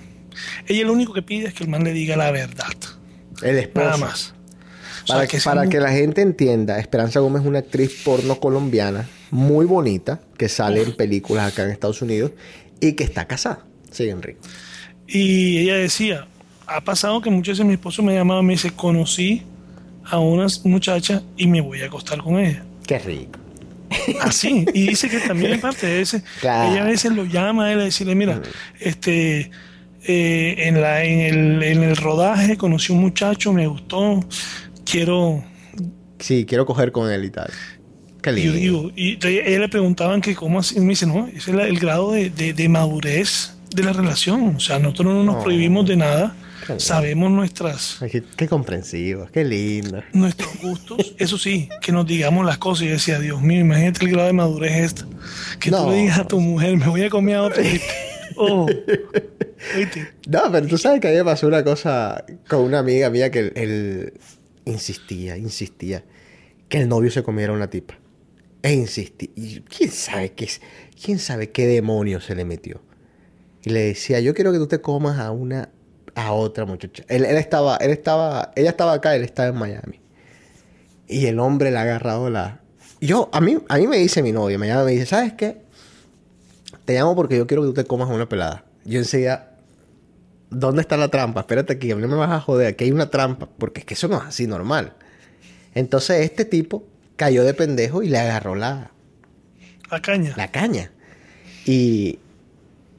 ella 0.67 0.85
lo 0.85 0.93
único 0.93 1.13
que 1.13 1.21
pide 1.21 1.47
es 1.47 1.53
que 1.53 1.63
el 1.63 1.69
man 1.69 1.83
le 1.83 1.93
diga 1.93 2.17
la 2.17 2.31
verdad, 2.31 2.67
El 3.41 3.57
esposo. 3.57 3.85
nada 3.85 3.97
más. 3.97 4.33
O 5.03 5.07
sea, 5.07 5.15
Para, 5.15 5.27
que, 5.27 5.39
para 5.39 5.67
que 5.67 5.79
la 5.79 5.91
gente 5.91 6.21
entienda, 6.21 6.79
Esperanza 6.79 7.19
Gómez 7.19 7.41
es 7.43 7.47
una 7.47 7.59
actriz 7.59 8.01
porno 8.03 8.39
colombiana 8.39 9.07
muy 9.31 9.65
bonita 9.65 10.19
que 10.37 10.49
sale 10.49 10.81
en 10.81 10.95
películas 10.95 11.51
acá 11.51 11.63
en 11.63 11.71
Estados 11.71 12.01
Unidos 12.01 12.31
y 12.79 12.93
que 12.93 13.03
está 13.03 13.25
casada. 13.25 13.65
Sí, 13.91 14.09
Enrique. 14.09 14.39
Y 15.07 15.59
ella 15.59 15.75
decía, 15.75 16.27
ha 16.67 16.81
pasado 16.81 17.21
que 17.21 17.29
muchas 17.29 17.53
veces 17.53 17.65
mi 17.65 17.73
esposo 17.73 18.03
me 18.03 18.13
llamaba 18.13 18.41
y 18.41 18.45
me 18.45 18.53
dice, 18.53 18.71
conocí 18.71 19.43
a 20.05 20.19
una 20.19 20.47
muchacha 20.65 21.23
y 21.37 21.47
me 21.47 21.61
voy 21.61 21.81
a 21.81 21.85
acostar 21.85 22.19
con 22.21 22.37
ella. 22.39 22.63
Qué 22.85 22.99
rico. 22.99 23.38
Así. 24.21 24.65
Y 24.73 24.87
dice 24.89 25.09
que 25.09 25.19
también 25.19 25.53
en 25.53 25.61
parte 25.61 25.87
de 25.87 26.01
ese, 26.01 26.23
Claro. 26.41 26.71
ella 26.71 26.83
a 26.83 26.87
veces 26.87 27.11
lo 27.13 27.25
llama 27.25 27.65
a 27.65 27.73
él 27.73 27.79
a 27.79 27.83
decirle, 27.85 28.15
mira, 28.15 28.41
este, 28.79 29.51
eh, 30.03 30.55
en, 30.67 30.81
la, 30.81 31.03
en, 31.03 31.19
el, 31.19 31.63
en 31.63 31.83
el 31.83 31.95
rodaje 31.97 32.57
conocí 32.57 32.91
un 32.93 33.01
muchacho, 33.01 33.51
me 33.53 33.67
gustó, 33.67 34.19
quiero... 34.85 35.43
Sí, 36.19 36.45
quiero 36.45 36.65
coger 36.65 36.91
con 36.91 37.09
él 37.11 37.23
y 37.25 37.29
tal. 37.29 37.49
Qué 38.21 38.33
lindo. 38.33 38.51
yo 38.53 38.59
digo, 38.59 38.91
y 38.95 39.17
ella 39.25 39.59
le 39.59 39.69
preguntaban 39.69 40.19
que 40.19 40.35
cómo 40.35 40.59
así, 40.59 40.75
y 40.77 40.81
me 40.81 40.89
dice, 40.89 41.05
no, 41.05 41.27
ese 41.27 41.51
es 41.51 41.55
la- 41.55 41.65
el 41.67 41.79
grado 41.79 42.11
de, 42.11 42.29
de- 42.29 42.53
de 42.53 42.67
madurez 42.69 43.53
de 43.73 43.83
la 43.83 43.93
relación. 43.93 44.55
O 44.57 44.59
sea, 44.59 44.77
nosotros 44.79 45.13
no 45.13 45.23
nos 45.23 45.35
No. 45.37 45.41
prohibimos 45.43 45.87
de 45.87 45.95
nada. 45.95 46.35
Sabemos 46.77 47.31
nuestras 47.31 47.97
qué, 48.11 48.23
qué 48.35 48.47
comprensivo, 48.47 49.27
qué 49.31 49.43
lindo. 49.43 50.03
nuestros 50.13 50.55
gustos, 50.61 51.15
eso 51.17 51.37
sí, 51.37 51.69
que 51.81 51.91
nos 51.91 52.05
digamos 52.05 52.45
las 52.45 52.57
cosas. 52.57 52.83
Y 52.83 52.87
yo 52.87 52.93
decía, 52.93 53.19
Dios 53.19 53.41
mío, 53.41 53.61
imagínate 53.61 54.05
el 54.05 54.11
grado 54.11 54.27
de 54.27 54.33
madurez 54.33 54.73
esta. 54.73 55.07
Que 55.59 55.71
No. 55.71 55.85
tú 55.85 55.91
le 55.91 55.97
digas 55.97 56.19
a 56.19 56.27
tu 56.27 56.39
mujer, 56.39 56.77
me 56.77 56.87
voy 56.87 57.03
a 57.03 57.09
comer 57.09 57.35
a 57.37 57.43
otro. 57.43 57.63
Oh. 58.41 58.67
No, 60.27 60.43
pero 60.51 60.67
tú 60.67 60.77
sabes 60.77 61.01
que 61.01 61.07
a 61.07 61.11
mí 61.11 61.17
me 61.17 61.25
pasó 61.25 61.47
una 61.47 61.63
cosa 61.63 62.23
con 62.47 62.61
una 62.61 62.79
amiga 62.79 63.09
mía 63.09 63.29
que 63.31 63.39
él, 63.39 63.51
él 63.55 64.13
insistía, 64.65 65.35
insistía 65.35 66.03
que 66.69 66.79
el 66.79 66.87
novio 66.87 67.11
se 67.11 67.23
comiera 67.23 67.51
una 67.51 67.69
tipa. 67.69 67.97
E 68.61 68.71
insistía. 68.73 69.29
Y 69.35 69.61
quién 69.61 69.91
sabe 69.91 70.31
qué 70.33 70.45
es, 70.45 70.61
quién 71.03 71.19
sabe 71.19 71.49
qué 71.51 71.65
demonio 71.67 72.21
se 72.21 72.35
le 72.35 72.45
metió. 72.45 72.81
Y 73.63 73.71
le 73.71 73.81
decía, 73.81 74.19
yo 74.21 74.33
quiero 74.33 74.51
que 74.53 74.59
tú 74.59 74.67
te 74.67 74.79
comas 74.79 75.19
a 75.19 75.31
una, 75.31 75.69
a 76.15 76.33
otra 76.33 76.65
muchacha. 76.65 77.03
Él, 77.07 77.25
él 77.25 77.37
estaba, 77.37 77.77
él 77.77 77.91
estaba, 77.91 78.51
ella 78.55 78.69
estaba 78.69 78.93
acá, 78.93 79.15
él 79.15 79.23
estaba 79.23 79.49
en 79.49 79.55
Miami. 79.55 79.99
Y 81.07 81.25
el 81.25 81.39
hombre 81.39 81.71
le 81.71 81.77
ha 81.77 81.81
agarrado 81.81 82.29
la. 82.29 82.59
Yo, 83.01 83.29
a 83.31 83.41
mí, 83.41 83.57
a 83.67 83.77
mí 83.77 83.87
me 83.87 83.97
dice 83.97 84.21
mi 84.21 84.31
novia, 84.31 84.57
me 84.57 84.67
llama 84.67 84.83
y 84.83 84.85
me 84.85 84.91
dice, 84.91 85.05
¿sabes 85.05 85.33
qué? 85.33 85.61
Te 86.85 86.93
llamo 86.93 87.15
porque 87.15 87.37
yo 87.37 87.47
quiero 87.47 87.63
que 87.63 87.67
tú 87.69 87.73
te 87.73 87.85
comas 87.85 88.09
a 88.09 88.13
una 88.13 88.27
pelada. 88.27 88.65
Yo 88.85 88.99
enseguida, 88.99 89.51
¿dónde 90.49 90.81
está 90.81 90.97
la 90.97 91.07
trampa? 91.07 91.41
Espérate 91.41 91.73
aquí, 91.73 91.89
no 91.89 92.07
me 92.07 92.15
vas 92.15 92.31
a 92.31 92.39
joder, 92.41 92.67
aquí 92.67 92.85
hay 92.85 92.91
una 92.91 93.09
trampa, 93.09 93.47
porque 93.57 93.81
es 93.81 93.85
que 93.85 93.93
eso 93.93 94.07
no 94.07 94.17
es 94.17 94.23
así 94.27 94.47
normal. 94.47 94.93
Entonces 95.75 96.21
este 96.21 96.45
tipo 96.45 96.83
cayó 97.15 97.43
de 97.43 97.53
pendejo 97.53 98.01
y 98.03 98.09
le 98.09 98.17
agarró 98.17 98.55
la, 98.55 98.91
La 99.91 100.01
caña. 100.01 100.33
la 100.35 100.49
caña. 100.51 100.91
Y, 101.65 102.19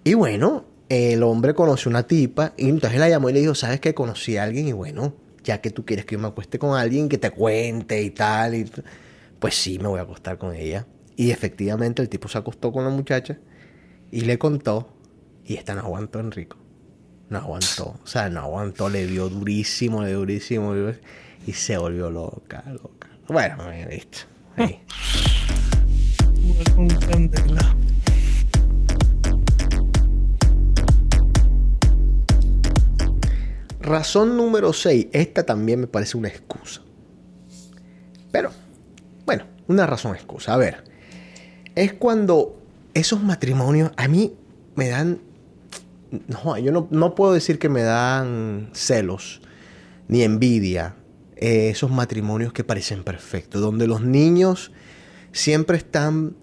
y 0.05 0.15
bueno, 0.15 0.65
el 0.91 1.23
hombre 1.23 1.55
conoció 1.55 1.89
una 1.89 2.03
tipa 2.03 2.53
y 2.57 2.69
entonces 2.69 2.99
la 2.99 3.09
llamó 3.09 3.31
y 3.31 3.33
le 3.33 3.41
dijo, 3.41 3.55
¿sabes 3.55 3.81
que 3.81 3.95
conocí 3.95 4.37
a 4.37 4.43
alguien? 4.43 4.67
Y 4.67 4.73
bueno, 4.73 5.15
ya 5.45 5.61
que 5.61 5.71
tú 5.71 5.87
quieres 5.87 6.05
que 6.05 6.17
yo 6.17 6.19
me 6.19 6.27
acueste 6.27 6.59
con 6.59 6.77
alguien 6.77 7.09
que 7.09 7.17
te 7.17 7.31
cuente 7.31 8.03
y 8.03 8.11
tal, 8.11 8.57
y 8.57 8.69
pues 9.39 9.55
sí, 9.55 9.79
me 9.79 9.87
voy 9.87 10.01
a 10.01 10.03
acostar 10.03 10.37
con 10.37 10.55
ella. 10.55 10.87
Y 11.17 11.31
efectivamente 11.31 12.03
el 12.03 12.09
tipo 12.09 12.27
se 12.27 12.39
acostó 12.39 12.73
con 12.73 12.83
la 12.83 12.91
muchacha 12.91 13.39
y 14.11 14.23
le 14.23 14.37
contó 14.37 14.93
y 15.47 15.55
esta 15.55 15.75
no 15.75 15.83
aguantó 15.83 16.19
Enrico. 16.19 16.57
No 17.29 17.39
aguantó. 17.39 18.01
O 18.03 18.07
sea, 18.07 18.29
no 18.29 18.41
aguantó, 18.41 18.89
le 18.89 19.07
dio 19.07 19.29
durísimo, 19.29 20.03
le 20.03 20.13
durísimo. 20.13 20.75
Y 21.47 21.53
se 21.53 21.79
volvió 21.79 22.11
loca, 22.11 22.65
loca. 22.67 23.09
Bueno, 23.29 23.65
listo. 23.89 24.19
Ahí. 24.57 24.81
Razón 33.81 34.37
número 34.37 34.73
6. 34.73 35.09
Esta 35.13 35.45
también 35.45 35.81
me 35.81 35.87
parece 35.87 36.17
una 36.17 36.29
excusa. 36.29 36.83
Pero, 38.31 38.51
bueno, 39.27 39.45
una 39.69 39.87
razón 39.87 40.15
excusa. 40.15 40.55
A 40.55 40.57
ver, 40.57 40.85
es 41.75 41.95
cuando 41.95 42.61
esos 42.95 43.23
matrimonios 43.23 43.91
a 43.97 44.07
mí 44.09 44.35
me 44.75 44.89
dan... 44.89 45.21
No, 46.29 46.59
yo 46.59 46.73
no, 46.73 46.89
no 46.91 47.15
puedo 47.15 47.33
decir 47.33 47.59
que 47.59 47.69
me 47.69 47.83
dan 47.83 48.71
celos 48.73 49.41
ni 50.09 50.23
envidia. 50.23 50.97
eh, 51.37 51.71
esos 51.71 51.91
matrimonios 51.91 52.53
que 52.53 52.65
parecen 52.65 53.03
perfectos, 53.05 53.61
donde 53.63 53.87
los 53.87 54.03
niños 54.03 54.73
siempre 55.33 55.79
están 55.79 56.37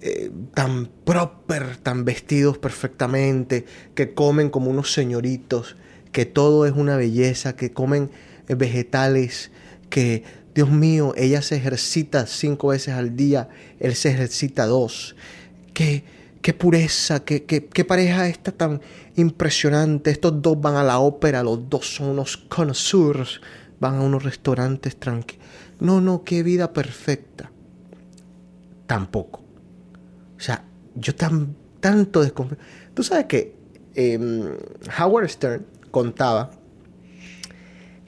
eh, 0.00 0.30
tan 0.54 0.86
proper, 1.04 1.76
tan 1.78 2.04
vestidos 2.04 2.58
perfectamente, 2.58 3.64
que 3.94 4.14
comen 4.14 4.50
como 4.50 4.70
unos 4.70 4.92
señoritos, 4.92 5.76
que 6.12 6.26
todo 6.26 6.66
es 6.66 6.72
una 6.72 6.96
belleza, 6.96 7.56
que 7.56 7.72
comen 7.72 8.10
eh, 8.48 8.54
vegetales, 8.54 9.50
que, 9.90 10.24
Dios 10.58 10.70
mío, 10.70 11.14
ella 11.16 11.40
se 11.40 11.54
ejercita 11.54 12.26
cinco 12.26 12.68
veces 12.68 12.94
al 12.94 13.14
día, 13.14 13.48
él 13.78 13.94
se 13.94 14.10
ejercita 14.10 14.66
dos. 14.66 15.14
Qué, 15.72 16.02
qué 16.42 16.52
pureza, 16.52 17.24
qué, 17.24 17.44
qué, 17.44 17.66
qué 17.66 17.84
pareja 17.84 18.26
esta 18.28 18.50
tan 18.50 18.80
impresionante. 19.14 20.10
Estos 20.10 20.42
dos 20.42 20.60
van 20.60 20.74
a 20.74 20.82
la 20.82 20.98
ópera, 20.98 21.44
los 21.44 21.68
dos 21.68 21.94
son 21.94 22.08
unos 22.08 22.36
connoisseurs, 22.36 23.40
van 23.78 23.98
a 23.98 24.00
unos 24.00 24.24
restaurantes 24.24 24.96
tranquilos. 24.96 25.46
No, 25.78 26.00
no, 26.00 26.24
qué 26.24 26.42
vida 26.42 26.72
perfecta. 26.72 27.52
Tampoco. 28.88 29.44
O 30.36 30.40
sea, 30.40 30.64
yo 30.96 31.14
tan, 31.14 31.54
tanto 31.78 32.20
desconfío. 32.22 32.58
Tú 32.94 33.04
sabes 33.04 33.26
que 33.26 33.54
eh, 33.94 34.18
Howard 34.98 35.28
Stern 35.28 35.77
contaba 35.90 36.50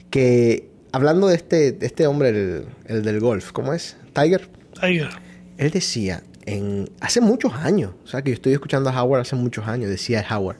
que, 0.09 0.69
hablando 0.91 1.27
de 1.27 1.35
este, 1.35 1.71
de 1.71 1.85
este 1.85 2.07
hombre, 2.07 2.29
el, 2.29 2.65
el 2.85 3.03
del 3.03 3.19
golf, 3.19 3.51
¿cómo 3.51 3.73
es? 3.73 3.97
Tiger. 4.13 4.49
Tiger. 4.79 5.09
Él 5.57 5.71
decía, 5.71 6.23
en, 6.45 6.89
hace 6.99 7.21
muchos 7.21 7.53
años, 7.53 7.93
o 8.03 8.07
sea, 8.07 8.21
que 8.21 8.31
yo 8.31 8.35
estoy 8.35 8.53
escuchando 8.53 8.89
a 8.89 9.03
Howard 9.03 9.21
hace 9.21 9.35
muchos 9.35 9.67
años, 9.67 9.89
decía 9.89 10.25
Howard, 10.29 10.57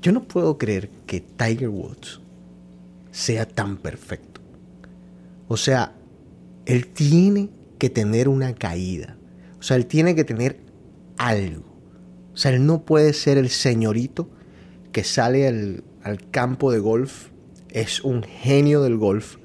yo 0.00 0.12
no 0.12 0.24
puedo 0.24 0.58
creer 0.58 0.90
que 1.06 1.20
Tiger 1.20 1.68
Woods 1.68 2.20
sea 3.10 3.46
tan 3.46 3.76
perfecto. 3.76 4.40
O 5.48 5.56
sea, 5.56 5.94
él 6.66 6.86
tiene 6.86 7.50
que 7.78 7.90
tener 7.90 8.28
una 8.28 8.54
caída. 8.54 9.16
O 9.58 9.62
sea, 9.62 9.76
él 9.76 9.86
tiene 9.86 10.14
que 10.14 10.24
tener 10.24 10.60
algo. 11.16 11.64
O 12.32 12.36
sea, 12.36 12.52
él 12.52 12.64
no 12.64 12.84
puede 12.84 13.12
ser 13.12 13.38
el 13.38 13.48
señorito 13.48 14.30
que 14.92 15.02
sale 15.02 15.48
al, 15.48 15.84
al 16.08 16.30
campo 16.30 16.72
de 16.72 16.78
golf, 16.78 17.28
es 17.70 18.02
un 18.02 18.22
genio 18.22 18.82
del 18.82 18.96
golf, 18.96 19.36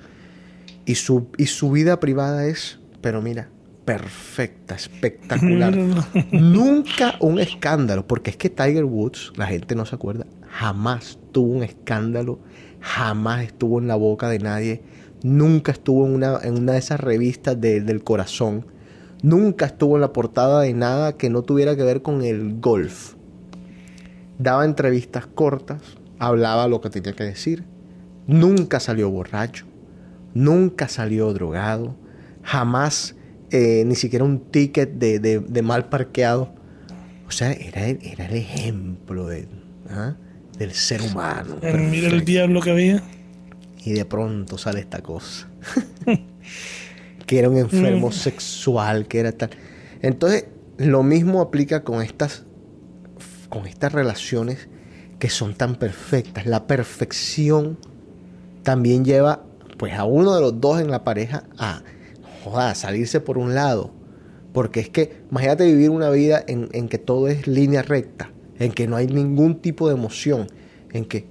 y 0.86 0.96
su, 0.96 1.28
y 1.38 1.46
su 1.48 1.72
vida 1.72 2.00
privada 2.00 2.46
es, 2.48 2.80
pero 3.02 3.22
mira, 3.22 3.50
perfecta, 3.86 4.76
espectacular. 4.76 5.76
Nunca 6.32 7.16
un 7.20 7.40
escándalo, 7.40 8.08
porque 8.08 8.30
es 8.32 8.38
que 8.38 8.50
Tiger 8.50 8.86
Woods, 8.86 9.34
la 9.36 9.48
gente 9.48 9.76
no 9.76 9.86
se 9.86 9.96
acuerda 9.96 10.26
jamás 10.50 11.18
tuvo 11.32 11.52
un 11.54 11.64
escándalo, 11.64 12.38
jamás 12.80 13.44
estuvo 13.44 13.80
en 13.80 13.88
la 13.88 13.96
boca 13.96 14.30
de 14.30 14.38
nadie, 14.38 14.84
nunca 15.24 15.72
estuvo 15.72 16.06
en 16.06 16.14
una, 16.14 16.38
en 16.44 16.60
una 16.60 16.74
de 16.74 16.78
esas 16.78 17.00
revistas 17.00 17.60
de- 17.60 17.82
del 17.82 18.04
corazón, 18.04 18.68
nunca 19.24 19.66
estuvo 19.66 19.96
en 19.96 20.02
la 20.02 20.14
portada 20.14 20.62
de 20.62 20.74
nada 20.76 21.14
que 21.18 21.32
no 21.32 21.42
tuviera 21.42 21.76
que 21.76 21.84
ver 21.84 22.04
con 22.04 22.22
el 22.24 22.60
golf. 22.60 23.16
Daba 24.38 24.66
entrevistas 24.66 25.26
cortas, 25.26 25.82
hablaba 26.28 26.68
lo 26.68 26.82
que 26.82 26.90
tenía 26.90 27.14
que 27.14 27.24
decir, 27.24 27.64
nunca 28.28 28.80
salió 28.80 29.10
borracho, 29.10 29.66
nunca 30.34 30.88
salió 30.88 31.34
drogado, 31.34 31.96
jamás 32.44 33.16
eh, 33.52 33.84
ni 33.86 33.96
siquiera 33.96 34.26
un 34.26 34.40
ticket 34.40 34.94
de, 34.94 35.20
de- 35.20 35.40
de 35.40 35.62
mal 35.62 35.90
parqueado. 35.90 36.54
O 37.28 37.32
sea, 37.32 37.52
era, 37.52 37.86
el- 37.88 38.00
era 38.02 38.26
el 38.26 38.36
ejemplo 38.36 39.28
de, 39.28 39.48
¿ah? 39.90 40.16
del 40.58 40.72
ser 40.72 41.02
humano. 41.02 41.58
Eh, 41.62 41.74
Mira 41.74 42.08
el 42.08 42.12
perfecto. 42.12 42.26
diablo 42.26 42.62
que 42.62 42.72
había. 42.72 43.04
Y 43.86 43.92
de 43.94 44.06
pronto 44.06 44.58
sale 44.58 44.80
esta 44.80 45.02
cosa. 45.02 45.48
que 47.26 47.40
era 47.40 47.50
un 47.50 47.58
enfermo 47.58 48.12
sexual, 48.12 49.08
que 49.08 49.20
era 49.20 49.32
tal. 49.32 49.52
Entonces, 50.02 50.46
lo 50.78 51.04
mismo 51.04 51.42
aplica 51.42 51.84
con 51.84 52.02
estas, 52.02 52.44
con 53.50 53.68
estas 53.68 53.94
relaciones 53.94 54.68
que 55.24 55.30
son 55.30 55.54
tan 55.54 55.76
perfectas. 55.76 56.46
La 56.46 56.68
perfección 56.68 57.78
también 58.62 59.06
lleva 59.06 59.46
pues 59.78 59.94
a 59.94 60.04
uno 60.04 60.36
de 60.36 60.42
los 60.42 60.60
dos 60.60 60.82
en 60.82 60.92
la 60.92 61.06
pareja 61.06 61.46
a 61.58 61.82
joda, 62.44 62.72
a 62.72 62.76
salirse 62.76 63.22
por 63.22 63.38
un 63.38 63.56
lado. 63.56 63.92
Porque 64.52 64.82
es 64.82 64.90
que, 64.90 65.22
imagínate 65.32 65.66
vivir 65.66 65.92
una 65.92 66.10
vida 66.10 66.44
en, 66.46 66.68
en 66.74 66.90
que 66.90 66.98
todo 66.98 67.30
es 67.30 67.48
línea 67.48 67.84
recta, 67.84 68.34
en 68.60 68.74
que 68.74 68.86
no 68.86 68.98
hay 68.98 69.08
ningún 69.08 69.62
tipo 69.62 69.88
de 69.88 69.94
emoción, 69.94 70.48
en 70.92 71.06
que, 71.06 71.26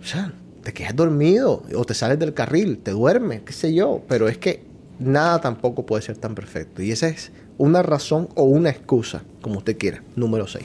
o 0.00 0.04
sea, 0.06 0.32
te 0.62 0.72
quedas 0.72 0.96
dormido 0.96 1.62
o 1.74 1.84
te 1.84 1.92
sales 1.92 2.18
del 2.18 2.32
carril, 2.32 2.78
te 2.78 2.92
duermes, 2.92 3.42
qué 3.42 3.52
sé 3.52 3.74
yo, 3.74 4.00
pero 4.08 4.28
es 4.28 4.38
que 4.38 4.64
nada 4.98 5.42
tampoco 5.42 5.84
puede 5.84 6.00
ser 6.00 6.16
tan 6.16 6.34
perfecto. 6.34 6.80
Y 6.80 6.90
esa 6.90 7.08
es 7.08 7.32
una 7.58 7.82
razón 7.82 8.30
o 8.34 8.44
una 8.44 8.70
excusa, 8.70 9.24
como 9.42 9.58
usted 9.58 9.76
quiera. 9.76 10.02
Número 10.14 10.46
6. 10.46 10.64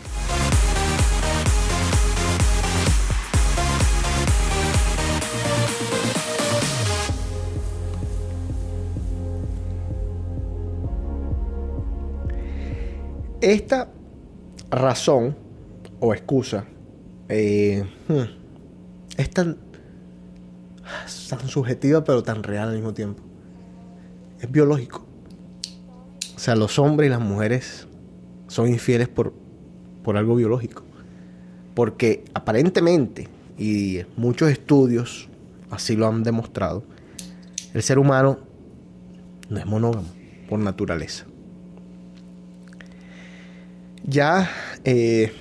Esta 13.42 13.89
razón 14.70 15.36
o 16.00 16.14
excusa 16.14 16.66
eh, 17.28 17.84
hmm, 18.08 19.18
es 19.18 19.30
tan, 19.32 19.58
tan 21.30 21.48
subjetiva 21.48 22.04
pero 22.04 22.22
tan 22.22 22.44
real 22.44 22.70
al 22.70 22.76
mismo 22.76 22.94
tiempo. 22.94 23.24
Es 24.39 24.52
biológico. 24.52 25.06
O 26.36 26.39
sea, 26.39 26.56
los 26.56 26.78
hombres 26.78 27.08
y 27.08 27.10
las 27.10 27.20
mujeres 27.20 27.88
son 28.48 28.68
infieles 28.68 29.08
por, 29.08 29.34
por 30.04 30.18
algo 30.18 30.36
biológico. 30.36 30.84
Porque 31.74 32.24
aparentemente, 32.36 33.28
y 33.58 34.02
muchos 34.18 34.52
estudios 34.52 35.30
así 35.72 35.96
lo 35.96 36.08
han 36.08 36.22
demostrado, 36.22 36.84
el 37.74 37.82
ser 37.82 37.98
humano 37.98 38.38
no 39.50 39.58
es 39.58 39.66
monógamo 39.66 40.10
por 40.48 40.60
naturaleza. 40.60 41.26
Ya 44.04 44.49
eh, 44.84 45.32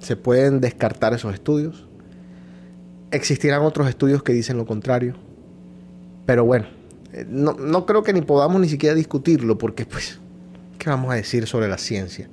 se 0.00 0.16
pueden 0.16 0.60
descartar 0.60 1.14
esos 1.14 1.34
estudios. 1.34 1.86
Existirán 3.10 3.62
otros 3.62 3.88
estudios 3.88 4.22
que 4.22 4.32
dicen 4.32 4.56
lo 4.56 4.66
contrario. 4.66 5.14
Pero 6.26 6.44
bueno, 6.44 6.68
eh, 7.12 7.24
no, 7.28 7.54
no 7.54 7.86
creo 7.86 8.02
que 8.02 8.12
ni 8.12 8.22
podamos 8.22 8.60
ni 8.60 8.68
siquiera 8.68 8.94
discutirlo 8.94 9.58
porque 9.58 9.84
pues, 9.84 10.20
¿qué 10.78 10.90
vamos 10.90 11.12
a 11.12 11.14
decir 11.14 11.46
sobre 11.46 11.68
la 11.68 11.78
ciencia? 11.78 12.28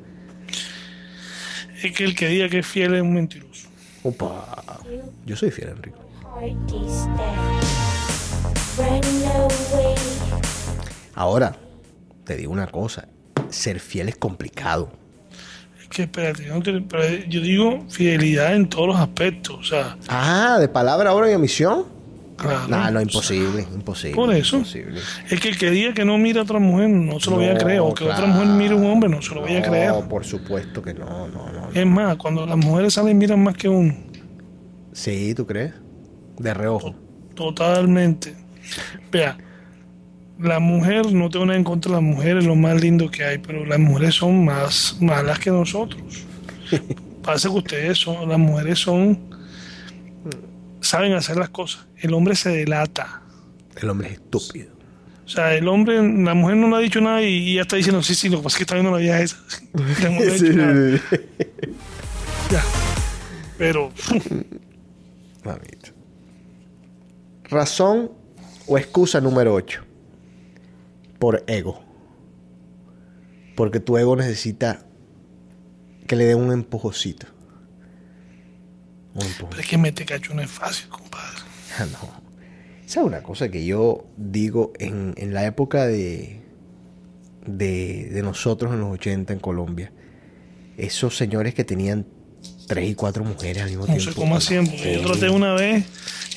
Es 1.82 1.92
que 1.92 2.04
el 2.04 2.16
que 2.16 2.28
diga 2.28 2.50
que 2.50 2.60
es 2.60 2.68
fiel 2.68 2.96
es 2.96 3.02
un 3.02 3.14
mentiroso. 3.14 3.68
Opa, 4.04 4.82
yo 5.26 5.36
soy 5.36 5.52
fiel, 5.52 5.70
Enrico. 5.70 6.00
Ahora, 11.14 11.56
te 12.24 12.38
digo 12.38 12.52
una 12.52 12.68
cosa, 12.68 13.08
ser 13.50 13.80
fiel 13.80 14.10
es 14.10 14.16
complicado. 14.18 14.92
Es 15.82 15.88
que 15.90 16.04
espérate, 16.04 16.46
yo 16.46 16.56
no 16.56 16.62
te- 16.62 16.82
pero 16.82 17.04
yo 17.30 17.42
digo 17.42 17.86
fidelidad 17.90 18.56
en 18.56 18.68
todos 18.68 18.88
los 18.88 18.98
aspectos. 18.98 19.56
O 19.60 19.64
sea, 19.64 19.98
Ah, 20.10 20.58
de 20.60 20.68
palabra, 20.68 21.14
obra 21.14 21.32
y 21.32 21.36
omisión. 21.36 21.86
claro. 22.36 22.68
No, 22.68 22.92
no, 22.92 23.00
o 23.00 23.02
imposible, 23.02 23.66
imposible. 23.74 24.16
Por 24.16 24.34
eso. 24.36 24.58
imposible. 24.58 25.00
es 25.30 25.40
que 25.40 25.50
el 25.50 25.58
que 25.58 25.72
diga 25.72 25.94
que 25.94 26.04
no 26.06 26.18
mira 26.18 26.42
a 26.42 26.44
otra 26.44 26.60
mujer 26.60 26.90
no 26.90 27.20
se 27.20 27.30
lo 27.32 27.38
voy 27.38 27.46
a 27.48 27.58
creer. 27.58 27.80
O 27.80 27.94
que 27.94 28.04
otra 28.04 28.26
mujer 28.26 28.48
mire 28.48 28.74
a 28.74 28.76
un 28.78 28.86
hombre 28.86 29.10
no 29.10 29.22
se 29.22 29.34
lo 29.34 29.42
voy 29.42 29.56
a 29.56 29.62
creer. 29.62 29.90
No, 29.90 30.08
por 30.10 30.24
supuesto 30.26 30.82
que 30.82 30.94
no, 30.94 31.28
no, 31.30 31.52
no. 31.52 31.70
Es 31.74 31.86
más, 31.86 32.18
cuando 32.18 32.46
las 32.46 32.58
mujeres 32.58 32.94
salen 32.94 33.18
miran 33.18 33.42
más 33.44 33.56
que 33.56 33.70
uno. 33.70 33.96
Sí, 34.94 35.34
¿tú 35.36 35.46
crees? 35.48 35.74
De 36.38 36.54
reojo. 36.54 36.94
Totalmente. 37.34 38.36
Vea, 39.12 39.38
la 40.40 40.60
mujer, 40.60 41.12
no 41.14 41.30
tengo 41.30 41.46
nada 41.46 41.58
en 41.58 41.64
contra 41.64 41.92
de 41.92 41.96
las 41.96 42.04
mujeres, 42.04 42.46
lo 42.46 42.56
más 42.56 42.80
lindo 42.80 43.10
que 43.10 43.24
hay, 43.24 43.38
pero 43.38 43.66
las 43.66 43.80
mujeres 43.80 44.16
son 44.16 44.46
más 44.46 44.98
malas 45.02 45.40
que 45.40 45.50
nosotros. 45.50 46.02
Pasa 47.24 47.50
que 47.50 47.56
ustedes 47.56 47.98
son, 47.98 48.30
las 48.30 48.40
mujeres 48.40 48.80
son, 48.80 49.20
saben 50.82 51.14
hacer 51.14 51.38
las 51.38 51.50
cosas. 51.50 51.88
El 51.98 52.14
hombre 52.14 52.36
se 52.36 52.50
delata. 52.50 53.22
El 53.76 53.90
hombre 53.90 54.08
es 54.10 54.14
estúpido. 54.14 54.78
O 55.26 55.30
sea, 55.30 55.54
el 55.56 55.68
hombre, 55.68 55.96
la 55.98 56.34
mujer 56.34 56.56
no 56.56 56.70
le 56.70 56.76
ha 56.78 56.80
dicho 56.80 57.02
nada 57.02 57.22
y, 57.22 57.56
ya 57.56 57.64
está 57.64 57.76
diciendo, 57.76 58.02
sí, 58.02 58.16
sí, 58.16 58.30
lo 58.30 58.38
que 58.38 58.44
pasa 58.44 58.56
es 58.56 58.58
que 58.60 58.64
está 58.64 58.76
viendo 58.76 58.92
la 58.92 59.00
vieja 59.00 59.22
esa. 59.22 59.38
No 59.74 60.20
ha 60.20 60.34
dicho 60.34 60.54
nada. 60.54 61.02
Ya. 62.50 62.64
Pero, 63.58 63.92
Mamita. 65.44 65.92
Razón 67.50 68.12
o 68.68 68.78
excusa 68.78 69.20
número 69.20 69.54
8. 69.54 69.87
Por 71.20 71.44
ego. 71.48 71.82
Porque 73.56 73.80
tu 73.80 73.98
ego 73.98 74.16
necesita 74.16 74.86
que 76.06 76.16
le 76.16 76.26
dé 76.26 76.36
un 76.36 76.52
empujocito. 76.52 77.28
Un 79.14 79.24
empujón. 79.26 79.50
pero 79.50 79.62
es 79.62 79.68
que 79.68 79.78
mete 79.78 80.06
cacho 80.06 80.34
no 80.34 80.42
es 80.42 80.50
fácil, 80.52 80.90
compadre. 80.90 81.40
Ah, 81.80 81.86
no. 81.92 82.28
Esa 82.86 83.02
es 83.02 83.06
una 83.06 83.22
cosa 83.24 83.50
que 83.50 83.66
yo 83.66 84.06
digo 84.16 84.72
en, 84.80 85.14
en 85.18 85.34
la 85.34 85.46
época 85.46 85.88
de, 85.88 86.40
de, 87.46 88.10
de 88.12 88.22
nosotros 88.24 88.74
en 88.74 88.80
los 88.80 88.92
80 88.94 89.34
en 89.34 89.40
Colombia. 89.40 89.92
Esos 90.78 91.18
señores 91.18 91.54
que 91.54 91.64
tenían 91.66 92.06
tres 92.68 92.90
y 92.90 92.96
cuatro 92.96 93.24
mujeres 93.26 93.64
al 93.64 93.70
mismo 93.70 93.86
No 93.88 93.94
tiempo. 93.94 94.12
sé 94.12 94.16
cómo 94.18 94.38
hacían, 94.38 94.68
porque 94.68 94.94
yo 95.02 95.08
traté 95.12 95.30
una 95.30 95.54
vez 95.56 95.84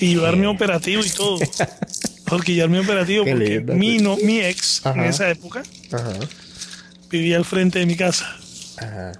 y 0.01 0.15
llevar 0.15 0.37
mi 0.37 0.47
operativo 0.47 1.03
y 1.05 1.11
todo. 1.11 1.39
Porque 2.31 2.55
llevar 2.55 2.71
mi 2.71 2.79
operativo, 2.79 3.25
Qué 3.25 3.33
porque 3.33 3.75
mi, 3.75 3.99
no, 3.99 4.17
mi 4.19 4.41
ex 4.41 4.87
Ajá. 4.87 4.99
en 4.99 5.11
esa 5.11 5.29
época 5.31 5.63
Ajá. 5.93 6.13
vivía 7.11 7.37
al 7.37 7.45
frente 7.45 7.81
de 7.81 7.87
mi 7.87 7.97
casa, 7.97 8.37
Ajá. 8.79 9.13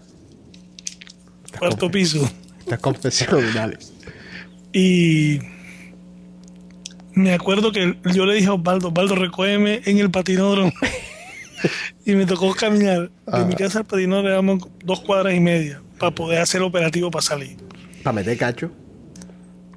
cuarto 1.59 1.91
piso. 1.91 2.31
Estas 2.61 2.79
confesiones, 2.79 3.55
dale. 3.55 3.79
Y 4.73 5.41
me 7.15 7.35
acuerdo 7.35 7.73
que 7.73 7.97
yo 8.15 8.25
le 8.25 8.35
dije 8.35 8.47
a 8.47 8.55
Osvaldo, 8.55 8.89
Osvaldo, 8.89 9.17
recógeme 9.17 9.83
en 9.85 9.99
el 9.99 10.11
patinódromo. 10.11 10.73
y 12.07 12.15
me 12.15 12.25
tocó 12.27 12.55
caminar 12.55 13.11
de 13.27 13.45
mi 13.45 13.55
casa 13.57 13.81
al 13.81 13.85
patinódromo, 13.85 14.71
dos 14.85 15.01
cuadras 15.01 15.35
y 15.35 15.41
media, 15.41 15.83
para 15.99 16.15
poder 16.15 16.41
hacer 16.41 16.63
operativo 16.63 17.11
para 17.11 17.23
salir. 17.23 17.57
Para 18.03 18.15
meter 18.15 18.39
cacho. 18.39 18.71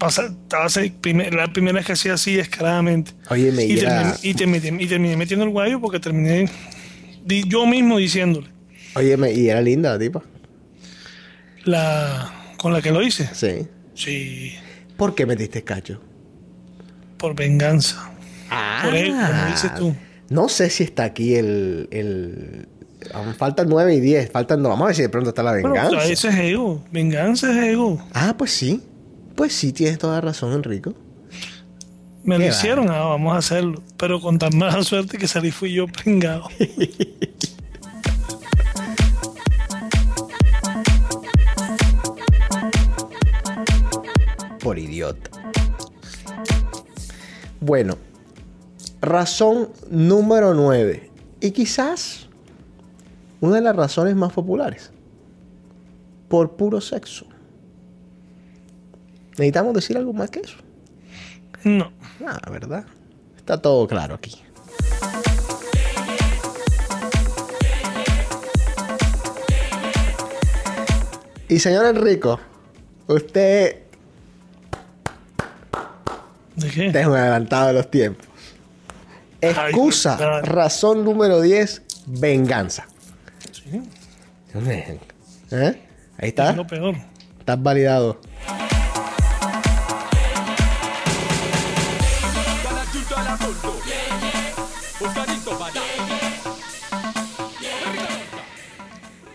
Pasa- 0.06 0.26
estaba 0.26 0.66
así, 0.66 0.90
primer- 0.90 1.34
la 1.34 1.52
primera 1.54 1.76
vez 1.78 1.86
que 1.86 1.94
hacía 1.94 2.14
así 2.16 2.36
descaradamente. 2.36 3.12
Oye, 3.30 3.52
me 3.52 3.66
y, 3.66 3.80
era- 3.80 4.14
terminé, 4.14 4.18
y, 4.22 4.34
terminé, 4.34 4.84
y 4.84 4.88
terminé 4.88 5.18
metiendo 5.18 5.46
el 5.46 5.52
guayo 5.52 5.80
porque 5.80 6.00
terminé 6.00 6.50
di- 7.26 7.44
yo 7.48 7.66
mismo 7.66 7.98
diciéndole 7.98 8.48
Oye, 8.96 9.16
me- 9.18 9.32
y 9.32 9.50
era 9.50 9.62
linda 9.62 9.92
la 9.92 10.00
tipa. 10.00 10.22
la 11.66 12.32
con 12.58 12.74
la 12.74 12.82
que 12.82 12.92
lo 12.92 13.02
hice. 13.02 13.30
Sí. 13.34 13.68
Sí, 13.96 14.54
¿Por 14.98 15.14
qué 15.16 15.26
metiste 15.26 15.64
cacho? 15.64 16.02
por 17.18 17.36
venganza. 17.36 18.12
Ah. 18.50 18.82
Por 18.84 18.96
él, 18.96 19.12
como 19.12 19.46
dices 19.50 19.74
tú. 19.76 19.96
No 20.30 20.50
sé 20.50 20.70
si 20.70 20.84
está 20.84 21.06
aquí 21.06 21.36
el. 21.36 21.88
el... 21.92 22.68
aún 23.14 23.34
Faltan 23.36 23.70
9 23.70 23.96
y 23.96 24.00
10. 24.02 24.30
Faltan. 24.32 24.62
No, 24.62 24.70
vamos 24.70 24.84
a 24.84 24.88
ver 24.88 24.96
si 24.98 25.02
de 25.04 25.10
pronto 25.10 25.30
está 25.30 25.42
la 25.42 25.54
venganza. 25.54 25.88
o 25.98 26.02
sea, 26.02 26.04
ese 26.12 26.28
es 26.28 26.36
ego. 26.36 26.84
Venganza 26.92 27.50
es 27.52 27.72
ego. 27.72 28.06
Ah, 28.14 28.36
pues 28.38 28.52
sí. 28.52 28.82
Pues 29.36 29.54
sí, 29.54 29.74
tienes 29.74 29.98
toda 29.98 30.22
razón, 30.22 30.54
Enrico. 30.54 30.94
Me 32.24 32.38
lo 32.38 32.46
hicieron, 32.46 32.90
ah, 32.90 33.06
vamos 33.06 33.34
a 33.34 33.38
hacerlo. 33.38 33.84
Pero 33.98 34.22
con 34.22 34.40
tan 34.40 34.58
mala 34.58 34.84
suerte 34.84 35.18
que 35.18 35.28
salí 35.28 35.52
fui 35.52 35.74
yo 35.74 35.88
pringado. 35.88 36.48
idiota. 44.78 45.30
Bueno, 47.60 47.98
razón 49.02 49.70
número 49.90 50.54
9. 50.54 51.12
Y 51.42 51.52
quizás 51.52 52.28
una 53.42 53.56
de 53.56 53.62
las 53.62 53.76
razones 53.76 54.16
más 54.16 54.34
populares. 54.34 54.92
Por 56.28 56.56
puro 56.56 56.82
sexo. 56.82 57.26
¿Necesitamos 59.38 59.74
decir 59.74 59.98
algo 59.98 60.14
más 60.14 60.30
que 60.30 60.40
eso? 60.40 60.58
No. 61.64 61.92
Ah, 62.26 62.50
¿verdad? 62.52 62.86
Está 63.38 63.62
todo 63.62 63.88
claro 63.88 64.16
aquí. 64.16 64.36
Y 71.50 71.60
señor 71.60 71.86
Enrico, 71.86 72.40
usted 73.08 73.78
¿De 76.56 76.70
qué? 76.70 76.88
es 76.88 77.08
un 77.08 77.16
adelantado 77.16 77.68
de 77.68 77.74
los 77.74 77.92
tiempos. 77.92 78.26
Excusa, 79.42 80.18
Ay, 80.38 80.42
razón 80.44 81.04
número 81.04 81.42
10, 81.42 81.82
venganza. 82.08 82.88
Sí, 83.52 83.82
¿Eh? 85.52 85.82
Ahí 86.18 86.30
está. 86.30 86.52
es 86.52 86.56
lo 86.58 86.66
peor. 86.66 86.96
Estás 87.40 87.62
validado. 87.62 88.20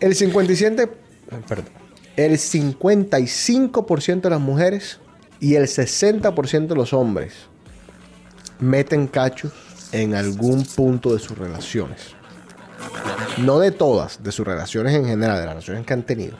El 0.00 0.14
57, 0.14 0.88
perdón, 1.48 1.66
el 2.16 2.32
55% 2.32 4.20
de 4.22 4.30
las 4.30 4.40
mujeres 4.40 4.98
y 5.40 5.54
el 5.54 5.64
60% 5.64 6.66
de 6.66 6.74
los 6.74 6.92
hombres 6.92 7.34
meten 8.58 9.06
cachos 9.06 9.52
en 9.92 10.14
algún 10.14 10.64
punto 10.64 11.12
de 11.14 11.20
sus 11.20 11.38
relaciones. 11.38 12.14
No 13.38 13.58
de 13.58 13.70
todas, 13.70 14.22
de 14.22 14.32
sus 14.32 14.46
relaciones 14.46 14.94
en 14.94 15.04
general, 15.04 15.36
de 15.38 15.46
las 15.46 15.54
relaciones 15.54 15.86
que 15.86 15.92
han 15.92 16.02
tenido. 16.02 16.36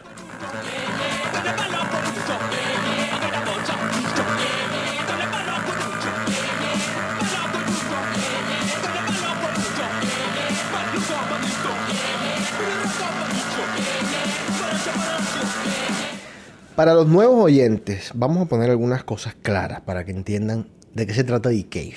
Para 16.79 16.95
los 16.95 17.09
nuevos 17.09 17.45
oyentes, 17.45 18.13
vamos 18.15 18.41
a 18.41 18.45
poner 18.49 18.71
algunas 18.71 19.03
cosas 19.03 19.35
claras 19.43 19.81
para 19.81 20.05
que 20.05 20.13
entiendan 20.13 20.69
de 20.95 21.09
qué 21.09 21.13
se 21.13 21.25
trata 21.25 21.49
de 21.49 21.67
Cave. 21.69 21.97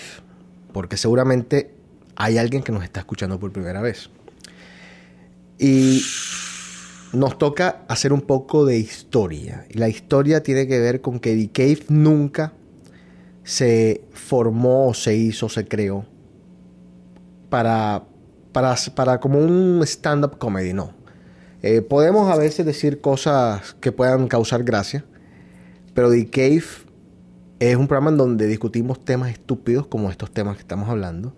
Porque 0.73 0.97
seguramente 0.97 1.75
hay 2.15 2.39
alguien 2.39 2.63
que 2.63 2.71
nos 2.71 2.83
está 2.83 3.01
escuchando 3.01 3.39
por 3.39 3.51
primera 3.51 3.79
vez. 3.79 4.09
Y 5.59 6.01
nos 7.13 7.37
toca 7.37 7.83
hacer 7.89 8.11
un 8.11 8.21
poco 8.21 8.65
de 8.65 8.79
historia. 8.79 9.67
Y 9.69 9.77
la 9.77 9.87
historia 9.87 10.41
tiene 10.41 10.65
que 10.65 10.79
ver 10.79 10.99
con 10.99 11.19
que 11.19 11.35
The 11.35 11.51
Cave 11.51 11.85
nunca 11.89 12.53
se 13.43 14.03
formó, 14.13 14.95
se 14.95 15.15
hizo, 15.15 15.47
se 15.47 15.67
creó 15.67 16.07
para, 17.51 18.05
para, 18.51 18.75
para 18.95 19.19
como 19.19 19.37
un 19.37 19.83
stand-up 19.83 20.39
comedy, 20.39 20.73
no. 20.73 21.00
Eh, 21.63 21.81
podemos 21.83 22.31
a 22.31 22.37
veces 22.37 22.65
decir 22.65 23.01
cosas 23.01 23.75
que 23.79 23.91
puedan 23.91 24.27
causar 24.27 24.63
gracia, 24.63 25.05
pero 25.93 26.09
The 26.09 26.27
Cave 26.29 26.63
es 27.59 27.75
un 27.75 27.87
programa 27.87 28.09
en 28.09 28.17
donde 28.17 28.47
discutimos 28.47 29.05
temas 29.05 29.29
estúpidos 29.29 29.85
como 29.85 30.09
estos 30.09 30.31
temas 30.31 30.55
que 30.55 30.61
estamos 30.61 30.89
hablando, 30.89 31.35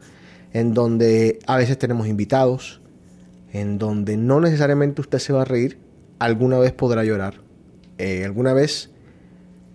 en 0.54 0.74
donde 0.74 1.40
a 1.46 1.58
veces 1.58 1.78
tenemos 1.78 2.08
invitados, 2.08 2.82
en 3.52 3.78
donde 3.78 4.16
no 4.16 4.40
necesariamente 4.40 5.02
usted 5.02 5.20
se 5.20 5.34
va 5.34 5.42
a 5.42 5.46
reír, 5.46 5.78
alguna 6.20 6.58
vez 6.58 6.72
podrá 6.72 7.04
llorar, 7.04 7.42
eh, 7.98 8.24
alguna 8.24 8.54
vez 8.54 8.92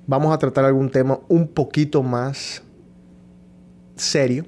vamos 0.06 0.32
a 0.34 0.38
tratar 0.38 0.64
algún 0.64 0.90
tema 0.90 1.20
un 1.28 1.48
poquito 1.48 2.02
más 2.02 2.62
serio. 3.96 4.46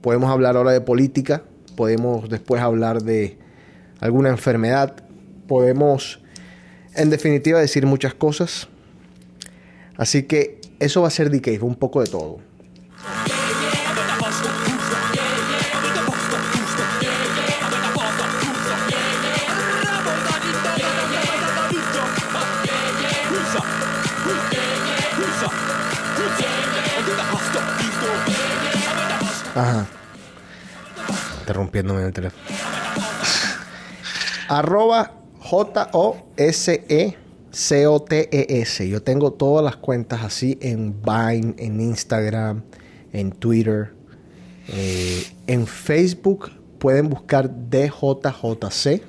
Podemos 0.00 0.30
hablar 0.30 0.56
ahora 0.56 0.72
de 0.72 0.80
política, 0.80 1.42
podemos 1.76 2.30
después 2.30 2.62
hablar 2.62 3.02
de 3.02 3.36
alguna 4.00 4.30
enfermedad, 4.30 5.04
podemos 5.52 6.18
en 6.94 7.10
definitiva 7.10 7.60
decir 7.60 7.84
muchas 7.84 8.14
cosas. 8.14 8.68
Así 9.98 10.22
que 10.22 10.62
eso 10.80 11.02
va 11.02 11.08
a 11.08 11.10
ser 11.10 11.30
Cave, 11.42 11.60
un 11.60 11.74
poco 11.74 12.00
de 12.00 12.06
todo. 12.06 12.38
Ajá. 29.54 29.86
Interrumpiéndome 31.40 32.00
en 32.00 32.06
el 32.06 32.12
teléfono. 32.14 32.42
Arroba 34.48 35.21
J-O-S-E-C-O-T-E-S. 35.52 36.88
Yo 38.88 39.02
tengo 39.02 39.34
todas 39.34 39.62
las 39.62 39.76
cuentas 39.76 40.22
así 40.22 40.56
en 40.62 41.02
Vine, 41.02 41.54
en 41.58 41.78
Instagram, 41.78 42.62
en 43.12 43.32
Twitter. 43.32 43.92
Eh, 44.68 45.26
en 45.46 45.66
Facebook 45.66 46.50
pueden 46.78 47.10
buscar 47.10 47.50
DJJC. 47.68 49.02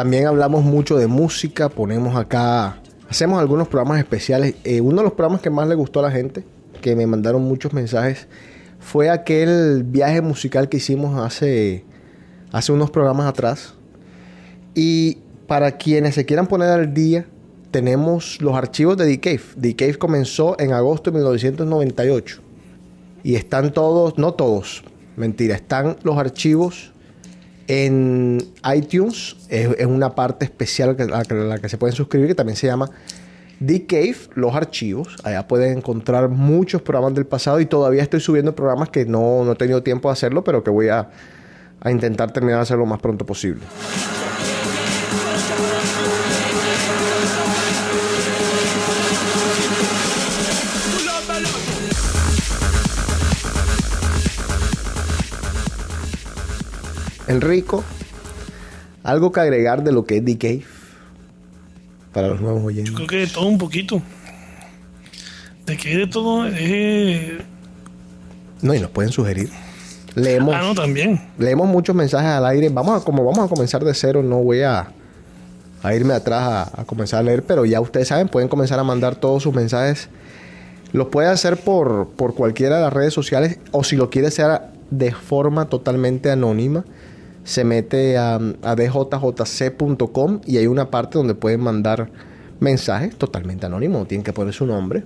También 0.00 0.26
hablamos 0.26 0.64
mucho 0.64 0.96
de 0.96 1.06
música, 1.06 1.68
ponemos 1.68 2.16
acá, 2.16 2.80
hacemos 3.10 3.38
algunos 3.38 3.68
programas 3.68 3.98
especiales. 3.98 4.54
Eh, 4.64 4.80
uno 4.80 4.96
de 4.96 5.02
los 5.02 5.12
programas 5.12 5.42
que 5.42 5.50
más 5.50 5.68
le 5.68 5.74
gustó 5.74 6.00
a 6.00 6.04
la 6.04 6.10
gente, 6.10 6.42
que 6.80 6.96
me 6.96 7.06
mandaron 7.06 7.42
muchos 7.42 7.74
mensajes, 7.74 8.26
fue 8.78 9.10
aquel 9.10 9.82
viaje 9.84 10.22
musical 10.22 10.70
que 10.70 10.78
hicimos 10.78 11.20
hace, 11.20 11.84
hace 12.50 12.72
unos 12.72 12.90
programas 12.90 13.26
atrás. 13.26 13.74
Y 14.74 15.18
para 15.46 15.72
quienes 15.72 16.14
se 16.14 16.24
quieran 16.24 16.46
poner 16.46 16.70
al 16.70 16.94
día, 16.94 17.26
tenemos 17.70 18.40
los 18.40 18.54
archivos 18.54 18.96
de 18.96 19.04
The 19.04 19.20
Cave. 19.20 19.42
The 19.60 19.76
Cave 19.76 19.98
comenzó 19.98 20.58
en 20.58 20.72
agosto 20.72 21.10
de 21.10 21.18
1998. 21.18 22.40
Y 23.22 23.34
están 23.34 23.74
todos, 23.74 24.16
no 24.16 24.32
todos, 24.32 24.82
mentira, 25.18 25.56
están 25.56 25.98
los 26.04 26.16
archivos 26.16 26.90
en 27.70 28.38
iTunes. 28.74 29.36
Es, 29.48 29.86
una 29.86 30.16
parte 30.16 30.44
especial 30.44 30.96
a 31.12 31.34
la 31.34 31.58
que 31.58 31.68
se 31.68 31.78
pueden 31.78 31.94
suscribir, 31.94 32.26
que 32.26 32.34
también 32.34 32.56
se 32.56 32.66
llama 32.66 32.90
The 33.64 33.86
Cave, 33.86 34.16
los 34.34 34.56
archivos. 34.56 35.16
Allá 35.22 35.46
pueden 35.46 35.78
encontrar 35.78 36.28
muchos 36.28 36.82
programas 36.82 37.14
del 37.14 37.26
pasado 37.26 37.60
y 37.60 37.66
todavía 37.66 38.02
estoy 38.02 38.18
subiendo 38.18 38.56
programas 38.56 38.88
que 38.88 39.04
no, 39.04 39.44
no 39.44 39.52
he 39.52 39.54
tenido 39.54 39.84
tiempo 39.84 40.08
de 40.08 40.14
hacerlo, 40.14 40.42
pero 40.42 40.64
que 40.64 40.70
voy 40.70 40.88
a, 40.88 41.10
a 41.80 41.90
intentar 41.92 42.32
terminar 42.32 42.58
de 42.58 42.62
hacerlo 42.62 42.84
lo 42.84 42.90
más 42.90 43.00
pronto 43.00 43.24
posible. 43.24 43.62
Enrico, 57.30 57.84
algo 59.04 59.32
que 59.32 59.40
agregar 59.40 59.82
de 59.84 59.92
lo 59.92 60.04
que 60.04 60.18
es 60.18 60.24
The 60.24 60.36
Cave 60.38 60.62
para 62.12 62.28
los 62.28 62.40
nuevos 62.40 62.64
oyentes. 62.64 62.92
Creo 62.94 63.06
que 63.06 63.16
de 63.18 63.26
todo 63.28 63.46
un 63.46 63.58
poquito. 63.58 64.02
De 65.66 65.76
que 65.76 65.96
de 65.96 66.06
todo. 66.06 66.46
Eh... 66.48 67.38
No, 68.62 68.74
y 68.74 68.80
nos 68.80 68.90
pueden 68.90 69.12
sugerir. 69.12 69.48
Leemos, 70.16 70.54
Ah, 70.56 70.62
no, 70.62 70.74
también. 70.74 71.20
leemos 71.38 71.68
muchos 71.68 71.94
mensajes 71.94 72.28
al 72.30 72.44
aire. 72.46 72.68
Vamos 72.68 73.00
a, 73.00 73.04
como 73.04 73.24
vamos 73.24 73.46
a 73.46 73.48
comenzar 73.48 73.84
de 73.84 73.94
cero, 73.94 74.22
no 74.24 74.38
voy 74.38 74.62
a, 74.62 74.90
a 75.84 75.94
irme 75.94 76.14
atrás 76.14 76.42
a, 76.74 76.80
a 76.80 76.84
comenzar 76.84 77.20
a 77.20 77.22
leer, 77.22 77.44
pero 77.44 77.64
ya 77.64 77.80
ustedes 77.80 78.08
saben, 78.08 78.28
pueden 78.28 78.48
comenzar 78.48 78.80
a 78.80 78.84
mandar 78.84 79.14
todos 79.14 79.44
sus 79.44 79.54
mensajes. 79.54 80.08
Los 80.92 81.06
puede 81.06 81.28
hacer 81.28 81.58
por, 81.58 82.08
por 82.16 82.34
cualquiera 82.34 82.76
de 82.78 82.82
las 82.82 82.92
redes 82.92 83.14
sociales 83.14 83.60
o 83.70 83.84
si 83.84 83.94
lo 83.94 84.10
quiere 84.10 84.26
hacer 84.28 84.62
de 84.90 85.12
forma 85.12 85.66
totalmente 85.66 86.28
anónima, 86.32 86.84
se 87.50 87.64
mete 87.64 88.16
a, 88.16 88.38
djjc.com 88.38 90.40
y 90.46 90.58
hay 90.58 90.68
una 90.68 90.88
parte 90.88 91.18
donde 91.18 91.34
pueden 91.34 91.60
mandar 91.60 92.08
mensajes 92.60 93.16
totalmente 93.16 93.66
anónimos, 93.66 94.06
tienen 94.06 94.22
que 94.22 94.32
poner 94.32 94.54
su 94.54 94.66
nombre. 94.66 95.02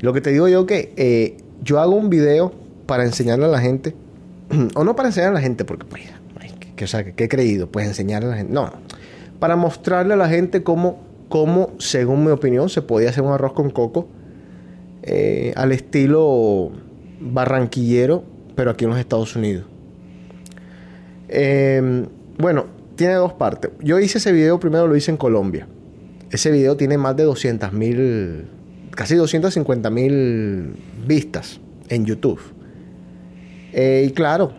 Lo 0.00 0.12
que 0.12 0.20
te 0.20 0.30
digo 0.30 0.48
yo 0.48 0.66
que 0.66 0.92
eh, 0.96 1.36
yo 1.62 1.78
hago 1.78 1.94
un 1.94 2.10
video 2.10 2.52
para 2.86 3.04
enseñarle 3.04 3.44
a 3.44 3.48
la 3.48 3.60
gente, 3.60 3.94
o 4.74 4.82
no 4.82 4.96
para 4.96 5.10
enseñarle 5.10 5.38
a 5.38 5.40
la 5.40 5.42
gente, 5.42 5.64
porque 5.64 5.84
pues, 5.84 6.02
que, 6.74 6.84
o 6.84 6.88
sea, 6.88 7.04
que, 7.04 7.12
que 7.12 7.24
he 7.24 7.28
creído, 7.28 7.70
pues 7.70 7.86
enseñarle 7.86 8.26
a 8.26 8.30
la 8.32 8.36
gente, 8.38 8.52
no, 8.52 8.72
para 9.38 9.54
mostrarle 9.54 10.14
a 10.14 10.16
la 10.16 10.28
gente 10.28 10.64
cómo, 10.64 10.98
cómo, 11.28 11.70
según 11.78 12.24
mi 12.24 12.32
opinión, 12.32 12.68
se 12.68 12.82
podía 12.82 13.10
hacer 13.10 13.22
un 13.22 13.30
arroz 13.30 13.52
con 13.52 13.70
coco 13.70 14.08
eh, 15.04 15.52
al 15.54 15.70
estilo 15.70 16.72
barranquillero, 17.20 18.24
pero 18.56 18.72
aquí 18.72 18.86
en 18.86 18.90
los 18.90 18.98
Estados 18.98 19.36
Unidos. 19.36 19.69
Eh, 21.30 22.06
bueno, 22.38 22.66
tiene 22.96 23.14
dos 23.14 23.32
partes. 23.32 23.70
Yo 23.80 23.98
hice 23.98 24.18
ese 24.18 24.32
video 24.32 24.60
primero, 24.60 24.86
lo 24.86 24.96
hice 24.96 25.10
en 25.10 25.16
Colombia. 25.16 25.66
Ese 26.30 26.50
video 26.50 26.76
tiene 26.76 26.98
más 26.98 27.16
de 27.16 27.24
200 27.24 27.72
mil, 27.72 28.46
casi 28.90 29.14
250 29.14 29.90
mil 29.90 30.74
vistas 31.06 31.60
en 31.88 32.04
YouTube. 32.04 32.40
Eh, 33.72 34.04
y 34.06 34.10
claro, 34.12 34.52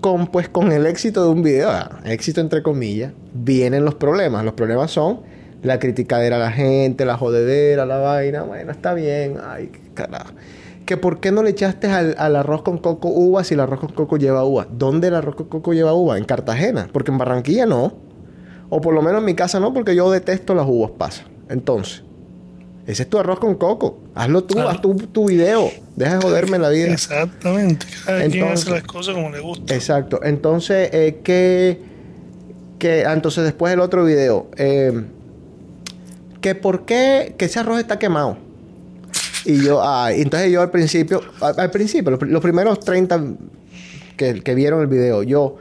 con, 0.00 0.28
pues 0.28 0.48
con 0.48 0.72
el 0.72 0.86
éxito 0.86 1.24
de 1.24 1.30
un 1.30 1.42
video, 1.42 1.70
ah, 1.70 2.00
éxito 2.04 2.40
entre 2.40 2.62
comillas, 2.62 3.12
vienen 3.34 3.84
los 3.84 3.94
problemas. 3.96 4.44
Los 4.44 4.54
problemas 4.54 4.90
son 4.90 5.20
la 5.62 5.78
criticadera 5.78 6.36
a 6.36 6.38
la 6.38 6.52
gente, 6.52 7.04
la 7.04 7.16
jodedera, 7.16 7.84
la 7.84 7.98
vaina. 7.98 8.42
Bueno, 8.42 8.70
está 8.72 8.94
bien. 8.94 9.34
Ay, 9.44 9.70
carajo. 9.94 10.32
Que 10.88 10.96
por 10.96 11.20
qué 11.20 11.30
no 11.32 11.42
le 11.42 11.50
echaste 11.50 11.86
al, 11.88 12.14
al 12.16 12.34
arroz 12.34 12.62
con 12.62 12.78
coco 12.78 13.08
uva 13.10 13.44
si 13.44 13.52
el 13.52 13.60
arroz 13.60 13.78
con 13.80 13.90
coco 13.92 14.16
lleva 14.16 14.42
uva. 14.44 14.66
¿Dónde 14.72 15.08
el 15.08 15.14
arroz 15.16 15.34
con 15.34 15.46
coco 15.48 15.74
lleva 15.74 15.92
uva? 15.92 16.16
En 16.16 16.24
Cartagena. 16.24 16.88
Porque 16.90 17.10
en 17.10 17.18
Barranquilla 17.18 17.66
no. 17.66 17.92
O 18.70 18.80
por 18.80 18.94
lo 18.94 19.02
menos 19.02 19.18
en 19.20 19.26
mi 19.26 19.34
casa 19.34 19.60
no, 19.60 19.74
porque 19.74 19.94
yo 19.94 20.10
detesto 20.10 20.54
las 20.54 20.66
uvas 20.66 20.92
pasas. 20.96 21.26
Entonces, 21.50 22.04
ese 22.86 23.02
es 23.02 23.10
tu 23.10 23.18
arroz 23.18 23.38
con 23.38 23.56
coco. 23.56 23.98
Hazlo 24.14 24.44
tú, 24.44 24.54
Claro. 24.54 24.70
haz 24.70 24.80
tu, 24.80 24.94
tu 24.94 25.26
video. 25.28 25.68
Deja 25.94 26.16
de 26.16 26.22
joderme 26.22 26.58
la 26.58 26.70
vida. 26.70 26.86
Exactamente. 26.88 27.84
Cada 28.06 28.20
quien 28.20 28.32
Entonces- 28.44 28.62
hace 28.68 28.70
las 28.70 28.82
cosas 28.84 29.14
como 29.14 29.28
le 29.28 29.40
gusta. 29.40 29.74
Exacto. 29.74 30.20
Entonces, 30.24 30.88
eh, 30.94 31.20
¿qué, 31.22 31.82
qué- 32.78 33.04
ah, 33.06 33.12
entonces 33.12 33.44
después 33.44 33.74
el 33.74 33.80
otro 33.80 34.06
video. 34.06 34.46
eh, 34.56 35.04
que 36.40 36.54
por 36.54 36.86
qué 36.86 37.34
que 37.36 37.44
ese 37.46 37.58
arroz 37.58 37.78
está 37.78 37.98
quemado. 37.98 38.38
Y 39.48 39.64
yo, 39.64 39.80
ah, 39.82 40.12
y 40.12 40.20
entonces 40.20 40.52
yo 40.52 40.60
al 40.60 40.70
principio, 40.70 41.22
al, 41.40 41.70
principio, 41.70 42.18
los, 42.20 42.42
primeros 42.42 42.80
30 42.80 43.18
que, 44.14 44.42
que 44.42 44.54
vieron 44.54 44.82
el 44.82 44.88
video, 44.88 45.22
yo, 45.22 45.56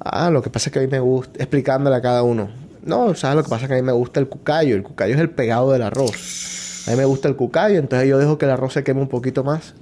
ah, 0.00 0.30
lo 0.30 0.42
que 0.42 0.50
pasa 0.50 0.68
es 0.68 0.72
que 0.72 0.80
a 0.80 0.82
mí 0.82 0.88
me 0.88 0.98
gusta, 0.98 1.38
explicándole 1.38 1.94
a 1.94 2.02
cada 2.02 2.24
uno. 2.24 2.50
No, 2.82 3.14
¿sabes 3.14 3.36
lo 3.36 3.44
que 3.44 3.50
pasa? 3.50 3.68
Que 3.68 3.74
a 3.74 3.76
mí 3.76 3.82
me 3.82 3.92
gusta 3.92 4.18
el 4.18 4.28
cucayo. 4.28 4.74
El 4.74 4.82
cucayo 4.82 5.14
es 5.14 5.20
el 5.20 5.30
pegado 5.30 5.70
del 5.70 5.82
arroz. 5.82 6.82
A 6.88 6.90
mí 6.90 6.96
me 6.96 7.04
gusta 7.04 7.28
el 7.28 7.36
cucayo, 7.36 7.78
entonces 7.78 8.08
yo 8.08 8.18
dejo 8.18 8.36
que 8.36 8.46
el 8.46 8.50
arroz 8.50 8.72
se 8.72 8.82
queme 8.82 9.00
un 9.00 9.08
poquito 9.08 9.44
más. 9.44 9.74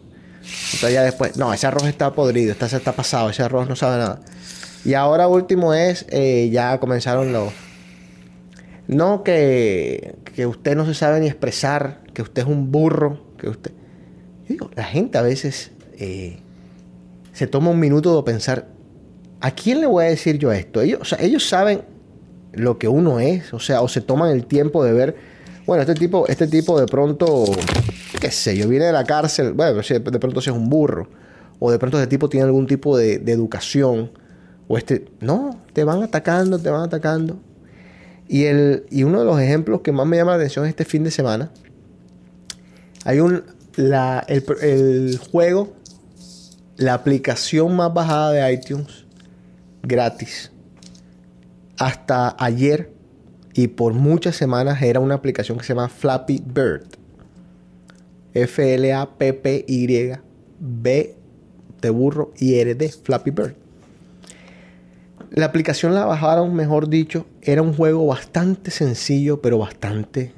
Entonces 0.74 0.92
ya 0.92 1.02
después, 1.02 1.38
no, 1.38 1.54
ese 1.54 1.66
arroz 1.66 1.84
está 1.84 2.12
podrido, 2.12 2.52
está, 2.52 2.66
está 2.66 2.92
pasado, 2.92 3.30
ese 3.30 3.42
arroz 3.42 3.66
no 3.66 3.76
sabe 3.76 3.96
nada. 3.96 4.20
Y 4.84 4.92
ahora 4.92 5.26
último 5.26 5.72
es, 5.72 6.04
eh, 6.10 6.50
ya 6.52 6.78
comenzaron 6.78 7.32
los... 7.32 7.50
No, 8.92 9.22
que, 9.22 10.16
que 10.34 10.46
usted 10.46 10.76
no 10.76 10.84
se 10.84 10.94
sabe 10.94 11.20
ni 11.20 11.26
expresar, 11.26 12.00
que 12.12 12.22
usted 12.22 12.42
es 12.42 12.48
un 12.48 12.70
burro, 12.70 13.20
que 13.38 13.48
usted... 13.48 13.72
Yo 14.42 14.48
digo, 14.48 14.70
la 14.74 14.84
gente 14.84 15.18
a 15.18 15.22
veces 15.22 15.72
eh, 15.98 16.38
se 17.32 17.46
toma 17.46 17.70
un 17.70 17.80
minuto 17.80 18.16
de 18.16 18.22
pensar, 18.22 18.68
¿a 19.40 19.50
quién 19.52 19.80
le 19.80 19.86
voy 19.86 20.04
a 20.04 20.08
decir 20.08 20.38
yo 20.38 20.52
esto? 20.52 20.80
Ellos, 20.80 21.00
o 21.00 21.04
sea, 21.04 21.18
ellos 21.20 21.48
saben 21.48 21.82
lo 22.52 22.78
que 22.78 22.88
uno 22.88 23.20
es, 23.20 23.54
o 23.54 23.60
sea, 23.60 23.80
o 23.82 23.88
se 23.88 24.00
toman 24.00 24.30
el 24.30 24.46
tiempo 24.46 24.84
de 24.84 24.92
ver, 24.92 25.16
bueno, 25.66 25.82
este 25.82 25.94
tipo, 25.94 26.26
este 26.28 26.46
tipo 26.46 26.78
de 26.78 26.86
pronto, 26.86 27.44
qué 28.20 28.30
sé 28.30 28.56
yo, 28.56 28.68
viene 28.68 28.86
de 28.86 28.92
la 28.92 29.04
cárcel, 29.04 29.52
bueno, 29.54 29.80
de 29.80 30.00
pronto 30.00 30.40
si 30.40 30.50
es 30.50 30.56
un 30.56 30.68
burro, 30.68 31.08
o 31.58 31.70
de 31.70 31.78
pronto 31.78 31.98
este 31.98 32.08
tipo 32.08 32.28
tiene 32.28 32.44
algún 32.44 32.66
tipo 32.66 32.96
de, 32.96 33.18
de 33.18 33.32
educación, 33.32 34.10
o 34.68 34.76
este, 34.76 35.06
no, 35.20 35.62
te 35.72 35.84
van 35.84 36.02
atacando, 36.02 36.58
te 36.58 36.68
van 36.68 36.82
atacando. 36.82 37.38
Y, 38.32 38.46
el, 38.46 38.86
y 38.88 39.02
uno 39.02 39.18
de 39.18 39.26
los 39.26 39.38
ejemplos 39.38 39.82
que 39.82 39.92
más 39.92 40.06
me 40.06 40.16
llama 40.16 40.30
la 40.30 40.36
atención 40.38 40.64
este 40.64 40.86
fin 40.86 41.04
de 41.04 41.10
semana, 41.10 41.50
hay 43.04 43.20
un, 43.20 43.42
la, 43.76 44.24
el, 44.26 44.42
el 44.62 45.18
juego, 45.18 45.74
la 46.78 46.94
aplicación 46.94 47.76
más 47.76 47.92
bajada 47.92 48.32
de 48.32 48.50
iTunes, 48.54 49.04
gratis, 49.82 50.50
hasta 51.76 52.34
ayer 52.38 52.90
y 53.52 53.68
por 53.68 53.92
muchas 53.92 54.34
semanas 54.34 54.80
era 54.80 54.98
una 54.98 55.16
aplicación 55.16 55.58
que 55.58 55.64
se 55.64 55.74
llama 55.74 55.90
Flappy 55.90 56.42
Bird. 56.42 56.86
F-L-A-P-P-Y 58.32 60.12
B 60.58 61.16
de 61.82 61.90
burro 61.90 62.32
y 62.38 62.54
R 62.54 62.74
de 62.76 62.88
Flappy 62.88 63.30
Bird. 63.30 63.61
La 65.34 65.46
aplicación 65.46 65.94
la 65.94 66.04
bajaron, 66.04 66.54
mejor 66.54 66.88
dicho, 66.88 67.26
era 67.40 67.62
un 67.62 67.72
juego 67.74 68.06
bastante 68.06 68.70
sencillo, 68.70 69.40
pero 69.40 69.58
bastante 69.58 70.32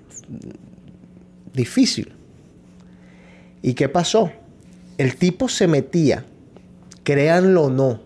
difícil. 1.53 2.12
¿Y 3.61 3.75
qué 3.75 3.89
pasó? 3.89 4.31
El 4.97 5.16
tipo 5.16 5.49
se 5.49 5.66
metía, 5.66 6.25
créanlo 7.03 7.65
o 7.65 7.71
no, 7.71 8.01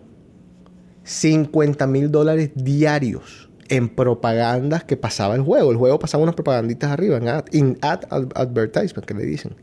50 1.03 1.85
mil 1.87 2.11
dólares 2.11 2.51
diarios 2.55 3.49
en 3.67 3.89
propagandas 3.89 4.83
que 4.83 4.97
pasaba 4.97 5.35
el 5.35 5.41
juego. 5.41 5.69
El 5.71 5.77
juego 5.77 5.99
pasaba 5.99 6.23
unas 6.23 6.35
propaganditas 6.35 6.89
arriba, 6.91 7.17
en 7.17 7.27
ad, 7.27 7.45
in 7.51 7.77
ad 7.81 8.01
ad- 8.09 8.31
advertisement, 8.35 9.05
que 9.05 9.13
le 9.13 9.25
dicen. 9.25 9.53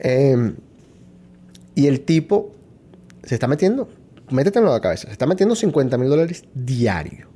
Eh, 0.00 0.52
y 1.74 1.86
el 1.86 2.00
tipo 2.02 2.52
se 3.22 3.34
está 3.34 3.48
metiendo, 3.48 3.88
métetelo 4.30 4.66
en 4.66 4.72
la 4.72 4.80
cabeza, 4.80 5.06
se 5.06 5.12
está 5.12 5.26
metiendo 5.26 5.54
50 5.54 5.96
mil 5.98 6.08
dólares 6.08 6.44
diario. 6.54 7.28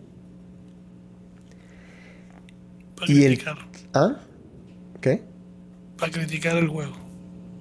Para 2.97 3.13
Y 3.13 3.25
el- 3.25 3.29
criticar. 3.37 3.59
¿Ah? 3.95 4.17
¿Qué? 5.01 5.23
Para 5.99 6.13
criticar 6.13 6.57
el 6.57 6.69
juego. 6.69 6.93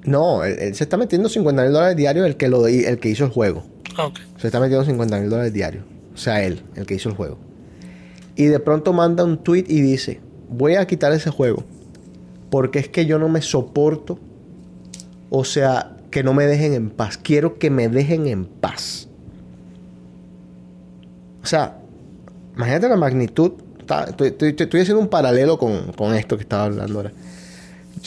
No, 0.03 0.43
él, 0.43 0.57
él 0.59 0.75
se 0.75 0.83
está 0.83 0.97
metiendo 0.97 1.29
50 1.29 1.63
mil 1.63 1.71
dólares 1.73 1.95
diarios 1.97 2.25
el 2.25 2.37
que, 2.37 2.47
lo, 2.47 2.67
el 2.67 2.99
que 2.99 3.09
hizo 3.09 3.25
el 3.25 3.31
juego. 3.31 3.63
Ah, 3.97 4.05
ok. 4.07 4.19
Se 4.37 4.47
está 4.47 4.59
metiendo 4.59 4.85
50 4.85 5.19
mil 5.19 5.29
dólares 5.29 5.53
diarios. 5.53 5.83
O 6.13 6.17
sea, 6.17 6.43
él, 6.43 6.63
el 6.75 6.85
que 6.85 6.95
hizo 6.95 7.09
el 7.09 7.15
juego. 7.15 7.37
Y 8.35 8.45
de 8.45 8.59
pronto 8.59 8.93
manda 8.93 9.23
un 9.25 9.43
tweet 9.43 9.65
y 9.67 9.81
dice, 9.81 10.21
voy 10.49 10.75
a 10.75 10.87
quitar 10.87 11.11
ese 11.11 11.29
juego. 11.29 11.63
Porque 12.49 12.79
es 12.79 12.87
que 12.89 13.05
yo 13.05 13.19
no 13.19 13.27
me 13.29 13.41
soporto. 13.41 14.19
O 15.29 15.43
sea, 15.43 15.97
que 16.11 16.23
no 16.23 16.33
me 16.33 16.45
dejen 16.45 16.73
en 16.73 16.89
paz. 16.89 17.17
Quiero 17.17 17.59
que 17.59 17.69
me 17.69 17.89
dejen 17.89 18.27
en 18.27 18.45
paz. 18.45 19.08
O 21.41 21.45
sea, 21.45 21.77
imagínate 22.55 22.89
la 22.89 22.97
magnitud. 22.97 23.53
Estoy 24.19 24.81
haciendo 24.81 24.99
un 24.99 25.07
paralelo 25.07 25.57
con, 25.57 25.91
con 25.93 26.13
esto 26.13 26.37
que 26.37 26.43
estaba 26.43 26.65
hablando 26.65 26.99
ahora. 26.99 27.11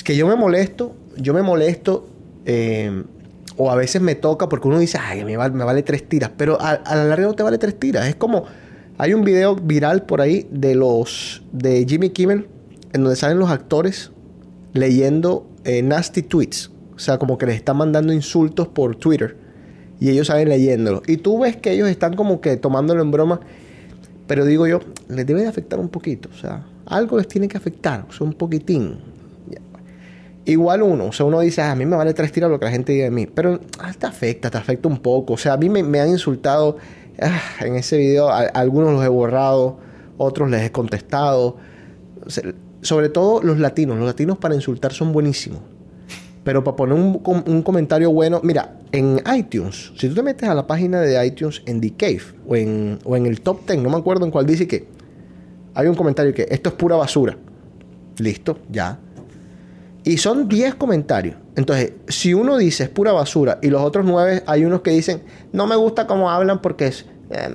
Que 0.05 0.17
yo 0.17 0.27
me 0.27 0.37
molesto, 0.37 0.95
yo 1.17 1.35
me 1.35 1.43
molesto, 1.43 2.09
eh, 2.45 3.05
o 3.57 3.71
a 3.71 3.77
veces 3.77 4.01
me 4.01 4.15
toca 4.15 4.49
porque 4.49 4.69
uno 4.69 4.79
dice, 4.79 4.99
ay, 5.01 5.25
me 5.25 5.37
vale, 5.37 5.55
me 5.55 5.65
vale 5.65 5.83
tres 5.83 6.09
tiras, 6.09 6.31
pero 6.37 6.61
a, 6.61 6.71
a 6.71 6.97
la 6.97 7.05
larga 7.05 7.27
no 7.27 7.35
te 7.35 7.43
vale 7.43 7.59
tres 7.59 7.79
tiras. 7.79 8.09
Es 8.09 8.15
como, 8.15 8.45
hay 8.99 9.15
un 9.15 9.25
video 9.25 9.57
viral 9.57 10.05
por 10.07 10.21
ahí 10.21 10.47
de 10.51 10.75
los, 10.75 11.43
de 11.53 11.85
Jimmy 11.89 12.11
Kimmel, 12.11 12.49
en 12.93 13.03
donde 13.03 13.17
salen 13.17 13.39
los 13.39 13.51
actores 13.51 14.11
leyendo 14.73 15.47
eh, 15.65 15.83
nasty 15.83 16.23
tweets. 16.23 16.71
O 16.95 16.99
sea, 16.99 17.19
como 17.19 17.39
que 17.39 17.47
les 17.47 17.57
están 17.57 17.77
mandando 17.77 18.13
insultos 18.13 18.69
por 18.69 18.97
Twitter. 18.97 19.37
Y 20.03 20.11
ellos 20.11 20.27
salen 20.27 20.49
leyéndolo. 20.49 21.01
Y 21.07 21.19
tú 21.19 21.39
ves 21.39 21.57
que 21.59 21.71
ellos 21.71 21.89
están 21.89 22.17
como 22.17 22.41
que 22.41 22.57
tomándolo 22.57 23.03
en 23.03 23.13
broma. 23.13 23.39
Pero 24.27 24.45
digo 24.45 24.67
yo, 24.67 24.81
les 25.09 25.25
debe 25.25 25.43
de 25.43 25.47
afectar 25.47 25.79
un 25.79 25.89
poquito. 25.91 26.29
O 26.35 26.37
sea, 26.37 26.67
algo 26.87 27.19
les 27.19 27.29
tiene 27.29 27.47
que 27.47 27.57
afectar. 27.57 28.05
O 28.09 28.13
sea, 28.13 28.27
un 28.27 28.33
poquitín. 28.33 28.99
Igual 30.45 30.83
uno. 30.83 31.07
O 31.07 31.13
sea, 31.13 31.25
uno 31.25 31.39
dice, 31.39 31.63
"Ah, 31.63 31.71
a 31.71 31.77
mí 31.77 31.87
me 31.87 31.95
vale 31.95 32.15
tres 32.15 32.33
tiras 32.33 32.51
lo 32.51 32.59
que 32.59 32.65
la 32.65 32.73
gente 32.73 32.91
diga 32.91 33.05
de 33.05 33.13
mí. 33.13 33.27
Pero 33.27 33.61
ah, 33.79 33.93
te 33.97 34.07
afecta, 34.07 34.51
te 34.51 34.59
afecta 34.59 34.89
un 34.89 34.99
poco. 34.99 35.35
O 35.35 35.37
sea, 35.37 35.53
a 35.53 35.57
mí 35.57 35.69
me, 35.69 36.01
han 36.01 36.09
insultado 36.09 36.79
ah, 37.21 37.41
en 37.61 37.77
ese 37.77 37.97
video. 37.97 38.29
Algunos 38.29 38.95
los 38.95 39.05
he 39.05 39.09
borrado. 39.09 39.79
Otros 40.19 40.51
les 40.51 40.63
he 40.63 40.73
contestado. 40.73 41.59
Sobre 42.81 43.09
todo 43.09 43.41
los 43.41 43.61
latinos. 43.61 43.99
Los 43.99 44.07
latinos 44.07 44.37
para 44.37 44.57
insultar 44.57 44.93
son 44.93 45.13
buenísimos. 45.13 45.61
Pero 46.45 46.65
para 46.65 46.77
poner 46.77 46.95
un, 46.99 47.23
un 47.47 47.63
comentario 47.63 48.11
bueno, 48.11 48.41
mira, 48.43 48.77
en 48.91 49.21
iTunes, 49.37 49.93
si 49.97 50.09
tú 50.09 50.15
te 50.15 50.23
metes 50.23 50.49
a 50.49 50.55
la 50.55 50.67
página 50.67 51.01
de 51.01 51.25
iTunes 51.25 51.63
en 51.67 51.81
The 51.81 51.93
Cave 51.95 52.23
o 52.47 52.57
en, 52.57 52.99
o 53.05 53.17
en 53.17 53.27
el 53.27 53.41
top 53.41 53.67
10, 53.67 53.81
no 53.81 53.91
me 53.91 53.97
acuerdo 53.97 54.25
en 54.25 54.31
cuál 54.31 54.47
dice 54.47 54.67
que 54.67 54.87
hay 55.75 55.87
un 55.87 55.95
comentario 55.95 56.35
que 56.35 56.47
esto 56.51 56.71
es 56.71 56.75
pura 56.75 56.97
basura. 56.97 57.37
Listo, 58.19 58.59
ya. 58.71 58.99
Y 60.05 60.19
son 60.19 60.49
10 60.49 60.75
comentarios. 60.75 61.37
Entonces, 61.55 61.93
si 62.09 62.35
uno 62.35 62.57
dice 62.57 62.85
es 62.85 62.89
pura 62.89 63.13
basura 63.13 63.59
y 63.63 63.69
los 63.69 63.83
otros 63.83 64.05
9 64.05 64.43
hay 64.47 64.65
unos 64.65 64.81
que 64.83 64.91
dicen 64.91 65.23
no 65.53 65.67
me 65.67 65.77
gusta 65.77 66.07
cómo 66.07 66.31
hablan 66.31 66.61
porque 66.61 66.89
es. 66.89 67.07
eh, 67.31 67.55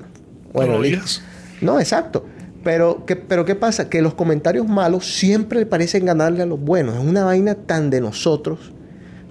bueno, 0.53 0.79
listo. 0.79 1.21
No, 1.61 1.79
exacto. 1.79 2.25
Pero 2.63 3.05
¿qué, 3.05 3.15
pero 3.15 3.45
¿qué 3.45 3.55
pasa? 3.55 3.89
Que 3.89 4.01
los 4.01 4.13
comentarios 4.13 4.67
malos 4.67 5.05
siempre 5.17 5.65
parecen 5.65 6.05
ganarle 6.05 6.43
a 6.43 6.45
los 6.45 6.59
buenos. 6.59 6.95
Es 6.95 7.01
una 7.01 7.25
vaina 7.25 7.55
tan 7.55 7.89
de 7.89 8.01
nosotros. 8.01 8.71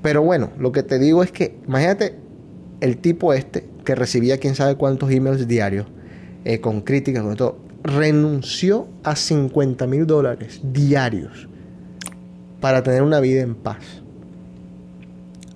Pero 0.06 0.22
bueno, 0.22 0.52
lo 0.56 0.70
que 0.70 0.84
te 0.84 1.00
digo 1.00 1.24
es 1.24 1.32
que, 1.32 1.58
imagínate 1.66 2.14
el 2.80 2.98
tipo 2.98 3.34
este, 3.34 3.66
que 3.84 3.96
recibía 3.96 4.38
quién 4.38 4.54
sabe 4.54 4.76
cuántos 4.76 5.10
emails 5.10 5.48
diarios, 5.48 5.88
eh, 6.44 6.60
con 6.60 6.82
críticas, 6.82 7.24
con 7.24 7.34
todo, 7.34 7.58
renunció 7.82 8.86
a 9.02 9.16
50 9.16 9.84
mil 9.88 10.06
dólares 10.06 10.60
diarios 10.62 11.48
para 12.60 12.84
tener 12.84 13.02
una 13.02 13.18
vida 13.18 13.40
en 13.40 13.56
paz. 13.56 13.82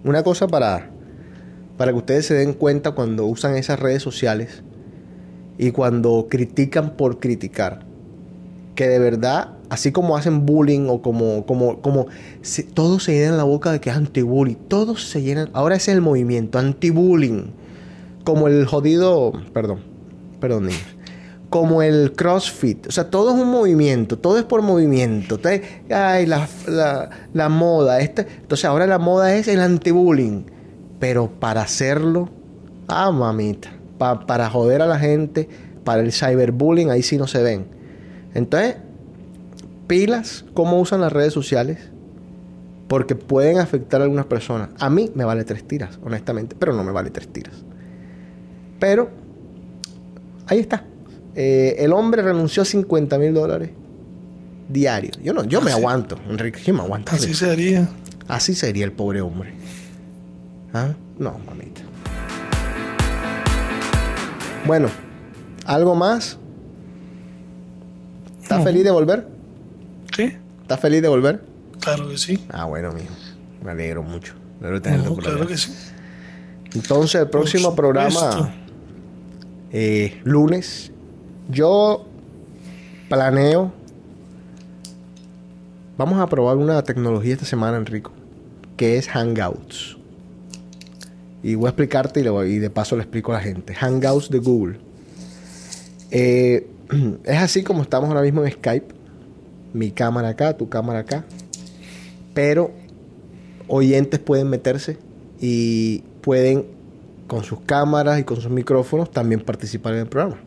Una 0.02 0.24
cosa 0.24 0.48
para, 0.48 0.90
para 1.76 1.92
que 1.92 1.98
ustedes 1.98 2.26
se 2.26 2.34
den 2.34 2.52
cuenta 2.52 2.90
cuando 2.90 3.26
usan 3.26 3.54
esas 3.54 3.78
redes 3.78 4.02
sociales 4.02 4.64
y 5.58 5.70
cuando 5.70 6.26
critican 6.28 6.96
por 6.96 7.20
criticar. 7.20 7.86
Que 8.74 8.88
de 8.88 8.98
verdad, 8.98 9.59
así 9.70 9.92
como 9.92 10.16
hacen 10.16 10.44
bullying 10.44 10.88
o 10.88 11.00
como, 11.00 11.46
como, 11.46 11.80
como 11.80 12.06
se- 12.42 12.64
todos 12.64 13.04
se 13.04 13.12
llenan 13.14 13.36
la 13.38 13.44
boca 13.44 13.72
de 13.72 13.80
que 13.80 13.88
es 13.90 13.96
anti-bullying. 13.96 14.56
Todos 14.68 15.04
se 15.08 15.22
llenan. 15.22 15.48
Ahora 15.54 15.76
es 15.76 15.88
el 15.88 16.00
movimiento, 16.02 16.58
anti-bullying. 16.58 17.52
Como 18.24 18.48
el 18.48 18.66
jodido. 18.66 19.32
Perdón, 19.54 19.78
perdón. 20.40 20.68
Como 21.48 21.82
el 21.82 22.12
CrossFit. 22.12 22.86
O 22.86 22.92
sea, 22.92 23.10
todo 23.10 23.34
es 23.34 23.40
un 23.42 23.48
movimiento. 23.50 24.18
Todo 24.18 24.38
es 24.38 24.44
por 24.44 24.62
movimiento. 24.62 25.36
Entonces, 25.36 25.62
ay, 25.90 26.26
la, 26.26 26.46
la, 26.68 27.10
la 27.32 27.48
moda. 27.48 28.00
Este, 28.00 28.26
entonces, 28.42 28.64
ahora 28.66 28.86
la 28.86 28.98
moda 28.98 29.34
es 29.34 29.48
el 29.48 29.60
anti-bullying. 29.60 30.42
Pero 31.00 31.28
para 31.40 31.62
hacerlo, 31.62 32.28
ah, 32.88 33.10
mamita. 33.10 33.72
pa- 33.98 34.26
para 34.26 34.48
joder 34.50 34.82
a 34.82 34.86
la 34.86 34.98
gente, 34.98 35.48
para 35.82 36.02
el 36.02 36.12
cyberbullying, 36.12 36.90
ahí 36.90 37.02
sí 37.02 37.16
no 37.16 37.26
se 37.26 37.42
ven. 37.42 37.66
Entonces, 38.34 38.76
pilas, 39.90 40.44
cómo 40.54 40.78
usan 40.78 41.00
las 41.00 41.12
redes 41.12 41.32
sociales. 41.32 41.90
Porque 42.86 43.16
pueden 43.16 43.58
afectar 43.58 44.00
a 44.00 44.04
algunas 44.04 44.26
personas. 44.26 44.70
A 44.78 44.88
mí 44.88 45.10
me 45.16 45.24
vale 45.24 45.44
tres 45.44 45.66
tiras, 45.66 45.98
honestamente. 46.04 46.54
Pero 46.58 46.72
no 46.74 46.84
me 46.84 46.92
vale 46.92 47.10
tres 47.10 47.28
tiras. 47.32 47.54
Pero, 48.78 49.10
ahí 50.46 50.60
está. 50.60 50.84
Eh, 51.34 51.76
el 51.78 51.92
hombre 51.92 52.22
renunció 52.22 52.62
a 52.62 52.66
50 52.66 53.18
mil 53.18 53.34
dólares 53.34 53.70
diarios. 54.68 55.18
Yo 55.22 55.32
no, 55.32 55.42
yo 55.44 55.60
me 55.60 55.72
aguanto, 55.72 56.16
Enrique, 56.28 56.60
yo 56.64 56.72
me 56.72 56.80
aguanto. 56.82 57.12
Así 57.12 57.34
sería. 57.34 57.88
Así 58.28 58.54
sería 58.54 58.84
el 58.84 58.92
pobre 58.92 59.20
hombre. 59.20 59.54
¿Ah? 60.72 60.92
No, 61.18 61.36
mamita. 61.46 61.82
Bueno, 64.66 64.88
¿algo 65.64 65.94
más? 65.94 66.38
¿Estás 68.42 68.58
No. 68.58 68.64
feliz 68.64 68.84
de 68.84 68.90
volver? 68.90 69.39
¿Sí? 70.28 70.36
¿Estás 70.62 70.80
feliz 70.80 71.02
de 71.02 71.08
volver? 71.08 71.42
Claro 71.80 72.08
que 72.08 72.18
sí. 72.18 72.44
Ah, 72.50 72.64
bueno, 72.64 72.92
mijo. 72.92 73.12
Me 73.64 73.70
alegro 73.72 74.02
mucho. 74.02 74.34
Me 74.60 74.66
alegro 74.68 74.80
de 74.80 74.80
tenerte 74.80 75.08
No, 75.08 75.14
por 75.14 75.24
claro 75.24 75.38
acá. 75.38 75.46
que 75.48 75.56
sí. 75.56 75.72
Entonces, 76.74 77.20
el 77.20 77.28
próximo 77.28 77.74
programa, 77.74 78.54
eh, 79.72 80.20
lunes, 80.24 80.92
yo 81.48 82.06
planeo. 83.08 83.72
Vamos 85.96 86.20
a 86.20 86.26
probar 86.28 86.56
una 86.56 86.82
tecnología 86.82 87.34
esta 87.34 87.44
semana, 87.44 87.76
Enrico, 87.76 88.12
que 88.76 88.96
es 88.96 89.08
Hangouts. 89.08 89.96
Y 91.42 91.54
voy 91.54 91.66
a 91.66 91.70
explicarte 91.70 92.20
y, 92.20 92.22
lo- 92.24 92.44
y 92.44 92.58
de 92.58 92.70
paso 92.70 92.96
le 92.96 93.02
explico 93.02 93.32
a 93.32 93.36
la 93.36 93.40
gente. 93.40 93.74
Hangouts 93.74 94.30
de 94.30 94.38
Google. 94.38 94.78
Eh, 96.10 96.66
es 97.24 97.38
así 97.38 97.62
como 97.62 97.82
estamos 97.82 98.08
ahora 98.08 98.22
mismo 98.22 98.44
en 98.44 98.52
Skype. 98.52 98.94
Mi 99.72 99.90
cámara 99.90 100.30
acá, 100.30 100.56
tu 100.56 100.68
cámara 100.68 101.00
acá. 101.00 101.24
Pero 102.34 102.72
oyentes 103.68 104.20
pueden 104.20 104.48
meterse 104.48 104.98
y 105.40 106.00
pueden 106.20 106.66
con 107.26 107.44
sus 107.44 107.60
cámaras 107.60 108.18
y 108.20 108.24
con 108.24 108.40
sus 108.40 108.50
micrófonos 108.50 109.10
también 109.10 109.40
participar 109.40 109.94
en 109.94 110.00
el 110.00 110.06
programa. 110.06 110.40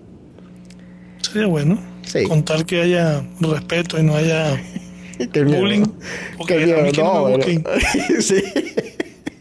Sería 1.22 1.48
bueno. 1.48 1.80
Sí. 2.06 2.24
Contar 2.26 2.66
que 2.66 2.82
haya 2.82 3.24
respeto 3.40 3.98
y 4.00 4.04
no 4.04 4.16
haya 4.16 4.62
Qué 5.32 5.44
miedo. 5.46 5.62
bullying. 5.62 5.86
Porque 6.38 6.58
Qué 6.58 6.64
a 6.74 6.76
mí 6.78 6.82
miedo. 6.82 6.92
que 6.92 7.02
no, 7.02 7.14
No, 7.14 7.14
me 7.14 7.20
bueno. 7.38 7.38
busquen. 7.38 7.64
sí. 8.22 8.44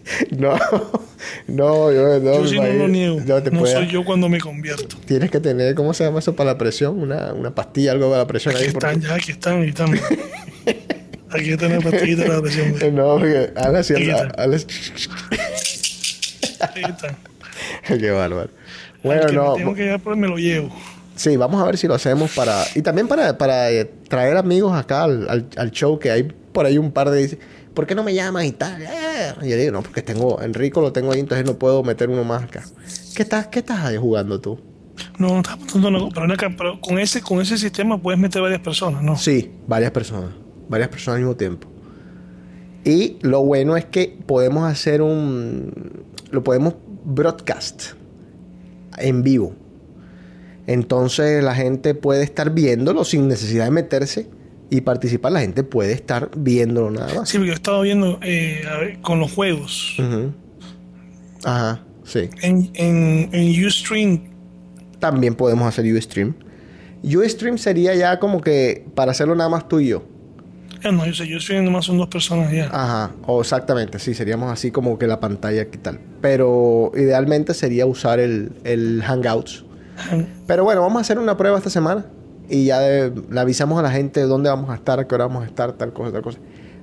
No, 0.37 0.59
no, 1.47 1.93
yo 1.93 2.19
no. 2.21 2.43
Yo 2.43 2.49
sí 2.49 2.59
no 2.59 2.67
lo 2.73 2.89
niego. 2.89 3.21
no 3.25 3.43
te 3.43 3.51
No 3.51 3.61
puede- 3.61 3.73
soy 3.75 3.87
yo 3.89 4.05
cuando 4.05 4.29
me 4.29 4.41
convierto. 4.41 4.97
Tienes 5.07 5.31
que 5.31 5.39
tener, 5.41 5.75
¿cómo 5.75 5.95
se 5.95 6.05
llama 6.05 6.19
eso 6.19 6.35
para 6.35 6.53
la 6.53 6.59
presión? 6.59 6.99
Una, 7.01 7.33
una 7.33 7.55
pastilla, 7.55 7.93
algo 7.93 8.09
para 8.09 8.23
la 8.23 8.27
presión 8.27 8.55
Aquí 8.55 8.65
ahí. 8.65 8.71
están, 8.71 9.01
ya, 9.01 9.15
aquí 9.15 9.31
están, 9.33 9.61
aquí 9.63 9.69
están. 9.71 10.01
Aquí 11.31 11.51
está 11.53 11.69
la 11.69 11.81
pastillita 11.81 12.23
de 12.25 12.29
la 12.29 12.41
presión. 12.43 12.73
güey. 12.79 12.93
No, 12.93 13.19
porque 13.19 13.53
Aquí 13.57 13.95
está. 13.95 14.21
Ana- 14.43 14.57
Aquí 16.61 16.83
están. 16.89 17.17
Qué 18.01 18.11
bárbaro. 18.11 18.51
Bueno, 19.03 19.27
que 19.27 19.33
no. 19.33 19.53
me 19.53 19.59
tengo 19.59 19.75
que 19.75 19.83
llevar, 19.83 20.01
pues 20.01 20.17
me 20.17 20.29
lo 20.29 20.37
llevo. 20.37 20.71
Sí, 21.17 21.37
vamos 21.37 21.61
a 21.63 21.67
ver 21.67 21.77
si 21.77 21.87
lo 21.87 21.95
hacemos 21.95 22.31
para... 22.33 22.65
Y 22.75 22.83
también 22.83 23.07
para, 23.07 23.37
para 23.37 23.71
eh, 23.71 23.89
traer 24.09 24.37
amigos 24.37 24.75
acá 24.77 25.05
al, 25.05 25.29
al- 25.29 25.47
al 25.57 25.71
show, 25.71 25.99
que 25.99 26.11
hay 26.11 26.23
por 26.25 26.67
ahí 26.67 26.79
un 26.79 26.91
par 26.93 27.11
de... 27.11 27.39
¿por 27.75 27.87
qué 27.87 27.95
no 27.95 28.03
me 28.05 28.15
llamas 28.15 28.45
y 28.45 28.53
tal? 28.53 28.83
Eh, 28.83 29.35
Y 29.43 29.49
yo 29.51 29.57
digo, 29.57 29.73
no, 29.73 29.83
porque 29.83 30.03
tengo... 30.03 30.41
Enrico 30.43 30.81
lo 30.81 30.93
tengo 30.93 31.13
ahí, 31.13 31.21
entonces 31.21 31.47
no 31.47 31.59
puedo 31.59 31.83
meter 31.83 32.09
uno 32.11 32.25
más 32.25 32.45
acá. 32.45 32.63
¿Qué 33.15 33.23
estás, 33.23 33.47
qué 33.49 33.61
estás 33.61 33.81
ahí 33.81 33.97
jugando 33.97 34.41
tú? 34.41 34.59
No, 35.19 35.39
está 35.39 35.55
apuntando 35.55 35.89
una- 35.89 36.37
pero, 36.37 36.57
pero 36.57 36.81
con 36.81 36.99
ese 36.99 37.21
con 37.23 37.41
ese 37.41 37.57
sistema 37.59 38.01
puedes 38.01 38.21
meter 38.21 38.43
varias 38.43 38.61
personas, 38.61 39.03
¿no? 39.03 39.17
Sí, 39.17 39.51
varias 39.67 39.91
personas. 39.91 40.31
Varias 40.69 40.89
personas 40.91 41.17
al 41.17 41.23
mismo 41.23 41.37
tiempo. 41.37 41.69
Y 42.85 43.19
lo 43.23 43.43
bueno 43.43 43.77
es 43.77 43.85
que 43.85 44.19
podemos 44.27 44.71
hacer 44.71 45.03
un... 45.03 46.05
Lo 46.31 46.43
podemos 46.43 46.75
broadcast 47.05 47.93
en 48.99 49.23
vivo. 49.23 49.55
Entonces 50.67 51.43
la 51.43 51.55
gente 51.55 51.95
puede 51.95 52.23
estar 52.23 52.51
viéndolo 52.51 53.05
sin 53.05 53.29
necesidad 53.29 53.65
de 53.65 53.71
meterse 53.73 54.29
y 54.73 54.81
participar. 54.81 55.33
La 55.33 55.41
gente 55.41 55.63
puede 55.65 55.93
estar 55.93 56.31
viéndolo 56.35 56.91
nada 56.91 57.13
más. 57.15 57.29
Sí, 57.29 57.37
porque 57.37 57.49
yo 57.49 57.55
estaba 57.55 57.83
viendo 57.83 58.19
eh, 58.23 58.63
a 58.67 58.79
ver, 58.79 59.01
con 59.03 59.21
los 59.21 59.31
juegos. 59.31 59.97
Ajá, 61.45 61.83
sí. 62.05 62.31
En, 62.41 62.71
en, 62.75 63.29
en 63.33 63.67
Ustream, 63.67 64.23
También 64.99 65.35
podemos 65.35 65.69
hacer 65.69 65.85
Ustream. 65.93 66.35
Ustream 67.05 67.59
sería 67.59 67.95
ya 67.95 68.19
como 68.19 68.41
que 68.41 68.87
para 68.95 69.11
hacerlo 69.11 69.35
nada 69.35 69.51
más 69.51 69.69
tú 69.69 69.79
y 69.81 69.89
yo. 69.89 70.05
ah, 70.85 70.91
no, 70.91 71.05
yo 71.05 71.13
sé, 71.13 71.37
Ustream 71.37 71.67
nomás 71.67 71.85
son 71.85 71.99
dos 71.99 72.09
personas 72.09 72.51
ya. 72.51 72.67
Ajá, 72.73 73.11
o 73.27 73.43
exactamente, 73.43 73.99
sí, 73.99 74.15
seríamos 74.15 74.51
así 74.51 74.71
como 74.71 74.99
que 74.99 75.07
la 75.07 75.21
pantalla 75.21 75.63
aquí 75.63 75.77
tal. 75.77 76.01
Pero 76.23 76.93
idealmente 76.95 77.53
sería 77.53 77.85
usar 77.85 78.21
el, 78.21 78.53
el 78.65 79.03
Hangouts. 79.03 79.67
Pero 80.47 80.65
bueno, 80.65 80.81
vamos 80.81 80.97
a 80.97 81.01
hacer 81.03 81.19
una 81.19 81.37
prueba 81.37 81.59
esta 81.59 81.69
semana 81.69 82.07
y 82.49 82.67
ya 82.67 82.81
le 82.81 83.41
avisamos 83.41 83.79
a 83.79 83.83
la 83.83 83.91
gente 83.91 84.23
dónde 84.23 84.51
vamos 84.51 84.71
a 84.71 84.75
estar, 84.75 85.07
qué 85.07 85.15
hora 85.15 85.27
vamos 85.27 85.45
a 85.45 85.47
estar, 85.47 85.73
tal 85.73 85.93
cosa, 85.93 86.13
tal 86.13 86.23
cosa. 86.23 86.39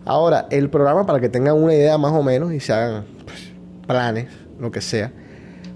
Ahora, 0.06 0.48
el 0.50 0.70
programa, 0.70 1.06
para 1.06 1.20
que 1.20 1.30
tengan 1.30 1.56
una 1.56 1.74
idea 1.74 1.98
más 1.98 2.14
o 2.14 2.24
menos 2.24 2.54
y 2.54 2.60
se 2.60 2.74
hagan 2.74 3.06
pues, 3.26 3.52
planes, 3.86 4.28
lo 4.60 4.72
que 4.72 4.82
sea, 4.82 5.12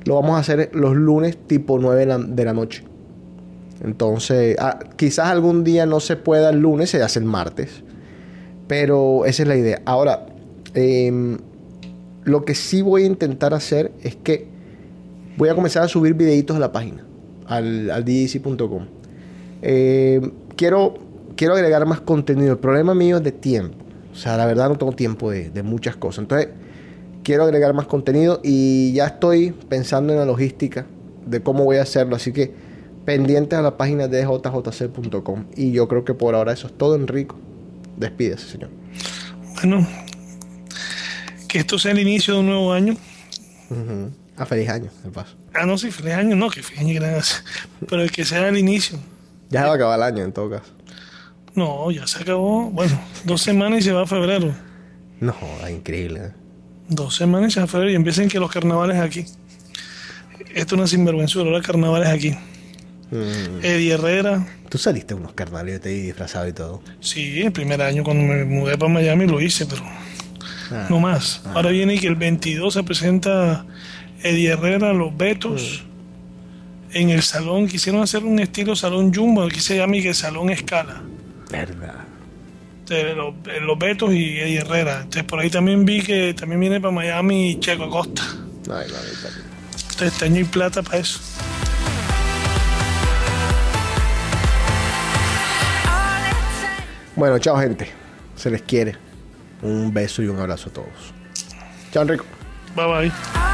lo 0.05 0.15
vamos 0.15 0.35
a 0.35 0.39
hacer 0.39 0.71
los 0.73 0.95
lunes 0.95 1.37
tipo 1.47 1.77
9 1.79 2.05
de 2.27 2.45
la, 2.45 2.53
noche. 2.53 2.83
Entonces, 3.83 4.55
ah, 4.59 4.79
quizás 4.95 5.27
algún 5.27 5.63
día 5.63 5.85
no 5.85 5.99
se 5.99 6.15
pueda 6.15 6.49
el 6.49 6.59
lunes, 6.59 6.89
se 6.89 7.01
hace 7.01 7.19
el 7.19 7.25
martes. 7.25 7.83
Pero 8.67 9.25
esa 9.25 9.43
es 9.43 9.47
la 9.47 9.55
idea. 9.55 9.81
Ahora, 9.85 10.25
em, 10.73 11.37
lo 12.23 12.45
que 12.45 12.55
sí 12.55 12.81
voy 12.81 13.03
a 13.03 13.05
intentar 13.05 13.53
hacer 13.53 13.91
es 14.01 14.15
que 14.15 14.47
voy 15.37 15.49
a 15.49 15.55
comenzar 15.55 15.83
a 15.83 15.87
subir 15.87 16.13
videitos 16.13 16.55
a 16.55 16.59
la 16.59 16.71
página, 16.71 17.05
al, 17.45 17.91
al. 17.91 18.03
Eh, 19.63 20.21
quiero, 20.57 20.95
quiero 21.35 21.55
agregar 21.55 21.85
más 21.85 22.01
contenido. 22.01 22.51
El 22.51 22.59
problema 22.59 22.93
mío 22.93 23.17
es 23.17 23.23
de 23.23 23.31
tiempo. 23.31 23.77
O 24.11 24.15
sea, 24.15 24.37
la 24.37 24.45
verdad 24.45 24.69
no 24.69 24.77
tengo 24.77 24.91
tiempo 24.91 25.31
de, 25.31 25.49
de 25.49 25.63
muchas 25.63 25.95
cosas. 25.95 26.19
Entonces, 26.23 26.49
quiero 27.23 27.43
agregar 27.43 27.73
más 27.73 27.87
contenido 27.87 28.39
y 28.43 28.93
ya 28.93 29.07
estoy 29.07 29.51
pensando 29.69 30.13
en 30.13 30.19
la 30.19 30.25
logística 30.25 30.85
de 31.25 31.41
cómo 31.41 31.63
voy 31.63 31.77
a 31.77 31.83
hacerlo. 31.83 32.15
Así 32.15 32.31
que 32.33 32.53
pendientes 33.05 33.57
a 33.57 33.61
la 33.61 33.77
página 33.77 34.07
de 34.07 34.25
jjc.com. 34.25 35.45
Y 35.55 35.71
yo 35.71 35.87
creo 35.87 36.05
que 36.05 36.13
por 36.13 36.35
ahora 36.35 36.53
eso 36.53 36.67
es 36.67 36.77
todo, 36.77 36.95
Enrico. 36.95 37.37
Despídese, 37.97 38.47
señor. 38.47 38.69
Bueno, 39.55 39.87
que 41.47 41.59
esto 41.59 41.79
sea 41.79 41.91
el 41.91 41.99
inicio 41.99 42.33
de 42.33 42.39
un 42.41 42.47
nuevo 42.47 42.73
año. 42.73 42.95
Ujú. 43.69 44.11
A 44.35 44.45
feliz 44.45 44.69
año, 44.69 44.89
de 45.03 45.11
paso. 45.11 45.35
Ah, 45.53 45.65
no, 45.65 45.77
sí, 45.77 45.91
feliz 45.91 46.13
año, 46.13 46.35
no, 46.35 46.49
que 46.49 46.63
feliz 46.63 46.81
año, 46.81 46.95
gracias. 46.95 47.43
Pero 47.87 48.07
que 48.07 48.25
sea 48.25 48.47
el 48.47 48.57
inicio. 48.57 48.97
Ya 49.53 49.61
se 49.61 49.65
va 49.67 49.71
a 49.71 49.75
acabar 49.75 49.97
el 49.99 50.03
año 50.03 50.23
en 50.23 50.33
todo 50.33 50.49
caso. 50.49 50.71
No, 51.55 51.89
ya 51.91 52.05
se 52.07 52.21
acabó. 52.23 52.69
Bueno, 52.71 52.99
dos 53.23 53.41
semanas 53.41 53.79
y 53.79 53.81
se 53.83 53.91
va 53.91 54.01
a 54.03 54.07
febrero. 54.07 54.53
No, 55.19 55.35
increíble. 55.71 56.19
¿eh? 56.25 56.31
Dos 56.89 57.15
semanas 57.15 57.51
y 57.51 57.53
se 57.53 57.59
va 57.59 57.65
a 57.65 57.67
febrero 57.67 57.91
y 57.91 57.95
empiezan 57.95 58.27
que 58.27 58.39
los 58.39 58.51
carnavales 58.51 58.97
aquí. 58.97 59.25
Esto 60.53 60.75
es 60.75 60.79
una 60.79 60.87
sinvergüenzura, 60.87 61.49
los 61.49 61.65
carnavales 61.65 62.09
aquí. 62.09 62.35
Eddie 63.61 63.93
Herrera. 63.93 64.45
Tú 64.69 64.77
saliste 64.79 65.13
a 65.13 65.17
unos 65.17 65.33
carnales, 65.33 65.75
yo 65.75 65.81
te 65.81 65.89
vi 65.93 66.01
disfrazado 66.01 66.47
y 66.47 66.53
todo. 66.53 66.81
Sí, 66.99 67.41
el 67.43 67.51
primer 67.51 67.79
año 67.83 68.03
cuando 68.03 68.23
me 68.23 68.43
mudé 68.43 68.75
para 68.77 68.91
Miami 68.91 69.27
lo 69.27 69.39
hice, 69.39 69.67
pero 69.67 69.83
Ah. 70.71 70.87
no 70.89 70.99
más. 70.99 71.43
Ahora 71.53 71.69
viene 71.69 71.99
que 71.99 72.07
el 72.07 72.15
22 72.15 72.73
se 72.73 72.81
presenta 72.83 73.65
Eddie 74.23 74.49
Herrera, 74.53 74.93
los 74.93 75.15
Betos, 75.15 75.83
Mm. 75.85 75.92
En 76.93 77.09
el 77.09 77.21
salón. 77.21 77.67
Quisieron 77.67 78.01
hacer 78.01 78.23
un 78.23 78.39
estilo 78.39 78.75
salón 78.75 79.13
Jumbo, 79.13 79.43
aquí 79.43 79.59
se 79.59 79.77
llama 79.77 79.97
y 79.97 80.03
que 80.03 80.13
salón 80.13 80.49
Escala. 80.49 81.01
Verdad. 81.51 82.05
de 82.87 83.15
los, 83.15 83.41
de 83.43 83.59
los 83.61 83.77
Betos 83.77 84.13
y 84.13 84.39
Eddie 84.39 84.59
Herrera. 84.59 84.97
Entonces 84.97 85.23
por 85.23 85.39
ahí 85.39 85.49
también 85.49 85.85
vi 85.85 86.01
que 86.01 86.33
también 86.33 86.59
viene 86.59 86.79
para 86.81 86.91
Miami 86.91 87.59
Checo 87.59 87.85
Acosta. 87.85 88.23
Ay, 88.23 88.87
mamita. 88.89 89.29
Entonces 89.71 90.13
este 90.13 90.25
año 90.25 90.37
hay 90.37 90.43
plata 90.45 90.81
para 90.81 90.97
eso. 90.99 91.19
Bueno, 97.15 97.37
chao, 97.39 97.57
gente. 97.57 97.87
Se 98.35 98.49
les 98.49 98.61
quiere. 98.63 98.95
Un 99.61 99.93
beso 99.93 100.21
y 100.21 100.27
un 100.27 100.39
abrazo 100.39 100.69
a 100.69 100.73
todos. 100.73 101.13
Chao, 101.91 102.01
Enrico. 102.01 102.25
Bye 102.75 102.87
bye. 102.87 103.52